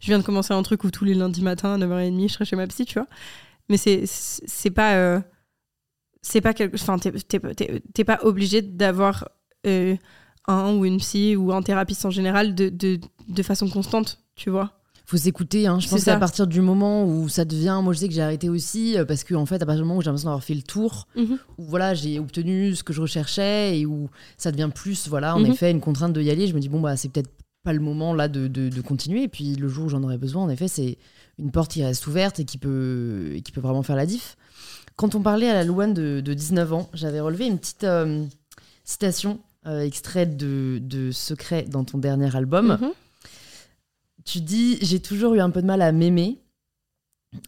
[0.00, 2.44] je viens de commencer un truc où tous les lundis matins à 9h30, je serai
[2.44, 3.08] chez ma psy, tu vois.
[3.68, 5.20] Mais c'est c'est pas euh,
[6.22, 9.28] c'est pas quelque enfin t'es pas obligé d'avoir
[9.66, 9.96] euh,
[10.46, 14.50] un ou une psy ou un thérapeute en général de, de, de façon constante tu
[14.50, 14.80] vois
[15.11, 15.66] Faut s'écouter.
[15.66, 15.80] Hein.
[15.80, 17.80] Je pense qu'à partir du moment où ça devient.
[17.82, 19.88] Moi, je sais que j'ai arrêté aussi euh, parce que, en fait, à partir du
[19.88, 21.08] moment où j'ai l'impression d'avoir fait le tour,
[21.58, 24.08] où voilà, j'ai obtenu ce que je recherchais et où
[24.38, 25.46] ça devient plus, voilà, en Mhm.
[25.46, 27.30] effet, une contrainte de y aller, je me dis, bon, bah, c'est peut-être
[27.64, 29.24] pas le moment là de, de- de continuer.
[29.24, 30.96] Et puis, le jour où j'en aurais besoin, en effet, c'est
[31.40, 34.36] une porte qui reste ouverte et qui peut, et qui peut vraiment faire la diff.
[34.94, 38.24] Quand on parlait à la Louane de, de 19 ans, j'avais relevé une petite euh,
[38.84, 42.78] citation euh, extraite de, de Secret dans ton dernier album.
[42.80, 42.90] Mhm.
[44.24, 46.40] Tu dis J'ai toujours eu un peu de mal à m'aimer.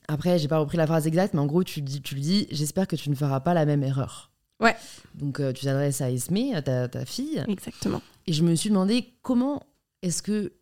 [0.08, 2.46] Après, j'ai pas repris la phrase exacte, mais en gros, tu, dis, tu le dis
[2.50, 4.30] J'espère que tu ne feras pas la même erreur.
[4.60, 4.76] Ouais.
[5.14, 7.42] Donc, euh, tu t'adresses à Esmé, à ta, ta fille.
[7.48, 9.62] exactement Et je me suis demandé comment
[10.02, 10.52] est-ce que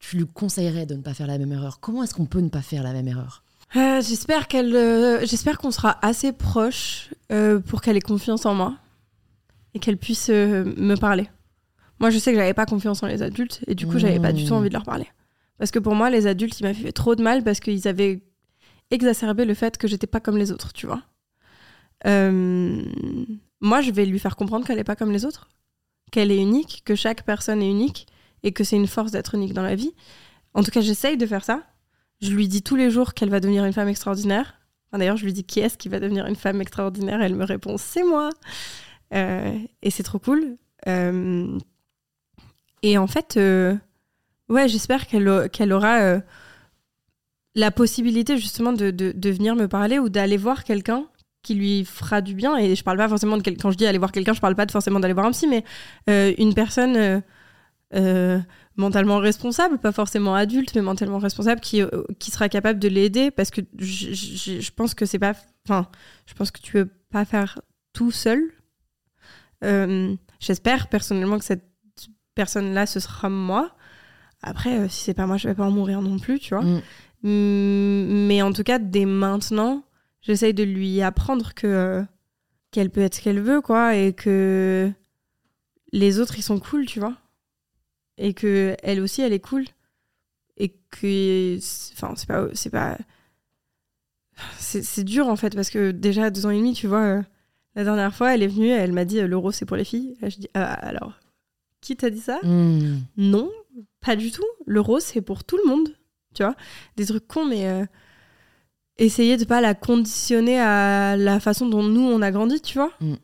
[0.00, 1.80] tu lui conseillerais de ne pas faire la même erreur?
[1.80, 3.42] Comment est-ce qu'on peut ne pas faire la même erreur?
[3.74, 7.08] Euh, j'espère qu'elle euh, j'espère qu'on sera assez proche
[7.66, 8.76] pour qu'elle ait confiance en moi
[9.72, 11.30] et qu'elle puisse me parler
[11.98, 14.32] moi je sais que j'avais pas confiance en les adultes et du coup j'avais pas
[14.34, 14.56] du tout Mmh.
[14.58, 15.06] envie de leur parler
[15.62, 18.20] parce que pour moi les adultes ils m'avaient fait trop de mal parce qu'ils avaient
[18.90, 21.04] exacerbé le fait que j'étais pas comme les autres tu vois
[22.04, 22.82] Euh,
[23.60, 25.50] moi je vais lui faire comprendre qu'elle est pas comme les autres
[26.10, 28.08] qu'elle est unique que chaque personne est unique
[28.42, 29.94] et que c'est une force d'être unique dans la vie
[30.52, 31.62] en tout cas j'essaye de faire ça
[32.20, 34.54] je lui dis tous les jours qu'elle va devenir une femme extraordinaire.
[34.92, 37.76] D'ailleurs, je lui dis qui est-ce qui va devenir une femme extraordinaire Elle me répond
[37.78, 38.30] c'est moi.
[39.14, 40.56] Euh, et c'est trop cool.
[40.86, 41.58] Euh,
[42.82, 43.38] et en fait,
[44.52, 46.20] ouais, j'espère qu'elle qu'elle aura euh,
[47.54, 51.06] la possibilité justement de, de, venir me parler ou d'aller voir quelqu'un
[51.42, 52.56] qui lui fera du bien.
[52.56, 54.54] Et je parle pas forcément de quel- quand je dis aller voir quelqu'un, je parle
[54.54, 55.64] pas forcément d'aller voir un psy, mais
[56.08, 57.22] euh, une personne.
[57.94, 58.40] euh,
[58.76, 61.82] mentalement responsable, pas forcément adulte, mais mentalement responsable, qui,
[62.18, 65.34] qui sera capable de l'aider, parce que je, pense que c'est pas,
[65.68, 65.88] enfin,
[66.24, 67.60] je pense que tu peux pas faire
[67.92, 68.40] tout seul.
[70.40, 71.68] J'espère personnellement que cette
[72.34, 73.76] personne-là, ce sera moi.
[74.42, 76.64] Après, euh, si c'est pas moi, je vais pas en mourir non plus, tu vois.
[76.64, 76.82] Mm.
[77.22, 79.84] Mm, Mais en tout cas, dès maintenant,
[80.20, 82.02] j'essaye de lui apprendre que euh,
[82.70, 84.90] qu'elle peut être ce qu'elle veut, quoi, et que
[85.92, 87.16] les autres, ils sont cool, tu vois
[88.18, 89.64] et que elle aussi elle est cool
[90.58, 91.56] et que
[91.94, 92.98] enfin c'est pas c'est pas
[94.58, 97.22] c'est dur en fait parce que déjà à deux ans et demi tu vois euh,
[97.74, 100.28] la dernière fois elle est venue elle m'a dit l'euro c'est pour les filles Là,
[100.28, 101.18] je dis Ah, alors
[101.80, 102.38] qui t'a dit ça?
[102.42, 103.00] Hmm.
[103.16, 103.50] non
[104.00, 104.44] pas du tout.
[104.66, 105.88] L'euro c'est pour tout le monde
[106.34, 106.54] tu vois.
[106.96, 107.84] Des trucs cons mais euh,
[108.98, 112.92] essayer de pas la conditionner à la façon dont nous on a grandi tu vois.
[113.00, 113.14] Mm.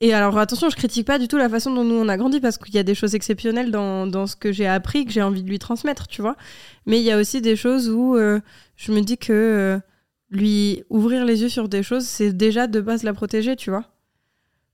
[0.00, 2.40] et alors attention je critique pas du tout la façon dont nous on a grandi
[2.40, 5.22] parce qu'il y a des choses exceptionnelles dans, dans ce que j'ai appris que j'ai
[5.22, 6.36] envie de lui transmettre tu vois.
[6.86, 8.40] Mais il y a aussi des choses où euh,
[8.76, 9.78] je me dis que euh,
[10.30, 13.84] lui ouvrir les yeux sur des choses c'est déjà de base la protéger tu vois.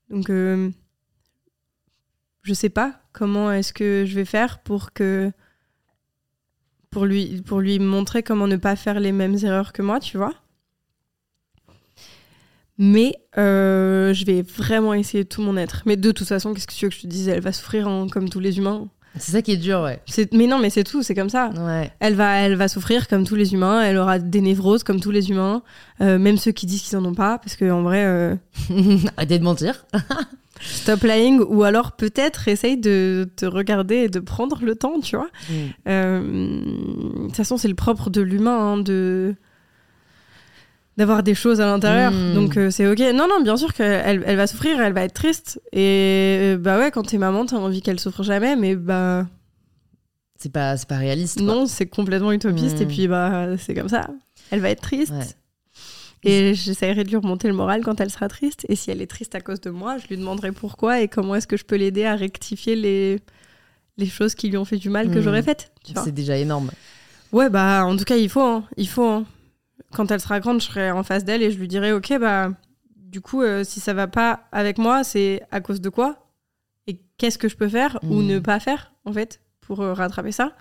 [0.09, 0.69] Donc euh,
[2.47, 5.31] je sais pas comment est-ce que je vais faire pour que
[6.89, 10.17] pour lui pour lui montrer comment ne pas faire les mêmes erreurs que moi, tu
[10.17, 10.33] vois.
[12.77, 15.83] Mais euh, je vais vraiment essayer de tout mon être.
[15.85, 17.27] Mais de toute façon, qu'est-ce que tu veux que je te dise?
[17.27, 18.87] Elle va souffrir hein, comme tous les humains.
[19.19, 19.99] C'est ça qui est dur, ouais.
[20.31, 21.49] Mais non, mais c'est tout, c'est comme ça.
[21.49, 21.91] Ouais.
[21.99, 25.09] Elle va, elle va souffrir comme tous les humains, elle aura des névroses comme tous
[25.09, 25.63] les humains,
[26.01, 28.35] euh, même ceux qui disent qu'ils en ont pas, parce que en vrai, euh,
[29.17, 29.85] Arrêtez de mentir.
[30.61, 35.15] stop lying, ou alors peut-être essaye de te regarder et de prendre le temps, tu
[35.15, 35.29] vois.
[35.49, 35.53] Mm.
[35.87, 39.35] Euh, de toute façon, c'est le propre de l'humain hein, de
[40.97, 42.11] d'avoir des choses à l'intérieur.
[42.11, 42.33] Mm.
[42.33, 42.99] Donc euh, c'est ok.
[43.13, 45.61] Non, non, bien sûr qu'elle elle va souffrir, elle va être triste.
[45.71, 49.27] Et euh, bah ouais, quand t'es maman, t'as envie qu'elle souffre jamais, mais bah
[50.39, 51.37] C'est pas, pas réaliste.
[51.37, 51.45] quoi.
[51.45, 52.79] non, c'est complètement utopiste.
[52.79, 52.83] Mm.
[52.83, 54.07] Et puis bah c'est comme ça.
[54.49, 55.11] Elle va être triste.
[55.11, 55.25] Ouais.
[56.23, 58.65] Et j'essaierai de lui remonter le moral quand elle sera triste.
[58.69, 61.35] Et si elle est triste à cause de moi, je lui demanderai pourquoi et comment
[61.35, 63.19] est-ce que je peux l'aider à rectifier les,
[63.97, 65.21] les choses qui lui ont fait du mal que Mm.
[65.21, 65.71] j'aurais faites.
[66.03, 66.71] C'est déjà énorme.
[67.31, 68.65] Ouais, bah, en tout cas, il faut, hein.
[68.77, 69.25] Il faut, hein.
[69.93, 72.51] Quand elle sera grande, je serai en face d'elle et je lui dirai, ok, bah,
[72.95, 76.27] du coup, euh, si ça va pas avec moi, c'est à cause de quoi?
[76.87, 78.27] Et qu'est-ce que je peux faire ou Mm.
[78.27, 80.53] ne pas faire, en fait, pour euh, rattraper ça?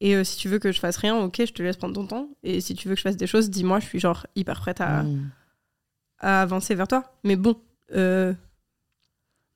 [0.00, 2.06] Et euh, si tu veux que je fasse rien, ok, je te laisse prendre ton
[2.06, 2.28] temps.
[2.42, 4.80] Et si tu veux que je fasse des choses, dis-moi, je suis genre hyper prête
[4.80, 5.30] à, Mm.
[6.18, 7.04] à avancer vers toi.
[7.24, 7.56] Mais bon,
[7.94, 8.34] euh,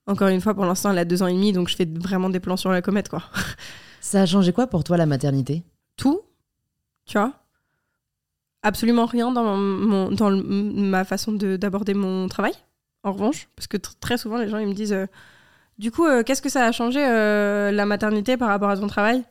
[0.07, 2.31] encore une fois, pour l'instant, elle a deux ans et demi, donc je fais vraiment
[2.31, 3.23] des plans sur la comète, quoi.
[4.01, 5.63] Ça a changé quoi pour toi la maternité?
[5.97, 6.23] Tout,
[7.05, 7.35] tu vois.
[8.63, 12.53] Absolument rien dans, mon, dans le- ma façon de- d'aborder mon travail,
[13.05, 13.49] en revanche.
[13.57, 15.07] Parce que tr- très souvent, les gens ils me disent euh,
[15.79, 19.25] Du coup, qu'est-ce que ça a changé la maternité par rapport à ton travail?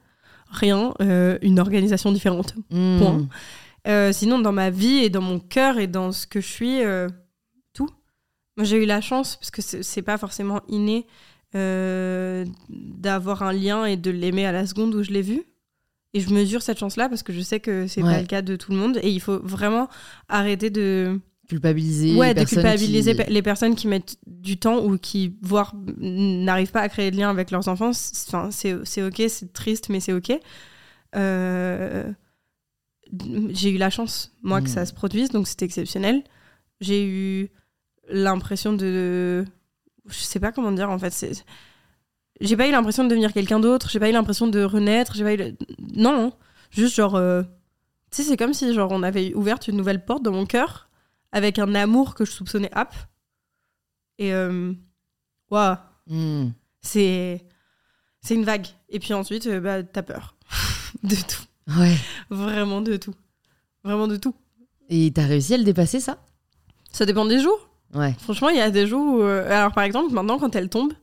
[0.52, 2.56] Rien, euh, une organisation différente.
[2.72, 2.98] Mm.
[3.00, 3.28] Point.
[3.88, 6.84] Euh, sinon, dans ma vie et dans mon cœur et dans ce que je suis,
[6.84, 7.08] euh,
[7.74, 7.90] tout.
[8.58, 11.06] Moi, j'ai eu la chance, parce que c'est pas forcément inné,
[11.54, 15.44] d'avoir un lien et de l'aimer à la seconde où je l'ai vu.
[16.14, 18.14] Et je mesure cette chance-là parce que je sais que c'est Ouais.
[18.16, 19.00] pas le cas de tout le monde.
[19.04, 19.88] Et il faut vraiment
[20.28, 21.20] arrêter de,
[21.50, 22.16] Culpabiliser.
[22.16, 25.36] ouais, les de personnes culpabiliser qui- pe- les personnes qui mettent du temps ou qui,
[25.42, 27.92] voire, n'arrivent pas à créer de lien avec leurs enfants.
[27.92, 30.32] C'est- Enfin, c'est c'est ok, c'est triste, mais c'est ok.
[31.16, 32.12] Euh,
[33.50, 36.24] j'ai eu la chance, moi, que ça se produise, donc c'était exceptionnel.
[36.82, 37.50] J'ai eu
[38.10, 39.46] l'impression de.
[40.08, 41.12] Je sais pas comment dire, en fait.
[41.12, 41.44] c'est-
[42.42, 45.24] J'ai pas eu l'impression de devenir quelqu'un d'autre, j'ai pas eu l'impression de renaître, j'ai
[45.24, 45.38] pas eu.
[45.38, 45.56] le-
[45.96, 46.34] Non, non.
[46.72, 47.16] Juste genre.
[47.16, 47.42] euh,
[48.12, 50.89] Tu sais, c'est comme si genre, on avait ouvert une nouvelle porte dans mon cœur
[51.32, 52.94] avec un amour que je soupçonnais ap.
[54.18, 54.34] Et.
[54.34, 54.74] euh,
[55.50, 55.78] Waouh!
[56.08, 56.50] Mm.
[56.82, 57.46] C'est.
[58.22, 58.68] C'est une vague.
[58.90, 60.36] Et puis ensuite, euh, bah, t'as peur.
[61.04, 61.44] de tout.
[61.80, 61.96] Ouais.
[62.30, 63.16] Vraiment de tout.
[63.84, 64.36] Vraiment de tout.
[64.90, 66.18] Et t'as réussi à le dépasser ça?
[66.92, 67.70] Ça dépend des jours.
[67.94, 68.14] Ouais.
[68.20, 69.22] Franchement, il y a des jours où.
[69.22, 70.94] euh, Alors, par exemple, maintenant, quand elle tombe,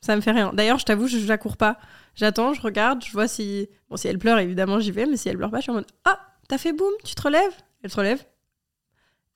[0.00, 0.52] ça me fait rien.
[0.52, 1.78] D'ailleurs, je t'avoue, je, je la cours pas.
[2.14, 3.68] J'attends, je regarde, je vois si.
[3.88, 5.74] Bon, si elle pleure, évidemment, j'y vais, mais si elle pleure pas, je suis en
[5.76, 8.24] mode Ah, t'as fait boum, tu te relèves Elle se relève.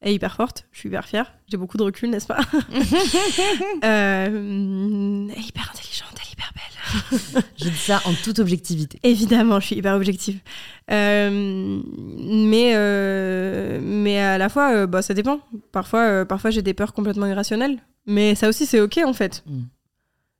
[0.00, 1.34] Elle est hyper forte, je suis hyper fière.
[1.46, 2.40] J'ai beaucoup de recul, n'est-ce pas
[3.84, 7.42] Euh, Elle est hyper intelligente, elle est hyper belle.
[7.58, 8.98] Je dis ça en toute objectivité.
[9.02, 10.40] Évidemment, je suis hyper objective.
[10.90, 11.82] Euh,
[12.18, 15.40] mais, euh, mais à la fois, bah, ça dépend.
[15.70, 17.78] Parfois, parfois j'ai des peurs complètement irrationnelles.
[18.06, 19.42] Mais ça aussi, c'est OK en fait.
[19.46, 19.62] Mm.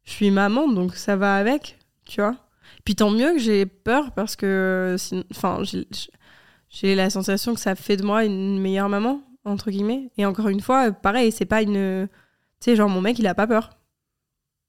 [0.05, 2.37] Je suis maman, donc ça va avec, tu vois.
[2.85, 4.97] Puis tant mieux que j'ai peur parce que
[5.31, 5.63] enfin,
[6.71, 10.11] j'ai la sensation que ça fait de moi une meilleure maman, entre guillemets.
[10.17, 12.09] Et encore une fois, pareil, c'est pas une.
[12.61, 13.71] Tu sais, genre, mon mec, il a pas peur.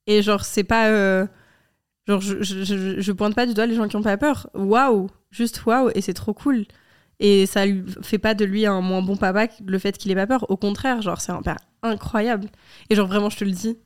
[0.07, 0.87] Et genre, c'est pas.
[0.89, 1.25] euh,
[2.07, 2.41] Genre, je,
[2.99, 4.49] je, pointe pas du doigt les gens qui ont pas peur.
[4.55, 5.07] Waouh!
[5.29, 5.91] Juste waouh!
[5.95, 6.65] Et c'est trop cool.
[7.19, 10.11] Et ça lui fait pas de lui un moins bon papa que le fait qu'il
[10.11, 10.49] ait pas peur.
[10.49, 12.47] Au contraire, genre, c'est un père incroyable.
[12.89, 13.77] Et genre, vraiment, je te le dis.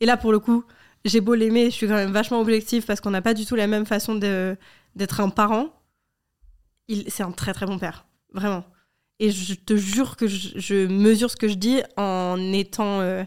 [0.00, 0.64] Et là, pour le coup,
[1.04, 3.56] j'ai beau l'aimer, je suis quand même vachement objective parce qu'on n'a pas du tout
[3.56, 5.70] la même façon d'être un parent.
[7.08, 8.06] C'est un très très bon père.
[8.32, 8.64] Vraiment.
[9.18, 13.00] Et je te jure que je, je mesure ce que je dis en étant.
[13.00, 13.24] euh,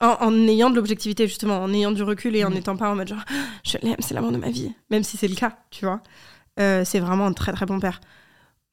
[0.00, 2.96] en, en ayant de l'objectivité, justement, en ayant du recul et en n'étant pas en
[2.96, 3.24] mode genre,
[3.64, 4.72] je l'aime, c'est l'amour de ma vie.
[4.90, 6.02] Même si c'est le cas, tu vois.
[6.60, 8.00] Euh, c'est vraiment un très très bon père.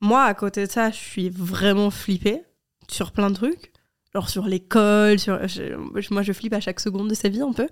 [0.02, 2.44] Moi, à côté de ça, je suis vraiment flippée
[2.90, 3.72] sur plein de trucs.
[4.14, 5.48] Genre sur l'école, sur...
[5.48, 7.68] je- moi je flippe à chaque seconde de sa vie un peu.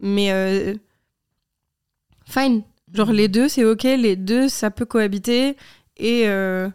[0.00, 0.74] Mais euh,
[2.26, 2.62] fine.
[2.92, 5.56] Genre les deux, c'est ok, les deux, ça peut cohabiter.
[5.96, 6.68] Et euh,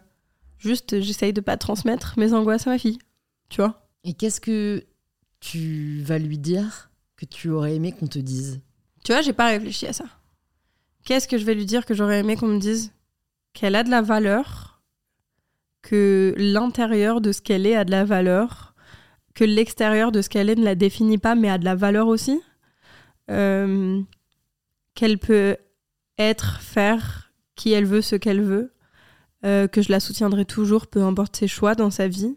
[0.58, 2.98] juste, j'essaye de pas transmettre mes angoisses à ma fille.
[3.48, 4.84] Tu vois Et qu'est-ce que
[5.40, 8.60] tu vas lui dire que tu aurais aimé qu'on te dise?
[9.04, 10.04] Tu vois, j'ai pas réfléchi à ça.
[11.04, 12.92] Qu'est-ce que je vais lui dire que j'aurais aimé qu'on me dise?
[13.54, 14.82] Qu'elle a de la valeur,
[15.82, 18.74] que l'intérieur de ce qu'elle est a de la valeur,
[19.34, 22.08] que l'extérieur de ce qu'elle est ne la définit pas mais a de la valeur
[22.08, 22.40] aussi.
[23.30, 24.00] euh,
[24.94, 25.56] qu'elle peut
[26.18, 28.72] être, faire qui elle veut, ce qu'elle veut,
[29.44, 32.36] euh, que je la soutiendrai toujours, peu importe ses choix dans sa vie,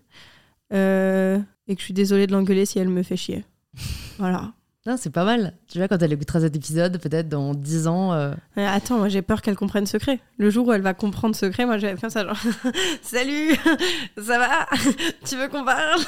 [0.74, 3.46] euh, et que je suis désolée de l'engueuler si elle me fait chier.
[4.18, 4.54] Voilà.
[4.88, 5.54] Non, c'est pas mal.
[5.68, 8.14] Tu vois, quand elle écoutera cet épisode, peut-être dans 10 ans.
[8.14, 10.20] euh, attends, moi j'ai peur qu'elle comprenne secret.
[10.38, 12.38] Le jour où elle va comprendre secret, moi j'ai faire ça genre
[13.04, 13.56] Salut,
[14.18, 14.68] ça va?
[15.26, 16.02] Tu veux qu'on parle?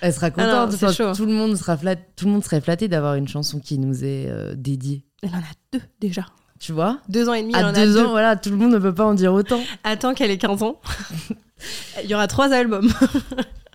[0.00, 0.74] Elle sera Ah non, contente.
[0.74, 1.12] Enfin, chaud.
[1.14, 4.02] tout, le monde sera flat- tout le monde serait flatté d'avoir une chanson qui nous
[4.04, 5.04] est euh, dédiée.
[5.22, 6.24] Elle en a deux déjà.
[6.58, 8.10] Tu vois Deux ans et demi, elle À en deux a ans, deux.
[8.10, 9.60] voilà, tout le monde ne peut pas en dire autant.
[9.84, 10.80] Attends qu'elle ait 15 ans.
[12.04, 12.88] Il y aura trois albums.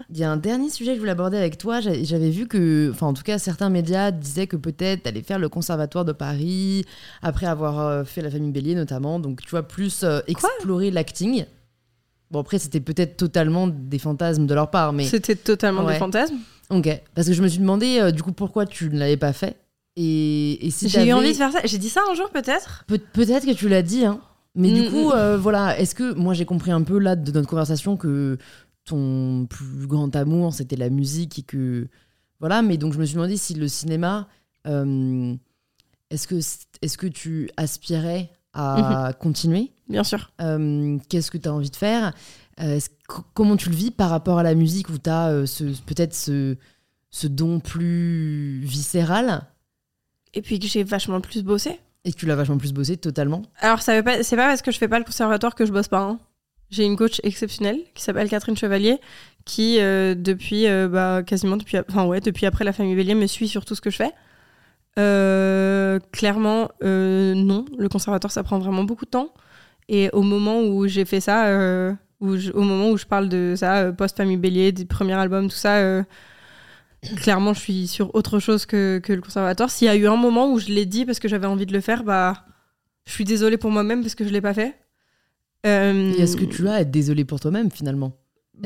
[0.10, 1.80] Il y a un dernier sujet que je voulais aborder avec toi.
[1.82, 5.40] J'a- J'avais vu que, enfin, en tout cas, certains médias disaient que peut-être t'allais faire
[5.40, 6.86] le conservatoire de Paris
[7.22, 9.20] après avoir euh, fait la famille Bélier notamment.
[9.20, 11.46] Donc, tu vois, plus euh, explorer l'acting.
[12.32, 15.06] Bon, après, c'était peut-être totalement des fantasmes de leur part, mais.
[15.06, 15.94] C'était totalement Ouais.
[15.94, 16.38] des fantasmes?
[16.70, 16.90] Ok.
[17.16, 19.58] Parce que je me suis demandé, euh, du coup, pourquoi tu ne l'avais pas fait?
[19.96, 21.60] Et, et si J'ai eu envie de faire ça.
[21.66, 22.84] J'ai dit ça un jour peut-être?
[22.88, 24.20] Peut- Peut-être que tu l'as dit, hein.
[24.56, 25.14] Mais du Mm, coup, mm.
[25.16, 28.38] euh, voilà, est-ce que moi j'ai compris un peu là de notre conversation que
[28.86, 31.88] ton plus grand amour c'était la musique et que
[32.40, 34.28] voilà, mais donc je me suis demandé si le cinéma,
[34.68, 35.34] euh,
[36.12, 36.36] est-ce que
[36.82, 39.72] est-ce que tu aspirais à continuer?
[39.90, 40.32] Bien sûr.
[40.42, 42.14] Euh, Qu'est-ce que tu as envie de faire?
[42.58, 42.90] Est-ce
[43.34, 46.58] Comment tu le vis par rapport à la musique où tu as ce, peut-être ce,
[47.10, 49.44] ce don plus viscéral?
[50.34, 51.80] Et puis que j'ai vachement plus bossé.
[52.06, 54.62] et que tu l'as vachement plus bossé totalement Alors, ça veut pas, c'est pas parce
[54.62, 56.02] que je fais pas le conservatoire que je bosse pas.
[56.02, 56.20] hein.
[56.70, 58.98] J'ai une coach exceptionnelle qui s'appelle Catherine Chevalier,
[59.46, 63.28] qui euh, depuis euh, bah, quasiment depuis, enfin ouais, depuis après la famille Bélier me
[63.28, 64.12] suit sur tout ce que je fais.
[65.00, 69.34] Euh, clairement, non, le conservatoire ça prend vraiment beaucoup de temps.
[69.90, 71.48] Et au moment où j'ai fait ça,
[72.20, 75.48] où je- au moment où je parle de ça, post famille Bélier, des premiers albums,
[75.50, 76.04] tout ça.
[77.18, 79.70] Clairement, je suis sur autre chose que, que le conservatoire.
[79.70, 81.74] S'il y a eu un moment où je l'ai dit parce que j'avais envie de
[81.74, 82.46] le faire, bah,
[83.06, 84.76] je suis désolée pour moi-même parce que je l'ai pas fait.
[85.66, 88.18] Euh, Et est-ce que tu as à être désolé pour toi-même finalement?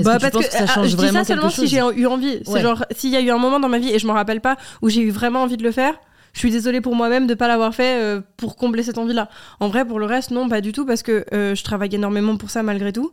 [0.04, 2.40] Bah, que parce que ça ah, change je dis ça seulement si j'ai eu envie.
[2.44, 2.62] C'est Ouais.
[2.62, 4.58] genre s'il y a eu un moment dans ma vie et je m'en rappelle pas
[4.82, 5.94] où j'ai eu vraiment envie de le faire.
[6.34, 9.28] Je suis désolée pour moi-même de pas l'avoir fait euh, pour combler cette envie-là.
[9.60, 12.38] En vrai, pour le reste, non, pas du tout, parce que euh, je travaille énormément
[12.38, 13.12] pour ça malgré tout.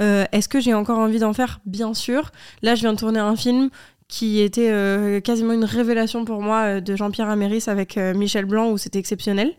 [0.00, 1.60] Euh, Est-ce que j'ai encore envie d'en faire?
[1.64, 2.32] Bien sûr.
[2.60, 3.70] Là, je viens de tourner un film
[4.08, 8.44] qui était euh, quasiment une révélation pour moi euh, de Jean-Pierre Améris avec euh, Michel
[8.44, 9.52] Blanc, où c'était exceptionnel.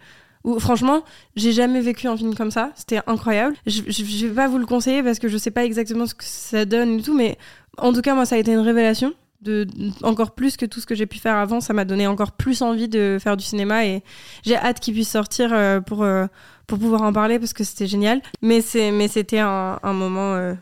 [0.44, 1.04] Où, franchement,
[1.36, 2.72] j'ai jamais vécu un film comme ça.
[2.76, 3.56] C'était incroyable.
[3.66, 6.16] Je, je, je vais pas vous le conseiller parce que je sais pas exactement ce
[6.16, 7.38] que ça donne et tout, mais
[7.78, 9.14] en tout cas, moi, ça a été une révélation.
[9.42, 9.68] De,
[10.02, 12.64] encore plus que tout ce que j'ai pu faire avant, ça m'a donné encore plus
[12.64, 14.02] envie de faire du cinéma et
[14.44, 16.26] j'ai hâte qu'il puisse sortir euh, pour, euh,
[16.66, 18.20] pour pouvoir en parler parce que c'était génial.
[18.42, 20.56] Mais, c'était un, un moment.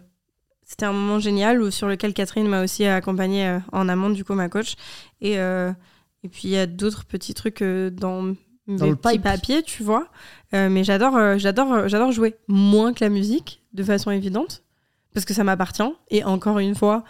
[0.66, 4.26] C'était un moment génial où, sur lequel Catherine m'a aussi accompagnée euh, en amont, du
[4.26, 4.76] coup, ma coach.
[5.22, 5.72] Et, euh,
[6.24, 8.36] et puis, il y a d'autres petits trucs euh, dans mes
[8.78, 10.08] Dans le papiers, tu vois.
[10.56, 14.64] Euh, mais j'adore, euh, j'adore, euh, j'adore jouer moins que la musique, de façon évidente,
[15.14, 15.84] parce que ça m'appartient.
[16.10, 17.04] Et encore une fois,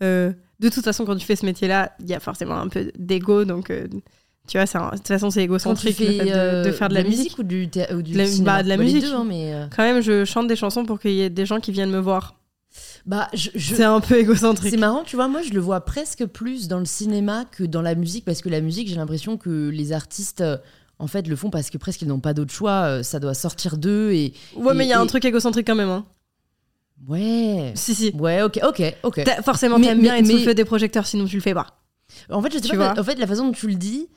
[0.00, 3.44] de toute façon, quand tu fais ce métier-là, il y a forcément un peu d'ego,
[3.44, 3.72] donc
[4.46, 6.94] tu vois, un- de toute façon, c'est égocentrique le fais fait de, de faire de
[6.94, 7.38] la, musique.
[7.38, 8.56] ou du, ou du De la- cinéma?
[8.56, 9.02] bah, de la musique.
[9.02, 11.60] deux, hein, mais Quand même, je chante des chansons pour qu'il y ait des gens
[11.60, 12.34] qui viennent me voir.
[13.06, 14.70] Bah, je- je- C'est un peu égocentrique.
[14.70, 17.82] C'est marrant, tu vois, moi je le vois presque plus dans le cinéma que dans
[17.82, 20.56] la musique, parce que la musique, j'ai l'impression que les artistes, euh,
[20.98, 23.34] en fait, le font parce que presque ils n'ont pas d'autre choix, euh, ça doit
[23.34, 24.34] sortir d'eux et...
[24.54, 25.88] Ouais, mais il y a et- un truc égocentrique quand même.
[25.88, 26.04] Hein.
[27.08, 27.72] Ouais.
[27.74, 28.12] Si, si.
[28.18, 29.22] Ouais, ok, ok, ok.
[29.24, 31.36] T'as- Forcément, Mais- t'aimes bien mais- être sous le mais- feu des projecteurs, sinon tu
[31.36, 31.66] le fais pas.
[32.28, 33.00] En fait, je sais Tu pas, vois.
[33.00, 34.08] en fait, la façon dont tu le dis,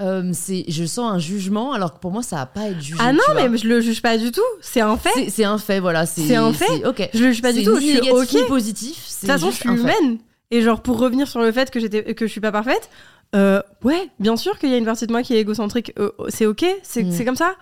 [0.00, 2.98] euh, c'est, je sens un jugement, alors que pour moi, ça va pas être jugé.
[3.00, 4.40] Ah non, mais je le juge pas du tout.
[4.60, 5.28] C'est un fait.
[5.30, 6.06] C'est, un fait, voilà.
[6.06, 6.84] C'est, un fait.
[6.86, 7.08] Ok.
[7.14, 7.78] Je le juge pas du tout.
[7.78, 8.48] ni Je suis négatif, ok.
[8.48, 8.96] positif.
[8.96, 10.18] De toute façon, je suis humaine.
[10.50, 12.90] Et genre, pour revenir sur le fait que, j'étais, que je suis pas parfaite,
[13.34, 15.92] euh, ouais, bien sûr qu'il y a une partie de moi qui est égocentrique.
[15.98, 17.12] euh, c'est ok, c'est, Mm.
[17.12, 17.54] c'est comme ça.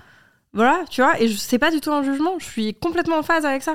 [0.52, 1.20] Voilà, tu vois.
[1.20, 2.34] Et je, c'est pas du tout un jugement.
[2.38, 3.74] Je suis complètement en phase avec ça.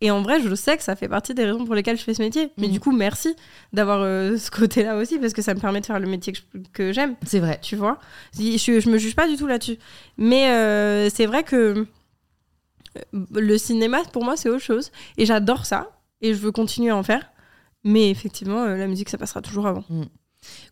[0.00, 2.12] Et en vrai, je sais que ça fait partie des raisons pour lesquelles je fais
[2.12, 2.52] ce métier.
[2.58, 2.72] Mais Mm.
[2.72, 3.34] du coup, merci
[3.72, 6.34] d'avoir euh, ce côté-là aussi, parce que ça me permet de faire le métier
[6.72, 7.16] que, j'aime.
[7.24, 7.58] C'est vrai.
[7.62, 7.98] tu vois?
[8.38, 9.78] Je, je, me juge pas du tout là-dessus.
[10.18, 11.86] Mais euh, c'est vrai que
[12.96, 14.90] euh, le cinéma, pour moi, c'est autre chose.
[15.16, 15.90] Et j'adore ça.
[16.20, 17.30] Et je veux continuer à en faire.
[17.84, 19.84] Mais effectivement, euh, la musique, ça passera toujours avant.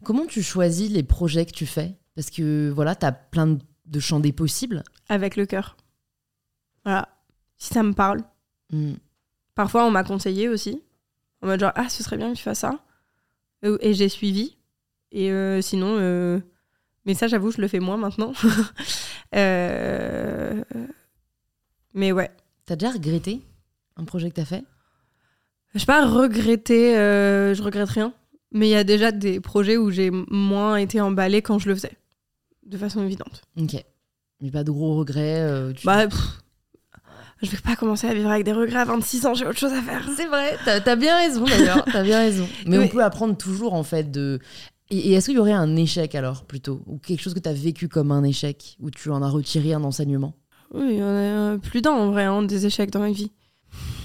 [0.02, 1.94] Comment tu choisis les projets que tu fais?
[2.14, 4.82] Parce que voilà, t'as plein de, champs des possibles.
[5.08, 5.76] Avec le cœur.
[6.84, 7.08] Voilà.
[7.56, 8.22] Si ça me parle.
[8.70, 8.94] Mm.
[9.54, 10.82] Parfois, on m'a conseillé aussi.
[11.42, 12.78] En mode genre, ah, ce serait bien que tu fasses ça.
[13.64, 14.56] Euh, Et j'ai suivi.
[15.12, 16.40] Et euh, sinon, euh,
[17.04, 18.32] mais ça, j'avoue, je le fais moins maintenant.
[19.34, 20.62] Euh,
[21.92, 22.30] Mais ouais.
[22.66, 23.42] T'as déjà regretté
[23.96, 24.62] un projet que t'as fait?
[25.74, 28.12] Je sais pas regretter, je regrette rien.
[28.52, 31.74] Mais il y a déjà des projets où j'ai moins été emballée quand je le
[31.74, 31.96] faisais.
[32.64, 33.42] de façon évidente.
[33.58, 33.74] Ok.
[34.40, 35.72] Mais pas de gros regrets.
[35.74, 36.38] tu- Bah, pff,
[37.42, 39.72] je vais pas commencer à vivre avec des regrets à 26 ans, j'ai autre chose
[39.72, 40.08] à faire.
[40.16, 42.48] C'est vrai, t'as as bien raison d'ailleurs, t'as bien raison.
[42.66, 44.38] Mais on peut apprendre toujours en fait de.
[44.90, 46.82] Et, et est-ce qu'il y aurait un échec alors plutôt?
[46.86, 49.82] Ou quelque chose que t'as vécu comme un échec Où tu en as retiré un
[49.84, 50.34] enseignement?
[50.72, 53.30] Oui, il y en a plus d'un en vrai, hein, des échecs dans ma vie.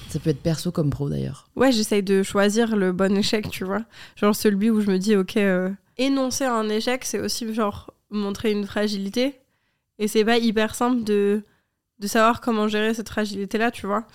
[0.10, 1.50] Ça peut être perso comme pro d'ailleurs.
[1.56, 3.84] Ouais, j'essaye de choisir le bon échec, tu vois.
[4.16, 8.52] Genre celui où je me dis, ok, euh, énoncer un échec, c'est aussi genre montrer
[8.52, 9.36] une fragilité.
[10.00, 11.44] Et c'est pas hyper simple de,
[12.00, 14.06] de savoir comment gérer cette fragilité-là, tu vois.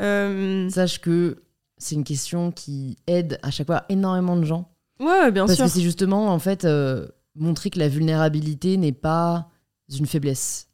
[0.00, 1.42] Euh, Sache que
[1.76, 4.70] c'est une question qui aide à chaque fois énormément de gens.
[5.00, 5.64] ouais, bien Parce sûr.
[5.66, 7.06] que c'est justement en fait euh,
[7.36, 9.48] montrer que la vulnérabilité n'est pas
[9.96, 10.66] une faiblesse.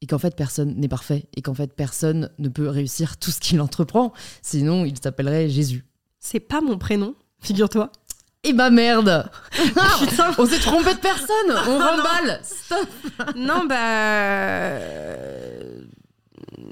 [0.00, 1.26] Et qu'en fait personne n'est parfait.
[1.36, 4.12] Et qu'en fait personne ne peut réussir tout ce qu'il entreprend.
[4.42, 5.84] Sinon il s'appellerait Jésus.
[6.20, 7.90] C'est pas mon prénom, figure-toi.
[8.44, 9.28] Et bah merde
[9.98, 10.32] Putain.
[10.38, 12.88] On s'est trompé de personne On remballe Stop
[13.36, 14.78] non, bah.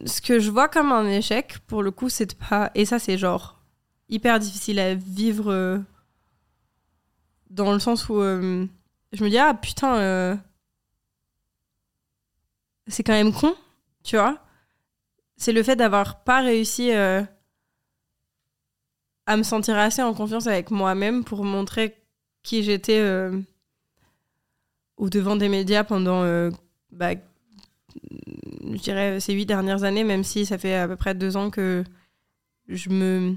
[0.07, 2.71] Ce que je vois comme un échec, pour le coup, c'est de pas.
[2.75, 3.61] Et ça, c'est genre
[4.09, 5.85] hyper difficile à vivre
[7.51, 8.67] dans le sens où euh,
[9.13, 10.37] je me dis, ah putain, euh,
[12.87, 13.55] c'est quand même con,
[14.05, 14.39] tu vois.
[15.37, 17.23] C'est le fait d'avoir pas réussi euh,
[19.27, 21.97] à me sentir assez en confiance avec moi-même pour montrer
[22.43, 23.03] qui j'étais
[24.97, 26.23] au devant des médias pendant,
[26.93, 27.15] bah,
[28.73, 31.51] je dirais, ces huit dernières années, même si ça fait à peu près deux ans
[31.51, 31.85] que
[32.69, 33.35] je me.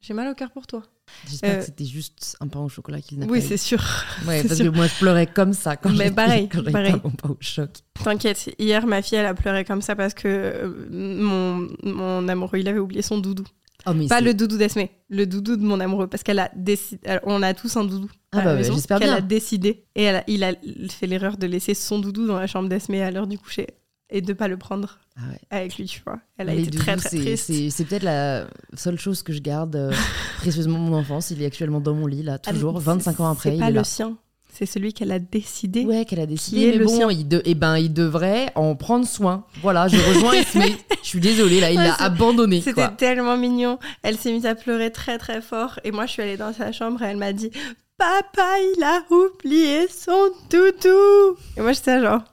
[0.00, 0.82] J'ai mal au cœur pour toi.
[1.28, 3.48] J'espère Euh, que c'était juste un pain au chocolat qu'il n'a Oui, pas eu.
[3.48, 3.82] c'est sûr.
[4.26, 4.66] Ouais, parce sûr.
[4.72, 6.92] que moi je pleurais comme ça quand Mais pareil, quand pareil.
[6.92, 7.70] pas mon pain au choc.
[8.02, 12.58] T'inquiète, hier, ma fille, elle a pleuré comme ça parce que euh, mon, mon amoureux,
[12.58, 13.44] il avait oublié son doudou.
[13.88, 17.00] Oh, Pas le doudou d'Esmé, le doudou de mon amoureux, parce qu'elle a décidé.
[17.24, 18.10] On a tous un doudou.
[18.32, 19.84] Ah à la bah maison, j'espère qu'elle a décidé.
[19.94, 20.52] Et elle a- il a
[20.90, 23.66] fait l'erreur de laisser son doudou dans la chambre d'Esmé à l'heure du coucher
[24.10, 25.38] et de pas le prendre Ah ouais.
[25.50, 26.18] avec lui, tu vois.
[26.36, 27.70] Elle a Les été très doudous, très c'est- triste.
[27.76, 29.92] C'est peut-être la seule chose que je garde euh,
[30.38, 31.30] précieusement mon enfance.
[31.30, 33.50] Il est actuellement dans mon lit, là, Ah, toujours, c'est- 25 ans après.
[33.50, 33.84] C'est il pas est le là.
[33.84, 34.16] sien,
[34.56, 35.84] c'est celui qu'elle a décidé.
[35.84, 36.56] Ouais, qu'elle a décidé.
[36.56, 37.10] Qui est mais le bon, sien.
[37.10, 39.44] il, de- eh ben, il devrait en prendre soin.
[39.62, 40.74] Voilà, je rejoins Esmé.
[41.02, 42.60] Je suis désolée, là, il Ouais, l'a abandonné.
[42.62, 43.78] C'était tellement mignon.
[44.02, 45.78] Elle s'est mise à pleurer très très fort.
[45.84, 47.50] Et moi, je suis allée dans sa chambre et elle m'a dit
[47.98, 48.46] Papa,
[48.76, 51.36] il a oublié son doudou.
[51.56, 52.22] Et moi, j'étais genre.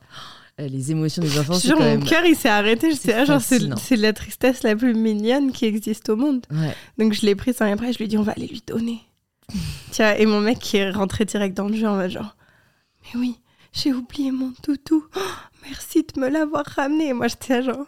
[0.61, 2.03] Euh, Les émotions des enfants, Genre, quand mon même.
[2.03, 2.93] cœur, il s'est arrêté.
[2.93, 6.45] C'est là, genre, c'est la tristesse la plus mignonne qui existe au monde.
[6.51, 6.75] Ouais.
[6.99, 7.91] Donc, je l'ai pris sans rien après.
[7.91, 8.99] Je lui ai dit On va aller lui donner.
[9.91, 12.35] Tiens, et mon mec qui est rentré direct dans le jeu en mode genre
[13.03, 13.39] Mais oui,
[13.71, 15.05] j'ai oublié mon doudou.
[15.15, 15.19] Oh,
[15.63, 17.09] merci de me l'avoir ramené.
[17.09, 17.85] Et moi, j'étais genre.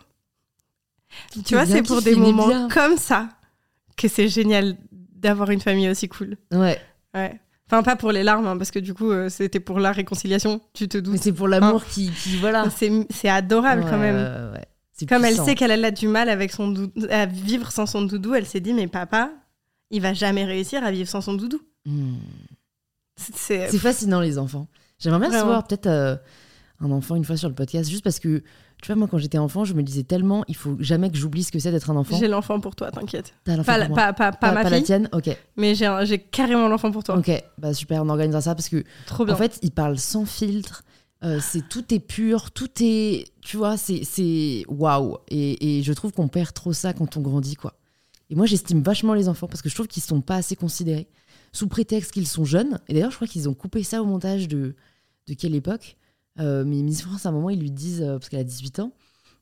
[1.45, 2.67] Tu vois, c'est pour des moments bien.
[2.69, 3.29] comme ça
[3.97, 6.37] que c'est génial d'avoir une famille aussi cool.
[6.51, 6.79] Ouais.
[7.13, 7.39] Ouais.
[7.67, 10.61] Enfin, pas pour les larmes, hein, parce que du coup, euh, c'était pour la réconciliation,
[10.73, 11.21] tu te Mais doutes.
[11.23, 12.37] c'est pour l'amour qui, qui.
[12.37, 12.65] Voilà.
[13.09, 14.15] C'est adorable quand même.
[14.15, 14.65] ouais, ouais.
[14.91, 18.03] C'est Comme elle sait qu'elle a du mal avec son doudou, à vivre sans son
[18.03, 19.31] doudou, elle s'est dit, mais papa,
[19.91, 21.59] il va jamais réussir à vivre sans son doudou.
[21.85, 22.15] Hmm.
[23.17, 24.67] C'est- fascinant, les enfants.
[24.99, 26.15] J'aimerais bien recevoir peut-être euh,
[26.81, 28.43] un enfant une fois sur le podcast, juste parce que,
[28.81, 31.43] tu vois, moi, quand j'étais enfant, je me disais tellement, il faut jamais que j'oublie
[31.43, 32.17] ce que c'est d'être un enfant.
[32.17, 33.33] j'ai l'enfant pour toi, t'inquiète.
[33.45, 35.29] Pas, la- pas, pas, pas ma la fille, tienne Ok.
[35.55, 37.17] mais j'ai carrément l'enfant pour toi.
[37.17, 37.31] Ok.
[37.57, 39.33] Bah super, on organisera ça parce que, Trop bien.
[39.33, 40.83] en fait, il parle sans filtre.
[41.23, 45.17] euh, c'est tout est pur, tout est, tu vois, c'est c'est waouh.
[45.29, 47.73] Et, et je trouve qu'on perd trop ça quand on grandit, quoi.
[48.29, 51.07] Et moi, j'estime vachement les enfants parce que je trouve qu'ils sont pas assez considérés
[51.51, 52.79] sous prétexte qu'ils sont jeunes.
[52.87, 54.75] Et d'ailleurs, je crois qu'ils ont coupé ça au montage de
[55.27, 55.97] de quelle époque
[56.39, 58.79] Euh, Mais Miss France, à un moment, ils lui disent euh, parce qu'elle a 18
[58.79, 58.91] ans.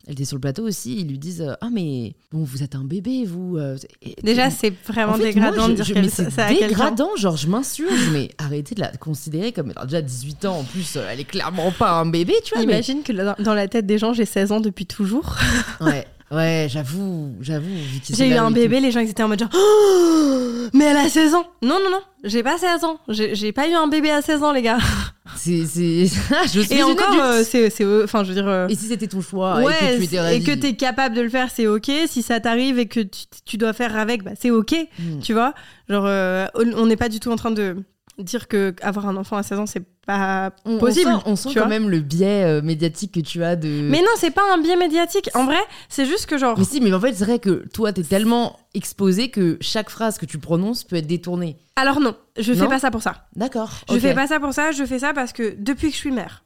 [0.06, 2.76] Elle était sur le plateau aussi, ils lui disent euh, Ah, mais bon, vous êtes
[2.76, 3.58] un bébé, vous.
[3.58, 6.26] euh, et- Déjà, c'est vraiment en fait, dégradant moi, de je- dire je- mais ça,
[6.26, 10.44] c'est ça dégradant, genre je m'insurge, mais arrêtez de la considérer comme alors déjà 18
[10.46, 12.66] ans en plus, elle est clairement pas un bébé, tu vois.
[12.66, 15.38] mais- Imagine que dans la tête des gens, j'ai 16 ans depuis toujours.
[15.82, 17.66] Ouais, ouais, j'avoue, j'avoue.
[18.10, 20.98] J'ai eu un et bébé, les gens ils étaient en mode genre Oh, Mais elle
[20.98, 22.98] a 16 ans Non, non, non, j'ai pas 16 ans.
[23.10, 24.78] J'ai pas eu un bébé à 16 ans, les gars.
[25.36, 27.72] C'est, je suis Et encore, euh, c'est.
[27.82, 28.48] euh, Enfin, je veux dire.
[28.48, 30.44] euh, Et si c'était ton choix et ouais, que tu étais et ravi.
[30.44, 31.90] que t'es capable de le faire, c'est ok.
[32.08, 34.76] Si ça t'arrive et que tu, tu dois faire avec, bah, c'est ok.
[35.00, 35.20] Hmm.
[35.22, 35.54] Tu vois
[35.90, 37.78] Genre, euh, on n'est pas du tout en train de
[38.18, 41.12] dire que avoir un enfant à 16 ans, c'est pas on, on possible.
[41.12, 43.68] sent, on sent quand vois même le biais euh, médiatique que tu as de.
[43.90, 45.30] Mais non, c'est pas un biais médiatique.
[45.34, 45.60] En vrai,
[45.90, 46.58] c'est juste que genre.
[46.58, 50.18] Mais si, mais en fait, c'est vrai que toi, t'es tellement exposé que chaque phrase
[50.18, 51.58] que tu prononces peut être détournée.
[51.76, 53.28] Alors non, je fais Non pas ça pour ça.
[53.36, 53.72] D'accord.
[53.90, 54.00] Je ok.
[54.02, 56.44] fais pas ça pour ça, je fais ça parce que depuis que je suis mère,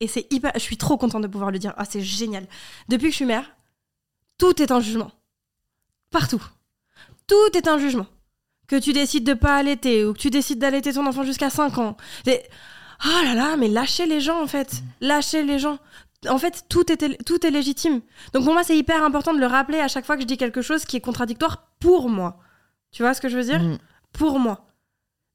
[0.00, 0.52] et c'est hyper.
[0.54, 1.74] Je suis trop contente de pouvoir le dire.
[1.76, 2.46] Ah, c'est génial.
[2.88, 3.44] Depuis que je suis mère,
[4.38, 5.10] tout est un jugement.
[6.10, 6.42] Partout.
[7.26, 8.06] Tout est un jugement.
[8.68, 11.78] Que tu décides de pas allaiter ou que tu décides d'allaiter ton enfant jusqu'à 5
[11.78, 11.96] ans.
[12.26, 12.42] Les-
[13.04, 15.78] oh là là, mais lâchez les gens en fait, lâchez les gens.
[16.28, 18.00] En fait, tout est, tout est légitime.
[18.32, 20.36] Donc pour moi, c'est hyper important de le rappeler à chaque fois que je dis
[20.36, 22.38] quelque chose qui est contradictoire pour moi.
[22.90, 23.60] Tu vois ce que je veux dire?
[23.62, 23.78] Mm.
[24.12, 24.66] Pour moi.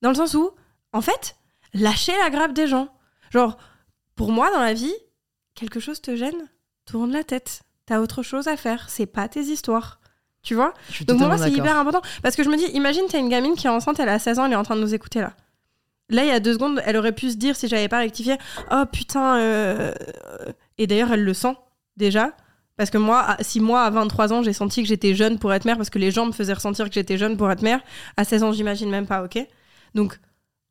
[0.01, 0.51] Dans le sens où,
[0.91, 1.35] en fait,
[1.73, 2.89] lâchez la grappe des gens.
[3.31, 3.57] Genre,
[4.15, 4.93] pour moi, dans la vie,
[5.55, 6.49] quelque chose te gêne,
[6.85, 7.61] tourne la tête.
[7.85, 9.99] T'as autre chose à faire, c'est pas tes histoires.
[10.43, 10.73] Tu vois
[11.05, 12.01] donc pour moi, c'est hyper important.
[12.21, 14.39] Parce que je me dis, imagine, t'as une gamine qui est enceinte, elle a 16
[14.39, 15.33] ans, elle est en train de nous écouter là.
[16.09, 18.35] Là, il y a deux secondes, elle aurait pu se dire, si j'avais pas rectifié,
[18.71, 19.37] oh putain.
[19.37, 19.93] euh,
[20.77, 21.55] Et d'ailleurs, elle le sent
[21.97, 22.31] déjà.
[22.75, 25.63] Parce que moi, si moi, à 23 ans, j'ai senti que j'étais jeune pour être
[25.65, 27.79] mère, parce que les gens me faisaient ressentir que j'étais jeune pour être mère,
[28.17, 29.37] à 16 ans, j'imagine même pas, ok?
[29.95, 30.19] Donc,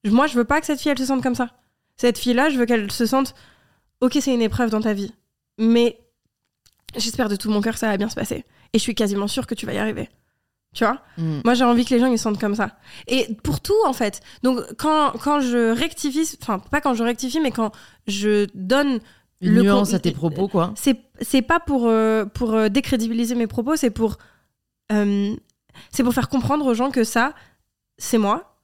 [0.04, 1.48] moi, je veux pas que cette fille, elle se sente comme ça.
[1.96, 3.34] Cette fille-là, je veux qu'elle se sente,
[4.00, 5.14] ok, c'est une épreuve dans ta vie,
[5.58, 5.98] mais
[6.96, 8.44] j'espère de tout mon cœur que ça va bien se passer.
[8.72, 10.08] Et je suis quasiment sûre que tu vas y arriver.
[10.74, 11.02] Tu vois?
[11.18, 11.40] Mm.
[11.44, 12.76] Moi, j'ai envie que les gens ils se sentent comme ça.
[13.06, 14.22] Et pour tout, en fait.
[14.42, 17.72] Donc, quand, quand je rectifie, enfin, pas quand je rectifie, mais quand
[18.06, 19.00] je donne.
[19.42, 20.72] Une le nuance à tes propos, quoi.
[20.76, 24.16] C'est c'est pas pour, euh, pour euh, décrédibiliser mes propos, c'est pour.
[24.92, 25.34] euh,
[25.90, 27.34] c'est pour faire comprendre aux gens que ça,
[27.98, 28.56] c'est moi,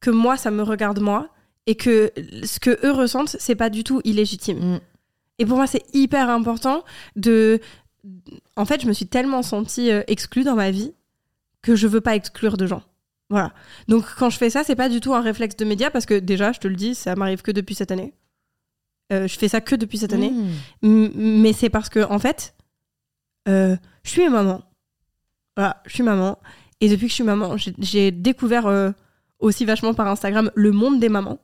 [0.00, 1.28] que moi, ça me regarde moi,
[1.66, 2.12] et que
[2.44, 4.58] ce que eux ressentent, c'est pas du tout illégitime.
[4.58, 4.80] Mm.
[5.38, 6.82] Et pour moi, c'est hyper important
[7.14, 7.60] de.
[8.56, 10.92] En fait, je me suis tellement sentie euh, exclue dans ma vie
[11.62, 12.82] que je veux pas exclure de gens.
[13.30, 13.52] Voilà.
[13.88, 16.18] Donc, quand je fais ça, c'est pas du tout un réflexe de média parce que
[16.18, 18.12] déjà, je te le dis, ça m'arrive que depuis cette année.
[19.12, 20.30] Euh, je fais ça que depuis cette année.
[20.30, 20.48] Mm.
[20.82, 22.54] M- mais c'est parce que, en fait,
[23.48, 24.62] euh, je suis maman.
[25.56, 26.38] Voilà, je suis maman.
[26.80, 28.90] Et depuis que je suis maman, j'ai- j'ai découvert euh,
[29.38, 31.38] aussi vachement par Instagram le monde des mamans.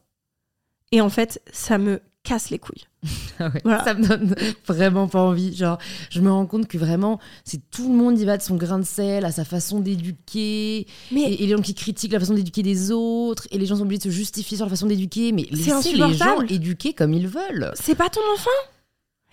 [0.92, 2.84] Et en fait, ça me casse les couilles.
[3.40, 3.84] Ah ouais, Voilà.
[3.84, 4.34] Ça me donne
[4.66, 5.54] vraiment pas envie.
[5.54, 5.78] Genre,
[6.10, 8.80] je me rends compte que vraiment, c'est tout le monde y va de son grain
[8.80, 10.86] de sel, à sa façon d'éduquer.
[11.12, 13.46] Mais Et, et les gens qui critiquent la façon d'éduquer des autres.
[13.52, 15.30] Et les gens sont obligés de se justifier sur la façon d'éduquer.
[15.32, 17.70] Mais laissez les gens éduquer comme ils veulent.
[17.74, 18.50] c'est pas ton enfant.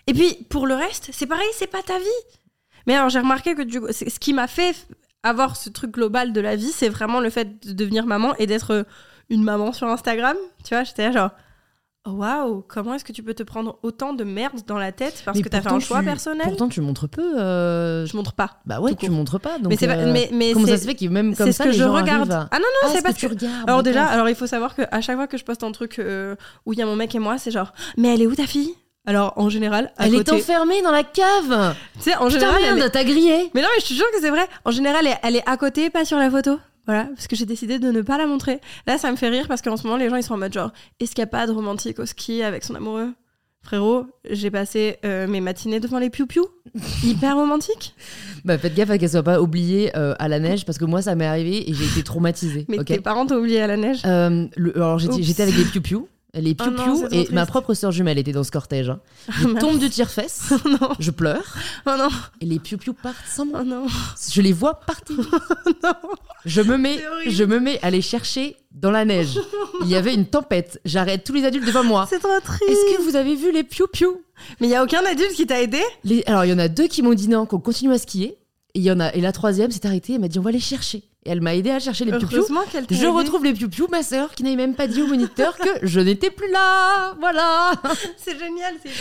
[0.06, 2.04] Et puis, pour le reste, c'est pareil, c'est pas ta vie.
[2.86, 4.76] Mais alors, j'ai remarqué que du coup, c'est- ce qui m'a fait
[5.24, 8.46] avoir ce truc global de la vie, c'est vraiment le fait de devenir maman et
[8.46, 8.82] d'être euh,
[9.30, 10.36] une maman sur Instagram.
[10.62, 11.30] Tu vois, j'étais genre,
[12.12, 15.36] waouh, comment est-ce que tu peux te prendre autant de merde dans la tête parce
[15.36, 16.46] Mais que t'as fait un choix tu- personnel?
[16.46, 17.38] Pourtant, tu montres peu.
[17.40, 18.58] euh, Je montre pas.
[18.66, 19.58] Bah ouais, tu montres pas.
[19.58, 21.46] Donc, mais c'est pas- euh, mais, mais comment ça se fait que même c'est comme
[21.46, 22.30] ce ça, que les je gens regarde.
[22.32, 23.34] à- Ah non, non, Ah, c'est ce parce que tu que.
[23.34, 23.68] regardes.
[23.68, 26.36] Alors déjà, alors il faut savoir qu'à chaque fois que je poste un truc euh,
[26.64, 28.46] où il y a mon mec et moi, c'est genre, mais elle est où ta
[28.46, 28.74] fille?
[29.08, 31.74] Alors en général, à Elle est enfermée dans la cave.
[31.94, 33.50] tu sais, en Putain, général, elle est- merde, t'as grillé.
[33.54, 34.46] Mais non, mais je te jure que c'est vrai.
[34.64, 36.58] En général, elle est à côté, pas sur la photo.
[36.86, 38.60] Voilà, parce que j'ai décidé de ne pas la montrer.
[38.86, 40.52] Là, ça me fait rire parce qu'en ce moment, les gens, ils sont en mode
[40.52, 43.12] genre, est-ce qu'il n'y a pas de romantique au ski avec son amoureux?
[43.62, 46.46] Frérot, j'ai passé euh, mes matinées devant les piou-piou.
[47.02, 47.96] Hyper romantique.
[48.44, 51.02] Bah faites gaffe à qu'elle soit pas oubliée euh, à la neige parce que moi
[51.02, 52.64] ça m'est arrivé et j'ai été traumatisée.
[52.68, 52.84] Mais ok?
[52.86, 54.02] tes parents t'ont oublié à la neige?
[54.04, 56.06] Euh, le- alors j'étais avec les piou-piou.
[56.38, 58.90] Les Oh non, trop et ma propre sœur jumelle était dans ce cortège.
[58.90, 59.00] hein.
[59.40, 59.60] Je mince.
[59.60, 61.42] tombe du tire-fesse, non, je pleure
[61.86, 62.08] oh non,
[62.40, 63.60] et les piou-piou partent sans moi.
[63.62, 63.86] oh non,
[64.32, 65.16] Je les vois partir.
[65.82, 65.92] non.
[66.44, 69.38] Je me mets, je me mets à les chercher dans la neige.
[69.82, 70.80] Il y avait une tempête.
[70.84, 72.06] J'arrête tous les adultes devant moi.
[72.10, 72.62] C'est trop triste.
[72.68, 74.20] Est-ce que vous avez vu les piou-piou?
[74.60, 75.80] Mais il y a aucun adulte qui t'a aidé?
[76.04, 78.36] Les- Alors il y en a deux qui m'ont dit non, qu'on continue à skier.
[78.74, 80.14] Et il y en a et la troisième s'est arrêtée.
[80.14, 81.02] Elle m'a dit on va les chercher.
[81.26, 82.46] Et elle m'a aidé à chercher les piou-piou.
[82.90, 85.98] Je retrouve les piou-piou, ma sœur, qui n'avait même pas dit au moniteur que je
[85.98, 87.14] n'étais plus là.
[87.18, 87.72] Voilà.
[88.16, 88.92] C'est génial, c'est.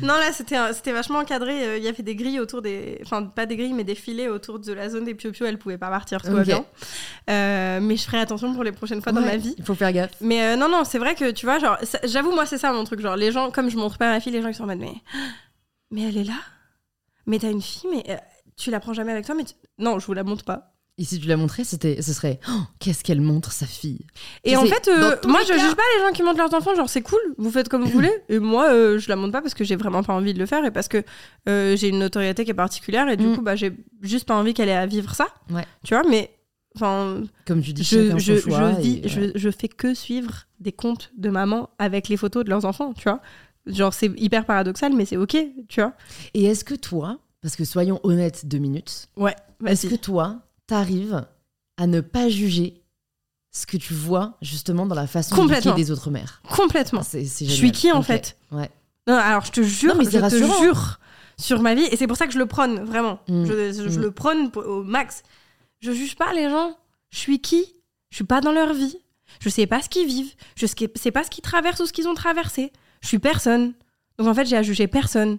[0.00, 1.66] Non, là, c'était vachement encadré.
[1.66, 2.98] euh, Il y avait des grilles autour des.
[3.04, 5.44] Enfin, pas des grilles, mais des filets autour de la zone des piou-piou.
[5.44, 6.46] Elle pouvait pas partir, tout va Ok.
[6.46, 6.64] bien.
[7.28, 9.54] Euh, mais je ferai attention pour les prochaines fois dans ma vie.
[9.58, 10.12] Il faut faire gaffe.
[10.22, 12.84] Mais euh, non, non, c'est vrai que tu vois, genre, j'avoue, moi, c'est ça mon
[12.84, 13.00] truc.
[13.00, 14.78] Genre, les gens, comme je montre pas ma fille, les gens ils sont en mode,
[14.78, 14.94] mais.
[15.90, 16.38] Mais elle est là?
[17.26, 18.16] Mais t'as une fille, mais euh,
[18.56, 20.72] tu la prends jamais avec toi, mais tu- Non, je vous la montre pas.
[20.98, 24.04] Et si tu la montrais, c'était, ce serait oh, qu'est-ce qu'elle montre sa fille.
[24.44, 26.36] Et Tu en sais, fait, euh, moi, je cas- juge pas les gens qui montrent
[26.38, 26.74] leurs enfants.
[26.74, 28.12] Genre, c'est cool, vous faites comme vous voulez.
[28.28, 30.44] Et moi, euh, je la montre pas parce que j'ai vraiment pas envie de le
[30.46, 31.02] faire et parce que
[31.48, 33.36] euh, j'ai une notoriété qui est particulière et du Mm.
[33.36, 33.72] coup, bah, j'ai
[34.02, 35.28] juste pas envie qu'elle ait à vivre ça.
[35.50, 35.64] Ouais.
[35.84, 36.30] Tu vois, mais
[36.76, 39.32] enfin, Comme tu dis, je, je, je, vis, et, je, ouais.
[39.34, 43.04] je fais que suivre des comptes de maman avec les photos de leurs enfants, tu
[43.04, 43.20] vois.
[43.66, 45.36] Genre, c'est hyper paradoxal, mais c'est ok,
[45.68, 45.94] tu vois.
[46.34, 49.34] Et est-ce que toi, parce que soyons honnêtes deux minutes, Ouais,
[49.66, 50.40] est-ce que toi,
[50.70, 51.26] t'arrives
[51.76, 52.82] à ne pas juger
[53.52, 55.74] ce que tu vois justement dans la façon Complètement.
[55.74, 57.02] des autres mères Complètement.
[57.02, 58.70] C'est, c'est Je suis qui en fait Ouais.
[59.06, 61.00] Non, alors je te jure, Non, mais je te jure
[61.38, 63.18] sur ma vie, et c'est pour ça que je le prône, vraiment.
[63.28, 63.44] Mm.
[63.46, 64.02] Je, je- je Mm.
[64.02, 65.22] le prône au max.
[65.80, 66.76] Je juge pas les gens.
[67.10, 67.64] Je suis qui?
[68.10, 68.98] Je suis pas dans leur vie.
[69.40, 70.34] Je sais pas ce qu'ils vivent.
[70.54, 72.72] Je sais pas ce qu'ils traversent ou ce qu'ils ont traversé.
[73.00, 73.72] Je suis personne.
[74.18, 75.38] Donc en fait, j'ai à juger personne.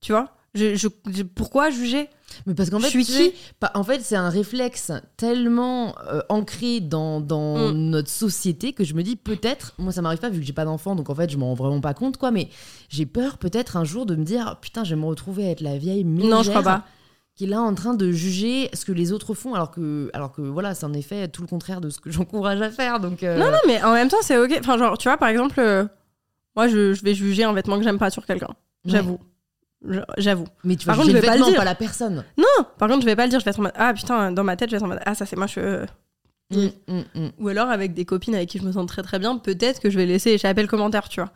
[0.00, 0.34] Tu vois?
[0.54, 2.08] Je, je- je- pourquoi juger?
[2.46, 3.32] Mais parce qu'en Je fait, suis qui?
[3.74, 7.90] en fait, c'est un réflexe tellement euh, ancré dans, dans Mm.
[7.90, 10.64] notre société que je me dis peut-être, moi ça m'arrive pas vu que j'ai pas
[10.64, 12.48] d'enfant, donc en fait je m'en rends vraiment pas compte quoi, mais
[12.88, 15.60] j'ai peur peut-être un jour de me dire putain, je vais me retrouver à être
[15.60, 16.84] la vieille mégère Non, je crois pas.
[17.34, 20.32] qui est là en train de juger ce que les autres font, alors que, alors
[20.32, 22.98] que voilà, c'est en effet tout le contraire de ce que j'encourage à faire.
[23.00, 24.56] Donc euh, Non, non, mais en même temps, c'est ok.
[24.60, 25.84] Enfin, genre, tu vois, par exemple, euh,
[26.56, 28.48] moi, je, je vais juger un vêtement que j'aime pas sur quelqu'un.
[28.86, 29.18] J'avoue.
[30.18, 30.44] J'avoue.
[30.64, 31.58] Mais tu vas Par contre, juger je le vais pas le vêtement, dire.
[31.58, 32.24] pas la personne.
[32.36, 33.40] Non, par contre, je vais pas le dire.
[33.40, 35.00] Je vais être en mode, ah putain, dans ma tête, je vais être en mode,
[35.04, 35.56] ah, ça c'est moche.
[35.58, 35.84] euh.
[36.50, 37.28] Mm, mm, mm.
[37.38, 39.90] Ou alors, avec des copines avec qui je me sens très très bien, peut-être que
[39.90, 41.30] je vais laisser échapper le commentaire, tu vois.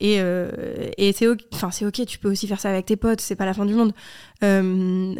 [0.00, 0.50] Et, euh,
[0.96, 3.34] et c'est ok, enfin, c'est ok, tu peux aussi faire ça avec tes potes, c'est
[3.36, 3.92] pas la fin du monde.
[4.44, 4.62] Euh,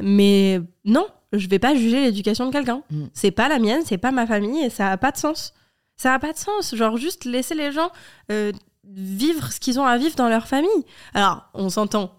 [0.03, 2.83] mais non, je vais pas juger l'éducation de quelqu'un.
[2.91, 3.05] Mm.
[3.13, 5.53] C'est pas la mienne, c'est pas ma famille et ça a pas de sens.
[5.97, 6.75] Ça a pas de sens.
[6.77, 7.91] Genre, juste laisser les gens
[8.31, 8.53] euh,
[8.85, 10.85] vivre ce qu'ils ont à vivre dans leur famille.
[11.13, 12.13] Alors, on s'entend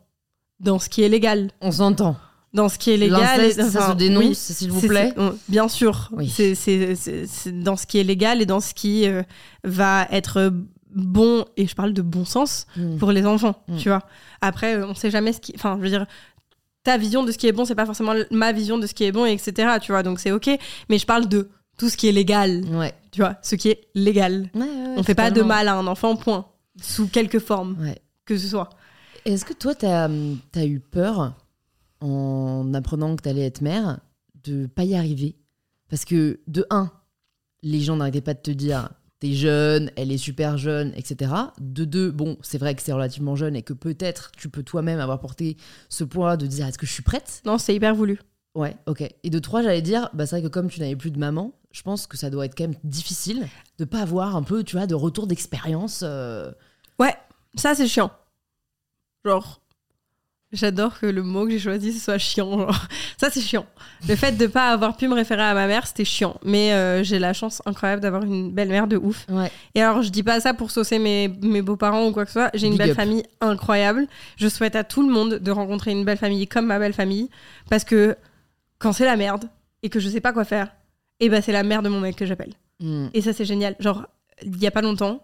[0.60, 1.52] dans ce qui est légal.
[1.61, 2.15] On s'entend.
[2.53, 3.52] Dans ce qui est légal.
[3.53, 5.14] Ça se dénonce, oui, s'il vous plaît.
[5.18, 6.10] on- bien sûr.
[6.14, 6.30] Oui.
[6.30, 9.22] C'est- dans ce qui est légal et dans ce qui euh,
[9.64, 10.52] va être
[10.95, 12.98] bon, et je parle de bon sens, Mm.
[12.98, 13.77] pour les enfants, Mm.
[13.77, 14.02] tu vois.
[14.41, 15.53] Après, euh, on sait jamais ce qui...
[15.56, 16.07] Enfin, je veux dire,
[16.84, 19.03] ta vision de ce qui est bon, c'est pas forcément ma vision de ce qui
[19.03, 20.02] est bon, et etc., tu vois.
[20.02, 20.49] Donc c'est ok.
[20.90, 22.94] Mais je parle de tout ce qui est légal, Ouais.
[23.11, 23.36] tu vois.
[23.44, 24.49] Ce qui est légal.
[24.56, 24.68] Ouais, ouais,
[24.98, 26.45] on fait pas de mal à un enfant, point.
[26.81, 27.77] Sous quelque forme
[28.26, 28.69] que ce soit.
[29.30, 30.10] Est-ce que toi, t'as
[30.56, 31.36] as eu peur
[32.02, 34.00] en apprenant que t'allais être mère
[34.44, 35.36] de pas y arriver?
[35.90, 36.92] Parce que de un,
[37.62, 38.90] les gens n'arrêtaient pas de te dire
[39.20, 41.32] t'es jeune, elle est super jeune, etc.
[41.60, 45.00] De deux, bon, c'est vrai que c'est relativement jeune et que peut-être tu peux toi-même
[45.00, 45.58] avoir porté
[45.90, 47.42] ce poids de dire est-ce que je suis prête?
[47.46, 48.20] Non, c'est hyper voulu.
[48.56, 49.04] Ouais, ok.
[49.24, 51.52] Et de trois, j'allais dire, bah, c'est vrai que comme tu n'avais plus de maman,
[51.72, 53.46] je pense que ça doit être quand même difficile
[53.78, 56.02] de pas avoir un peu, tu vois, de retour d'expérience.
[56.04, 56.52] euh,
[56.98, 57.14] Ouais,
[57.56, 58.12] ça c'est chiant.
[59.26, 59.60] Genre,
[60.52, 62.58] j'adore que le mot que j'ai choisi ce soit chiant.
[62.58, 62.86] genre.
[63.18, 63.66] Ça c'est chiant.
[64.08, 66.40] Le fait de pas avoir pu me référer à ma mère, c'était chiant.
[66.44, 69.26] Mais euh, j'ai la chance incroyable d'avoir une belle-mère de ouf.
[69.30, 69.52] Ouais.
[69.76, 72.40] Et alors, je dis pas ça pour saucer mes, mes beaux-parents ou quoi que ce
[72.40, 72.50] soit.
[72.54, 72.96] J'ai une Big belle up.
[72.96, 74.08] famille incroyable.
[74.38, 77.30] Je souhaite à tout le monde de rencontrer une belle famille comme ma belle famille.
[77.70, 78.16] Parce que
[78.80, 79.50] quand c'est la merde
[79.84, 80.72] et que je sais pas quoi faire,
[81.20, 82.54] et ben c'est la mère de mon mec que j'appelle.
[82.80, 83.08] Hmm.
[83.14, 83.76] Et ça, c'est génial.
[83.80, 84.08] Genre,
[84.41, 85.22] il y a pas longtemps,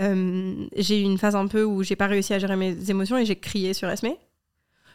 [0.00, 3.16] euh, j'ai eu une phase un peu où j'ai pas réussi à gérer mes émotions
[3.18, 4.08] et j'ai crié sur Esme.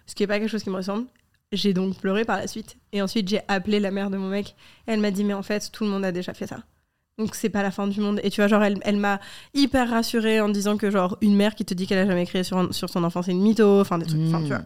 [0.06, 1.06] Ce qui est pas quelque chose qui me ressemble.
[1.52, 2.78] J'ai donc pleuré par la suite.
[2.94, 4.56] Et ensuite, j'ai appelé la mère de mon mec.
[4.86, 6.58] Elle m'a dit, mais en fait, tout le monde a déjà fait ça.
[7.18, 8.20] Donc, c'est pas la fin du monde.
[8.24, 9.20] Et tu vois, genre, elle, elle m'a
[9.54, 12.44] hyper rassurée en disant que, genre, une mère qui te dit qu'elle a jamais crié
[12.44, 13.82] sur, un- sur son enfant, c'est une mytho.
[13.82, 14.22] Enfin, des trucs.
[14.28, 14.62] Enfin, tu vois.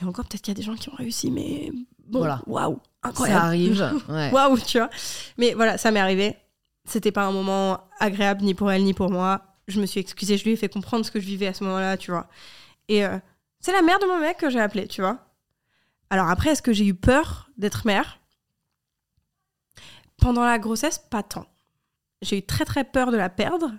[0.00, 1.70] Et encore, peut-être qu'il y a des gens qui ont réussi, mais
[2.06, 2.40] bon, Voilà.
[2.46, 3.44] waouh, Ça incroyable.
[3.44, 3.92] arrive.
[4.08, 4.30] Ouais.
[4.32, 4.90] Waouh, tu vois.
[5.38, 6.36] Mais voilà, ça m'est arrivé.
[6.84, 9.42] C'était pas un moment agréable ni pour elle ni pour moi.
[9.68, 11.64] Je me suis excusée, je lui ai fait comprendre ce que je vivais à ce
[11.64, 12.28] moment-là, tu vois.
[12.88, 13.18] Et euh,
[13.60, 15.26] c'est la mère de mon mec que j'ai appelée, tu vois.
[16.10, 18.20] Alors après, est-ce que j'ai eu peur d'être mère?
[20.18, 21.46] Pendant la grossesse, pas tant.
[22.22, 23.72] J'ai eu très très peur de la perdre,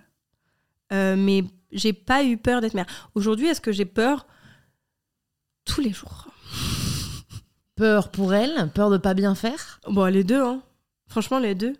[0.92, 3.10] euh, mais j'ai pas eu peur d'être mère.
[3.14, 4.26] Aujourd'hui, est-ce que j'ai peur?
[5.64, 6.28] Tous les jours
[7.74, 9.80] Peur pour elle, peur de pas bien faire?
[9.88, 10.62] Bon, les deux, hein.
[11.08, 11.76] Franchement, les deux.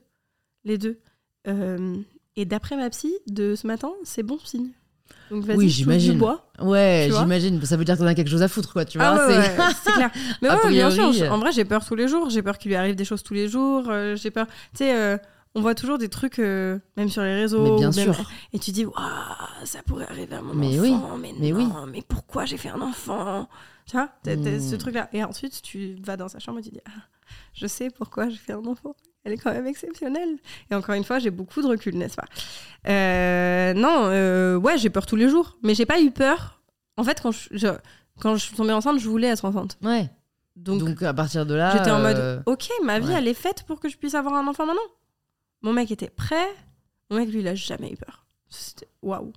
[0.64, 1.00] Les deux.
[1.46, 1.96] Euh,
[2.36, 4.68] et d'après ma psy de ce matin, c'est bon signe.
[5.30, 6.18] Donc vas-y, Oui, j'imagine.
[6.18, 6.48] bois.
[6.60, 7.60] Ouais, j'imagine.
[7.64, 8.84] Ça veut dire que t'en as quelque chose à foutre, quoi.
[8.84, 9.08] Tu vois.
[9.08, 9.58] Ah ouais, c'est-
[9.90, 10.10] ouais, clair.
[10.42, 11.32] Mais ouais, bien sûr.
[11.32, 12.30] En vrai, j'ai peur tous les jours.
[12.30, 13.84] J'ai peur qu'il lui arrive des choses tous les jours.
[13.88, 14.46] euh, j'ai peur.
[14.46, 15.16] Tu sais, euh,
[15.56, 17.62] on voit toujours des trucs, euh, même sur les réseaux.
[17.62, 18.30] Mais bien même- sûr.
[18.52, 18.94] Et tu dis, waouh,
[19.64, 21.10] ça pourrait arriver à mon Mais enfant.
[21.16, 23.48] oui, Mais, mais non, mais pourquoi j'ai fait un enfant?
[23.86, 24.60] Tu vois, t'as Hmm.
[24.60, 25.08] ce truc-là.
[25.12, 26.90] Et ensuite, tu vas dans sa chambre et tu dis, ah,
[27.54, 28.94] je sais pourquoi j'ai fait un enfant.
[29.26, 30.36] Elle est quand même exceptionnelle.
[30.70, 32.26] Et encore une fois, j'ai beaucoup de recul, n'est-ce pas?
[32.88, 35.58] Euh, Non, euh, ouais, j'ai peur tous les jours.
[35.64, 36.62] Mais j'ai pas eu peur.
[36.96, 37.76] En fait, quand je, je-
[38.20, 39.78] quand je suis tombée enceinte, je voulais être enceinte.
[39.82, 40.08] Ouais.
[40.54, 41.76] Donc, Donc, à partir de là.
[41.76, 43.14] j'étais en mode, euh, ok, ma vie, ouais.
[43.14, 44.80] elle est faite pour que je puisse avoir un enfant maintenant.
[45.62, 46.46] Mon mec était prêt.
[47.10, 48.24] Mon mec, lui, il a jamais eu peur.
[48.48, 49.32] C'était waouh.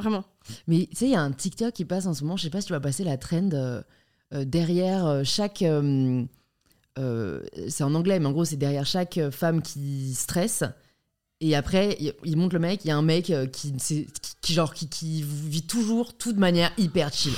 [0.00, 0.24] Vraiment.
[0.66, 2.36] Mais tu sais, il y a un TikTok qui passe en ce moment.
[2.36, 3.48] Je sais pas si tu vas passer la trend
[4.32, 5.62] derrière chaque.
[6.98, 10.64] Euh, c'est en anglais, mais en gros, c'est derrière chaque euh, femme qui stresse.
[11.40, 12.84] Et après, il, montre le mec.
[12.84, 14.08] Il y a un mec euh, qui, qui,
[14.40, 17.32] qui, genre, qui, qui vit toujours tout de manière hyper chill.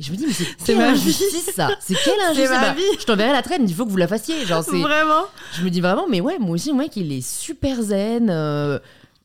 [0.00, 1.00] Et je me dis, mais c'est quelle ma vie.
[1.00, 2.82] injustice ça C'est quelle injustice ma Bah, vie.
[2.98, 4.46] Je t'enverrai la trend, il faut que vous la fassiez.
[4.46, 4.62] Genre.
[4.62, 5.24] Vraiment.
[5.52, 8.30] Je me dis vraiment, mais ouais, moi aussi, le mec, il est super zen.
[8.30, 8.78] euh,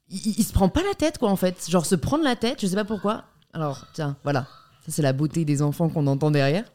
[0.09, 1.65] il, il se prend pas la tête, quoi, en fait.
[1.69, 3.23] Genre, se prendre la tête, je sais pas pourquoi.
[3.53, 4.41] Alors, tiens, voilà.
[4.85, 6.65] Ça, c'est la beauté des enfants qu'on entend derrière.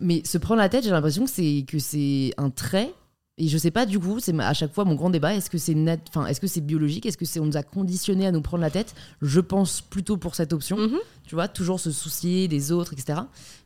[0.00, 2.92] Mais se prendre la tête, j'ai l'impression que c'est, que c'est un trait
[3.38, 5.34] Et je sais pas du coup, c'est à chaque fois mon grand débat.
[5.34, 7.62] Est-ce que c'est net, enfin, est-ce que c'est biologique, est-ce que c'est on nous a
[7.62, 8.94] conditionné à nous prendre la tête?
[9.22, 10.76] Je pense plutôt pour cette option.
[10.76, 10.98] Mhm.
[11.26, 13.20] Tu vois, toujours se soucier des autres, etc.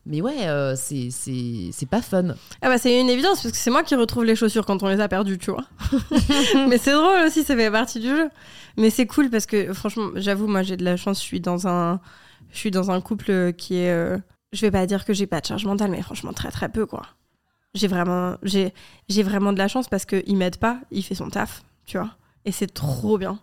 [0.07, 2.35] Mais ouais, euh, c'est c'est c'est pas fun.
[2.63, 4.89] Ah bah c'est une évidence parce que c'est moi qui retrouve les chaussures quand on
[4.89, 5.65] les a perdues, tu vois.
[6.69, 8.31] Mais c'est drôle aussi, ça fait partie du jeu.
[8.77, 11.67] Mais c'est cool parce que franchement, j'avoue, moi j'ai de la chance, je suis dans
[11.67, 12.01] un,
[12.53, 14.17] je suis dans un couple qui est, euh,
[14.53, 16.87] je vais pas dire que j'ai pas de charge mentale, mais franchement très très peu
[16.87, 17.03] quoi.
[17.75, 18.73] J'ai vraiment, j'ai,
[19.09, 21.99] j'ai vraiment de la chance parce que il m'aide pas, il fait son taf, tu
[21.99, 22.11] vois.
[22.45, 23.39] Et c'est trop bien.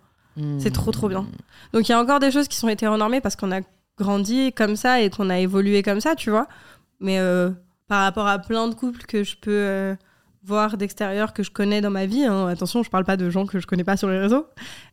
[0.60, 1.26] C'est trop, trop bien.
[1.72, 3.62] Donc il y a encore des choses qui sont hétéronormées parce qu'on a
[3.98, 6.48] grandi comme ça et qu'on a évolué comme ça, tu vois.
[7.00, 7.52] Mais euh,
[7.88, 9.96] par rapport à plein de couples que je peux euh,
[10.46, 13.46] voir d'extérieur, que je connais dans ma vie, hein, attention, je parle pas de gens
[13.46, 14.46] que je connais pas sur les réseaux,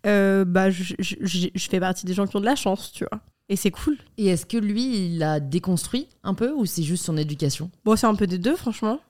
[0.06, 2.92] euh, bah, je, je- je- je fais partie des gens qui ont de la chance,
[2.92, 3.20] tu vois.
[3.48, 3.98] Et c'est cool.
[4.18, 7.70] Et est-ce que lui, il a déconstruit un peu ou c'est juste son éducation?
[7.84, 9.00] Bon, c'est un peu des deux, franchement.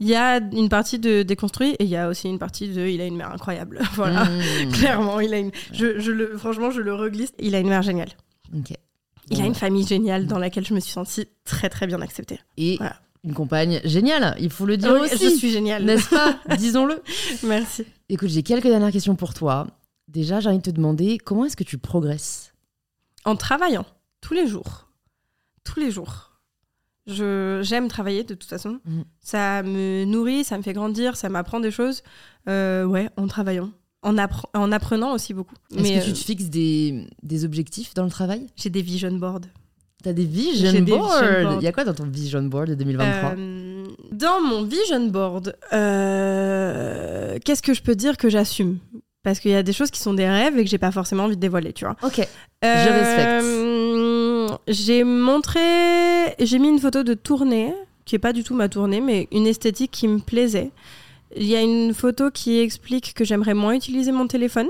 [0.00, 2.80] Il y a une partie de déconstruit et il y a aussi une partie de
[2.84, 3.80] il a une mère incroyable.
[3.94, 4.24] voilà.
[4.24, 4.72] Mmh.
[4.72, 5.52] Clairement, il a une.
[5.72, 7.32] Je, je le, franchement, je le reglisse.
[7.38, 8.08] Il a une mère géniale.
[8.56, 8.72] Ok.
[9.30, 12.00] Il Bon, a une famille géniale dans laquelle je me suis sentie très très bien
[12.02, 12.40] acceptée.
[12.56, 12.96] Et Voilà.
[13.24, 15.24] Une compagne géniale, il faut le dire Oui, aussi.
[15.30, 15.84] je suis géniale.
[15.84, 17.02] N'est-ce pas Disons-le.
[17.44, 17.84] Merci.
[18.08, 19.66] Écoute, j'ai quelques dernières questions pour toi.
[20.08, 22.52] Déjà, j'ai envie de te demander comment est-ce que tu progresses?
[23.24, 23.86] En travaillant
[24.20, 24.88] tous les jours,
[25.64, 26.30] tous les jours.
[27.06, 28.80] Je j'aime travailler de toute façon.
[28.84, 29.04] Mhm.
[29.20, 32.02] Ça me nourrit, ça me fait grandir, ça m'apprend des choses.
[32.48, 33.70] Euh, ouais, en travaillant,
[34.02, 35.54] en, appre- en apprenant aussi beaucoup.
[35.72, 38.46] Est-ce Mais que tu euh, te fixes des, des objectifs dans le travail?
[38.56, 39.40] J'ai des vision boards.
[40.04, 41.56] T'as des vision boards.
[41.60, 45.56] Il y a quoi dans ton vision board de 2023 Euh, dans mon vision board,
[45.72, 48.78] euh, qu'est-ce que je peux dire que j'assume?
[49.22, 51.24] Parce qu'il y a des choses qui sont des rêves et que j'ai pas forcément
[51.24, 51.96] envie de dévoiler, tu vois.
[52.02, 52.20] Ok.
[52.64, 55.60] Euh, J'ai montré,
[56.38, 57.72] j'ai mis une photo de tournée,
[58.04, 60.70] qui est pas du tout ma tournée, mais une esthétique qui me plaisait.
[61.36, 64.68] Il y a une photo qui explique que j'aimerais moins utiliser mon téléphone.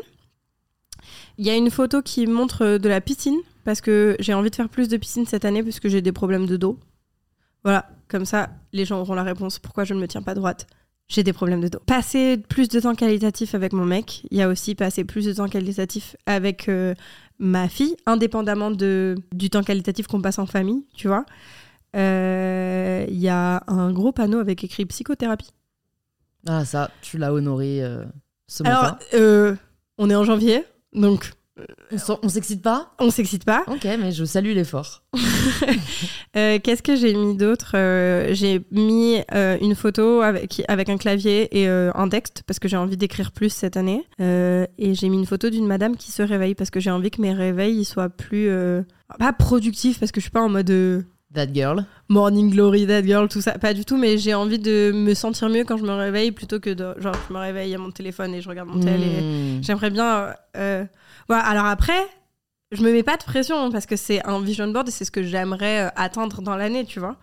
[1.39, 4.55] Il y a une photo qui montre de la piscine, parce que j'ai envie de
[4.57, 6.79] faire plus de piscine cette année, parce que j'ai des problèmes de dos.
[7.65, 10.67] Voilà, comme ça, les gens auront la réponse pourquoi je ne me tiens pas droite.
[11.09, 11.81] J'ai des problèmes de dos.
[11.87, 14.27] Passer plus de temps qualitatif avec mon mec.
[14.31, 16.95] Il y a aussi passer plus de temps qualitatif avec euh,
[17.39, 21.25] ma fille, indépendamment de, du temps qualitatif qu'on passe en famille, tu vois.
[21.95, 25.51] Euh, Il y a un gros panneau avec écrit psychothérapie.
[26.47, 28.05] Ah, ça, tu l'as honoré euh,
[28.47, 28.99] ce Alors, matin.
[29.15, 29.55] euh,
[29.99, 31.33] on est en janvier, donc
[32.23, 33.63] On s'excite pas on s'excite pas.
[33.69, 35.03] Ok, mais je salue l'effort.
[36.37, 40.97] Euh, Qu'est-ce que j'ai mis d'autre Euh, J'ai mis euh, une photo avec, avec un
[40.97, 44.05] clavier et un texte parce que j'ai envie d'écrire plus cette année.
[44.19, 47.21] Et j'ai mis une photo d'une madame qui se réveille parce que j'ai envie que
[47.23, 48.51] mes réveils ils soient plus.
[49.17, 51.05] pas productifs parce que je suis pas en mode.
[51.35, 51.85] That girl.
[52.09, 55.49] Morning Glory, That Girl, tout ça, pas du tout, mais j'ai envie de me sentir
[55.49, 56.95] mieux quand je me réveille plutôt que de.
[57.01, 59.21] Genre, je me réveille à mon téléphone et je regarde mon tel et.
[59.21, 59.63] Mmh.
[59.63, 60.35] J'aimerais bien.
[61.29, 61.99] Voilà, alors après,
[62.73, 65.05] je me mets pas de pression hein, parce que c'est un vision board et c'est
[65.05, 67.17] ce que j'aimerais euh, atteindre dans l'année, tu vois.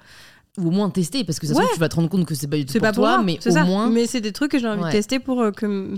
[0.57, 1.64] Ou au moins tester, parce que ça Ouais.
[1.73, 3.23] tu vas te rendre compte que c'est pas du tout pour pas pour toi, moi,
[3.23, 3.64] mais au ça.
[3.64, 3.90] moins.
[3.90, 4.88] Mais c'est des trucs que j'ai envie Ouais.
[4.90, 5.95] de tester pour euh, que.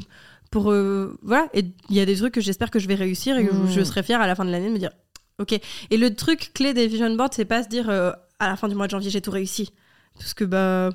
[0.51, 3.35] Pour, euh, voilà, et il y a des trucs que j'espère que je vais réussir
[3.37, 4.91] et que je serai fière à la fin de l'année de me dire
[5.39, 5.59] ok.
[5.89, 8.67] Et le truc clé des vision boards, c'est pas se dire euh, à la fin
[8.67, 9.71] du mois de janvier j'ai tout réussi.
[10.19, 10.91] Parce que bah,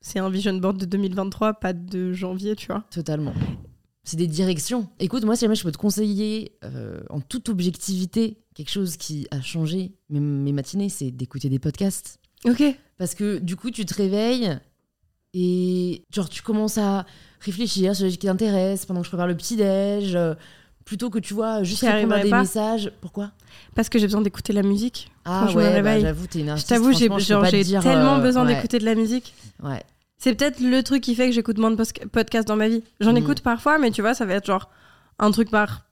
[0.00, 2.84] c'est un vision board de 2023, pas de janvier, tu vois.
[2.90, 3.34] Totalement.
[4.08, 4.88] C'est des directions.
[5.00, 9.26] Écoute, moi, si jamais je peux te conseiller euh, en toute objectivité quelque chose qui
[9.32, 12.18] a changé mes, mes matinées, c'est d'écouter des podcasts.
[12.46, 12.62] Ok.
[12.98, 14.58] Parce que du coup, tu te réveilles
[15.34, 17.04] et genre tu commences à
[17.40, 20.14] réfléchir sur ce qui t'intéresse pendant que je prépare le petit-déj.
[20.14, 20.34] euh,
[20.84, 22.40] plutôt que tu vois juste répondre à des pas.
[22.42, 22.92] messages.
[23.00, 23.32] Pourquoi?
[23.74, 25.10] Parce que j'ai besoin d'écouter la musique.
[25.24, 26.02] Ah Quand je me ouais, bah, réveille.
[26.02, 29.34] j'avoue, t'es une Je t'avoue, j'ai je tellement euh, besoin ouais, d'écouter de la musique.
[29.62, 29.82] Ouais.
[30.18, 32.82] C'est peut-être le truc qui fait que j'écoute moins de podcasts dans ma vie.
[33.00, 33.18] J'en Mm.
[33.18, 34.70] écoute parfois, mais tu vois, ça va être genre
[35.18, 35.86] un truc par.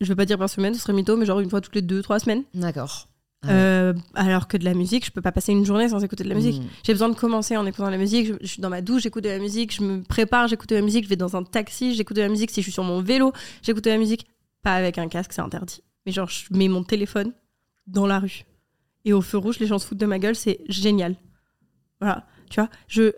[0.00, 1.82] Je vais pas dire par semaine, ce serait mytho, mais genre une fois toutes les
[1.82, 2.44] deux, trois semaines.
[2.54, 3.08] D'accord.
[3.42, 3.52] Ah ouais.
[3.54, 6.28] Euh, alors que de la musique, je peux pas passer une journée sans écouter de
[6.28, 6.60] la musique.
[6.62, 6.66] Mm.
[6.84, 8.26] J'ai besoin de commencer en écoutant de la musique.
[8.28, 9.74] Je, je suis dans ma douche, j'écoute de la musique.
[9.74, 11.04] Je me prépare, j'écoute de la musique.
[11.04, 12.50] Je vais dans un taxi, j'écoute de la musique.
[12.50, 13.32] Si je suis sur mon vélo,
[13.62, 14.26] j'écoute de la musique.
[14.62, 15.82] Pas avec un casque, c'est interdit.
[16.06, 17.32] Mais genre, je mets mon téléphone
[17.86, 18.44] dans la rue.
[19.04, 21.14] Et au feu rouge, les gens se foutent de ma gueule, c'est génial.
[22.00, 23.12] Voilà, tu vois, je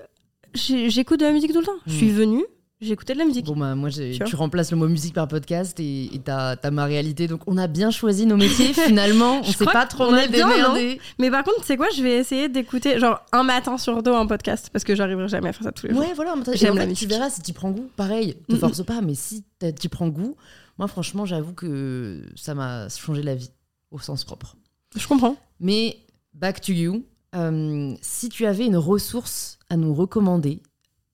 [0.59, 1.72] j'écoute de la musique tout le temps.
[1.86, 2.44] Je suis venue,
[2.80, 3.47] j'ai écouté de la musique.
[3.47, 7.26] Bon bah moi Tu remplaces le mot musique par podcast et t'as t'as ma réalité
[7.26, 11.01] donc on a bien choisi nos métiers finalement on s'est pas trop mal démerdé.
[11.18, 14.12] Mais par contre, tu sais quoi, je vais essayer d'écouter genre un matin sur deux
[14.12, 16.02] un podcast parce que j'arriverai jamais à faire ça tous les jours.
[16.02, 17.09] Ouais voilà J'aime la fait, tu musique.
[17.09, 19.44] verras si tu prends goût pareil te force pas mais si
[19.80, 20.36] tu prends goût
[20.78, 23.51] moi franchement j'avoue que ça m'a changé la vie
[23.90, 24.55] au sens propre.
[24.97, 25.36] Je comprends.
[25.60, 25.98] Mais
[26.35, 27.02] back to you
[27.35, 30.63] Euh, si tu avais une ressource à nous recommander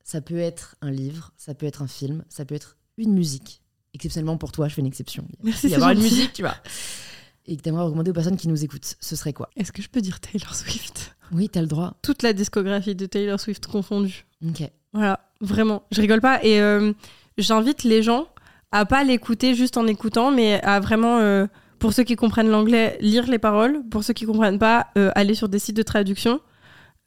[0.05, 3.63] Ça peut être un livre, ça peut être un film, ça peut être une musique.
[3.95, 5.27] Exceptionnellement pour toi, je fais une exception.
[5.43, 6.57] Merci, Il y avoir une musique, tu vois.
[7.47, 8.97] Et que t'aimerais recommander aux personnes qui nous écoutent.
[9.01, 9.51] Ce serait quoi?
[9.57, 11.17] Est-ce que je peux dire Taylor Swift?
[11.33, 11.95] Oui, t'as le droit.
[12.03, 14.27] Toute la discographie de Taylor Swift confondue.
[14.47, 14.71] Ok.
[14.93, 15.85] Voilà, vraiment.
[15.91, 16.43] Je rigole pas.
[16.45, 16.93] Et euh,
[17.39, 18.29] j'invite les gens
[18.73, 21.47] à pas l'écouter juste en écoutant, mais à vraiment, euh,
[21.85, 23.83] pour ceux qui comprennent l'anglais, lire les paroles.
[23.91, 26.41] Pour ceux qui comprennent pas, euh, aller sur des sites de traduction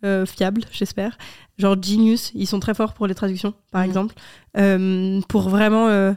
[0.06, 1.18] euh, fiables, j'espère.
[1.58, 3.88] Genre Genius, ils sont très forts pour les traductions, par Mhm.
[3.90, 4.16] exemple.
[4.56, 6.16] Euh, pour vraiment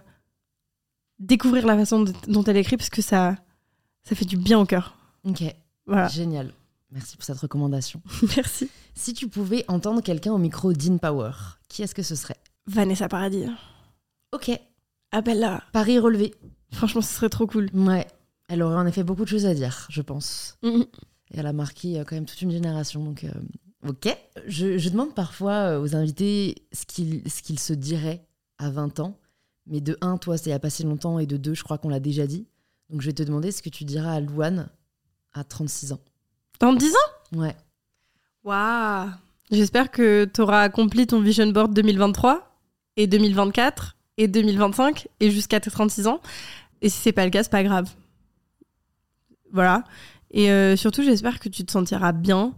[1.19, 3.37] découvrir la façon dont- dont elle écrit, parce que ça,
[4.03, 4.95] ça fait du bien au cœur.
[5.25, 5.43] Ok.
[5.87, 6.09] Voilà.
[6.09, 6.53] Génial.
[6.93, 8.03] Merci pour cette recommandation.
[8.37, 8.69] Merci.
[8.95, 11.33] Si tu pouvais entendre quelqu'un au micro d'InPower,
[11.69, 12.37] qui est-ce que ce serait?
[12.67, 13.47] Vanessa Paradis.
[14.33, 14.51] Ok.
[15.13, 15.63] Appelle-la.
[15.73, 16.35] Paris relevé.
[16.73, 17.71] Franchement, ce serait trop cool.
[17.73, 18.07] Ouais.
[18.51, 20.59] Elle aurait en effet beaucoup de choses à dire, je pense.
[20.63, 20.85] Mhm.
[21.31, 23.05] Et elle a marqué euh, quand même toute une génération.
[23.05, 23.31] Donc, euh,
[23.89, 24.15] ok.
[24.47, 28.27] Je, je demande parfois euh, aux invités ce qu'ils se diraient
[28.59, 29.17] à 20 ans.
[29.67, 31.21] Mais de un, toi, c'est il n'y a pas si longtemps.
[31.21, 32.49] Et de deux, je crois qu'on l'a déjà dit.
[32.89, 34.69] Donc, je vais te demander ce que tu diras à Louane
[35.33, 36.01] à 36 ans.
[36.59, 37.39] Dans 10 ans?
[37.39, 37.57] Ouais.
[38.43, 39.11] Waouh
[39.53, 42.53] J'espère que tu auras accompli ton vision board 2023
[42.97, 46.21] et 2024 et 2025 et jusqu'à tes 36 ans.
[46.83, 47.89] Et si c'est pas le cas, c'est pas grave.
[49.53, 49.85] Voilà.
[50.31, 52.55] Et euh, surtout, j'espère que tu te sentiras bien,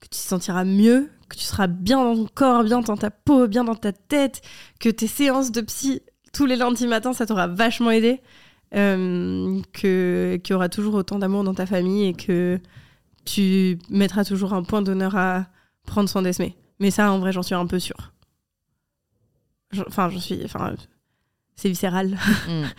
[0.00, 3.10] que tu te sentiras mieux, que tu seras bien dans ton corps, bien dans ta
[3.10, 4.42] peau, bien dans ta tête,
[4.80, 6.02] que tes séances de psy
[6.32, 8.20] tous les lundis matins, ça t'aura vachement aidé.
[8.74, 12.58] Euh, que qu'il y aura toujours autant d'amour dans ta famille et que
[13.26, 15.46] tu mettras toujours un point d'honneur à
[15.84, 16.56] prendre soin d'Esmé.
[16.80, 18.12] Mais ça, en vrai, j'en suis un peu sûre.
[19.86, 20.40] Enfin, j'en suis.
[20.44, 20.74] Enfin,
[21.54, 22.18] c'est viscéral.
[22.48, 22.64] Mm.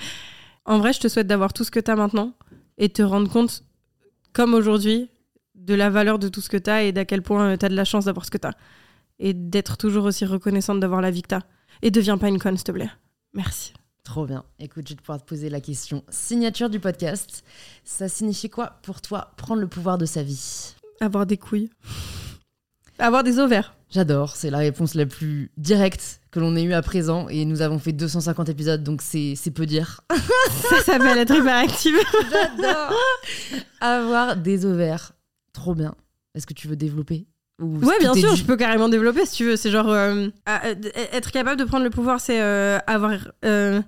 [0.66, 2.32] En vrai, je te souhaite d'avoir tout ce que tu as maintenant
[2.78, 3.64] et te rendre compte,
[4.34, 5.10] comme aujourd'hui,
[5.56, 7.70] de la valeur de tout ce que tu as et d'à quel point tu as
[7.70, 8.54] de la chance d'avoir ce que tu as.
[9.20, 11.42] Et d'être toujours aussi reconnaissante d'avoir la vie que tu
[11.82, 12.90] Et deviens pas une conne, s'il te plaît.
[13.34, 13.74] Merci.
[14.04, 14.44] Trop bien.
[14.60, 16.04] Écoute, je vais pouvoir te poser la question.
[16.10, 17.44] Signature du podcast,
[17.86, 20.76] ça signifie quoi pour toi prendre le pouvoir de sa vie?
[21.00, 21.70] Avoir des couilles.
[23.00, 23.76] Avoir des ovaires.
[23.90, 27.62] J'adore, c'est la réponse la plus directe que l'on ait eue à présent et nous
[27.62, 30.02] avons fait 250 épisodes donc c'est c'est peu dire.
[30.70, 31.96] Ça s'appelle être hyperactive.
[32.32, 32.94] J'adore
[33.82, 35.12] Avoir des ovaires,
[35.54, 35.94] trop bien.
[36.36, 37.28] Est-ce que tu veux développer
[37.62, 39.56] Ou Ouais, bien sûr, dit je peux carrément développer si tu veux.
[39.56, 40.76] C'est genre euh, à- euh,
[41.12, 43.12] être capable de prendre le pouvoir, c'est euh, avoir
[43.46, 43.82] euh,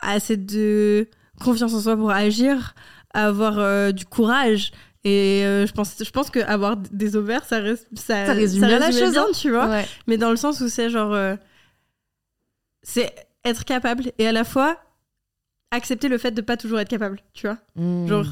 [0.00, 1.06] assez de
[1.42, 2.74] confiance en soi pour agir,
[3.12, 4.70] avoir euh, du courage.
[5.06, 8.64] Et euh, je pense, je pense que avoir des ovaires, ça, reste, ça, Ça résume
[8.66, 9.32] bien la chose, bien, hein.
[9.38, 9.68] tu vois.
[9.68, 9.86] Ouais.
[10.06, 11.36] Mais dans le sens où c'est genre, euh,
[12.84, 13.12] c'est
[13.44, 14.78] être capable et à la fois
[15.72, 17.58] accepter le fait de pas toujours être capable, tu vois.
[17.74, 18.06] Mm.
[18.06, 18.26] Genre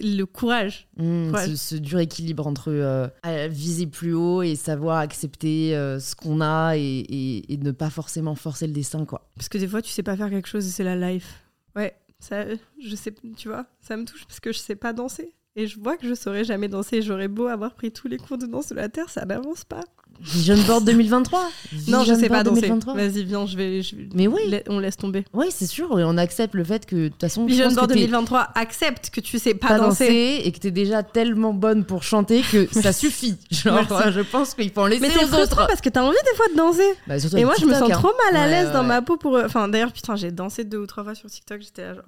[0.00, 0.88] le courage.
[0.96, 1.46] Mm, Ouais.
[1.48, 3.08] ce, ce dur équilibre entre euh,
[3.50, 7.90] viser plus haut et savoir accepter euh, ce qu'on a et, et- et ne pas
[7.90, 9.28] forcément forcer le destin quoi.
[9.36, 11.42] Parce que des fois, tu sais pas faire quelque chose et c'est la life.
[11.74, 12.46] Ouais, ça,
[12.82, 15.34] je sais, tu vois, ça me touche parce que je sais pas danser.
[15.58, 17.00] Et je vois que je saurais jamais danser.
[17.02, 19.80] J'aurais beau avoir pris tous les cours de danse de la Terre, ça n'avance pas.
[20.20, 21.48] Vision Board 2023
[21.88, 22.62] non, je sais pas danser.
[22.62, 22.94] 2023.
[22.94, 23.82] Vas-y, viens, je vais.
[23.82, 24.40] je- Mais oui.
[24.48, 25.24] la- on laisse tomber.
[25.32, 27.94] Oui, c'est sûr, et on accepte le fait que de toute façon, Vision Board que
[27.94, 30.04] t'es 2023 accepte que tu sais pas, pas danser.
[30.06, 33.36] danser et que t'es déjà tellement bonne pour chanter que ça suffit.
[33.50, 36.36] Genre, je pense qu'il faut en laisser Mais c'est frustrant parce que t'as envie des
[36.36, 36.94] fois de danser.
[37.06, 37.94] Bah, Et moi, je me sens hein.
[37.94, 39.36] trop mal à l'aise ouais, dans ma peau pour.
[39.44, 41.60] Enfin, d'ailleurs, putain, j'ai dansé deux ou trois fois sur TikTok.
[41.60, 42.04] J'étais là, genre.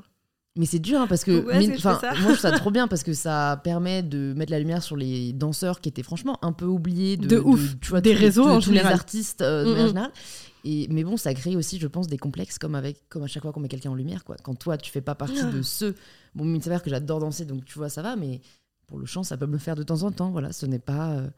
[0.57, 2.89] Mais c'est dur hein, parce que, mine- je ça moi je trouve ça trop bien
[2.89, 6.53] parce que ça permet de mettre la lumière sur les danseurs qui étaient franchement un
[6.53, 7.77] peu oubliés de, De ouf.
[7.81, 8.93] tu vois, Des tous les- réseaux de en tous les général.
[8.95, 9.89] artistes euh, de Mm, manière mm.
[9.89, 10.13] générale.
[10.65, 13.43] Et, mais bon, ça crée aussi, je pense, des complexes comme avec, comme à chaque
[13.43, 14.37] fois qu'on met quelqu'un en lumière, quoi.
[14.43, 15.51] Quand toi, tu fais pas partie Ah.
[15.53, 15.95] de ceux.
[16.35, 18.41] Bon, il s'avère que j'adore danser, donc tu vois, ça va, mais
[18.89, 20.31] pour le chant, ça peut me le faire de temps en temps.
[20.31, 21.29] Voilà, ce n'est pas euh,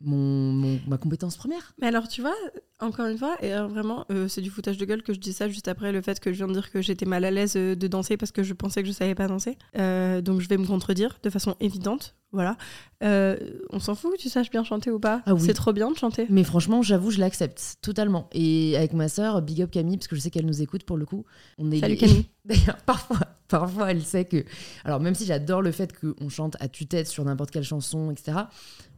[0.00, 1.74] mon, mon- ma compétence première.
[1.80, 2.34] Mais alors, tu vois,
[2.80, 5.32] encore une fois, et alors vraiment, euh, c'est du foutage de gueule que je dis
[5.32, 7.54] ça juste après le fait que je viens de dire que j'étais mal à l'aise
[7.56, 9.58] euh, de danser parce que je pensais que je savais pas danser.
[9.76, 12.14] Euh, donc, je vais me contredire de façon évidente.
[12.32, 12.56] Voilà.
[13.02, 13.36] Euh,
[13.70, 15.20] on s'en fout que tu saches bien chanter ou pas.
[15.26, 15.40] Ah oui.
[15.44, 16.26] C'est trop bien de chanter.
[16.30, 18.28] Mais franchement, j'avoue, je l'accepte totalement.
[18.32, 20.96] Et avec ma sœur, big up Camille, parce que je sais qu'elle nous écoute pour
[20.96, 21.24] le coup.
[21.58, 22.26] On est Salut Camille.
[22.44, 23.18] D'ailleurs, parfois,
[23.48, 24.44] parfois, elle sait que.
[24.84, 28.38] Alors, même si j'adore le fait qu'on chante à tue-tête sur n'importe quelle chanson, etc.,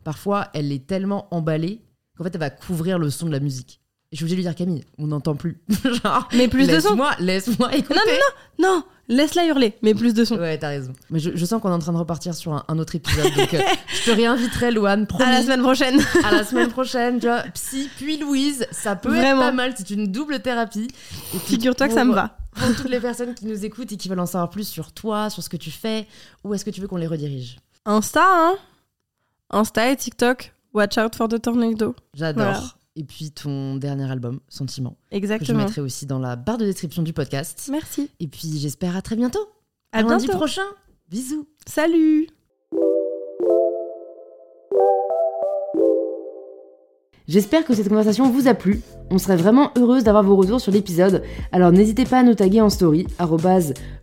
[0.04, 1.80] parfois, elle est tellement emballée
[2.16, 3.80] qu'en fait, elle va couvrir le son de la musique.
[4.10, 5.62] Et je suis obligée de lui dire, Camille, on n'entend plus.
[5.84, 6.90] Genre, Mais plus de son.
[6.90, 7.94] laisse-moi, laisse-moi écouter.
[7.94, 8.12] Non,
[8.58, 10.36] non, non, laisse-la hurler, mais plus de son.
[10.36, 10.92] Ouais, t'as raison.
[11.08, 13.32] Mais je, je sens qu'on est en train de repartir sur un, un autre épisode.
[13.34, 15.24] Donc, euh, je te réinviterai, Louane, promis.
[15.24, 15.98] À la semaine prochaine.
[16.24, 17.40] à la semaine prochaine, tu vois.
[17.54, 19.40] Psy, puis Louise, ça peut Vraiment.
[19.40, 19.72] être pas mal.
[19.78, 20.88] C'est une double thérapie.
[21.46, 22.36] Figure-toi que ça me va.
[22.54, 25.30] Pour toutes les personnes qui nous écoutent et qui veulent en savoir plus sur toi,
[25.30, 26.06] sur ce que tu fais,
[26.44, 27.56] où est-ce que tu veux qu'on les redirige?
[27.86, 28.56] Insta, hein.
[29.52, 30.52] Insta et TikTok.
[30.74, 31.94] Watch out for the tornado.
[32.14, 32.44] J'adore.
[32.44, 32.62] Voilà.
[32.96, 34.96] Et puis ton dernier album, Sentiment.
[35.10, 35.46] Exactement.
[35.46, 37.68] Que je mettrai aussi dans la barre de description du podcast.
[37.70, 38.10] Merci.
[38.20, 39.46] Et puis j'espère à très bientôt.
[39.92, 40.62] À, à lundi prochain.
[41.08, 41.46] Bisous.
[41.66, 42.28] Salut.
[47.28, 48.82] J'espère que cette conversation vous a plu.
[49.14, 51.22] On serait vraiment heureuse d'avoir vos retours sur l'épisode,
[51.52, 53.06] alors n'hésitez pas à nous taguer en story,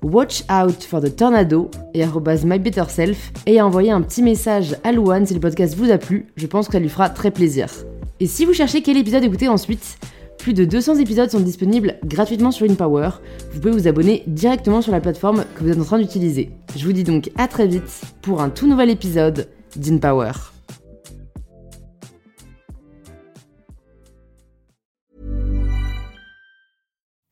[0.04, 2.06] watch out for the tornado et
[2.46, 6.28] mybetterself, et à envoyer un petit message à Louane si le podcast vous a plu,
[6.36, 7.72] je pense que ça lui fera très plaisir.
[8.20, 9.98] Et si vous cherchez quel épisode écouter ensuite,
[10.38, 13.10] plus de 200 épisodes sont disponibles gratuitement sur InPower.
[13.52, 16.52] Vous pouvez vous abonner directement sur la plateforme que vous êtes en train d'utiliser.
[16.76, 20.34] Je vous dis donc à très vite pour un tout nouvel épisode d'InPower.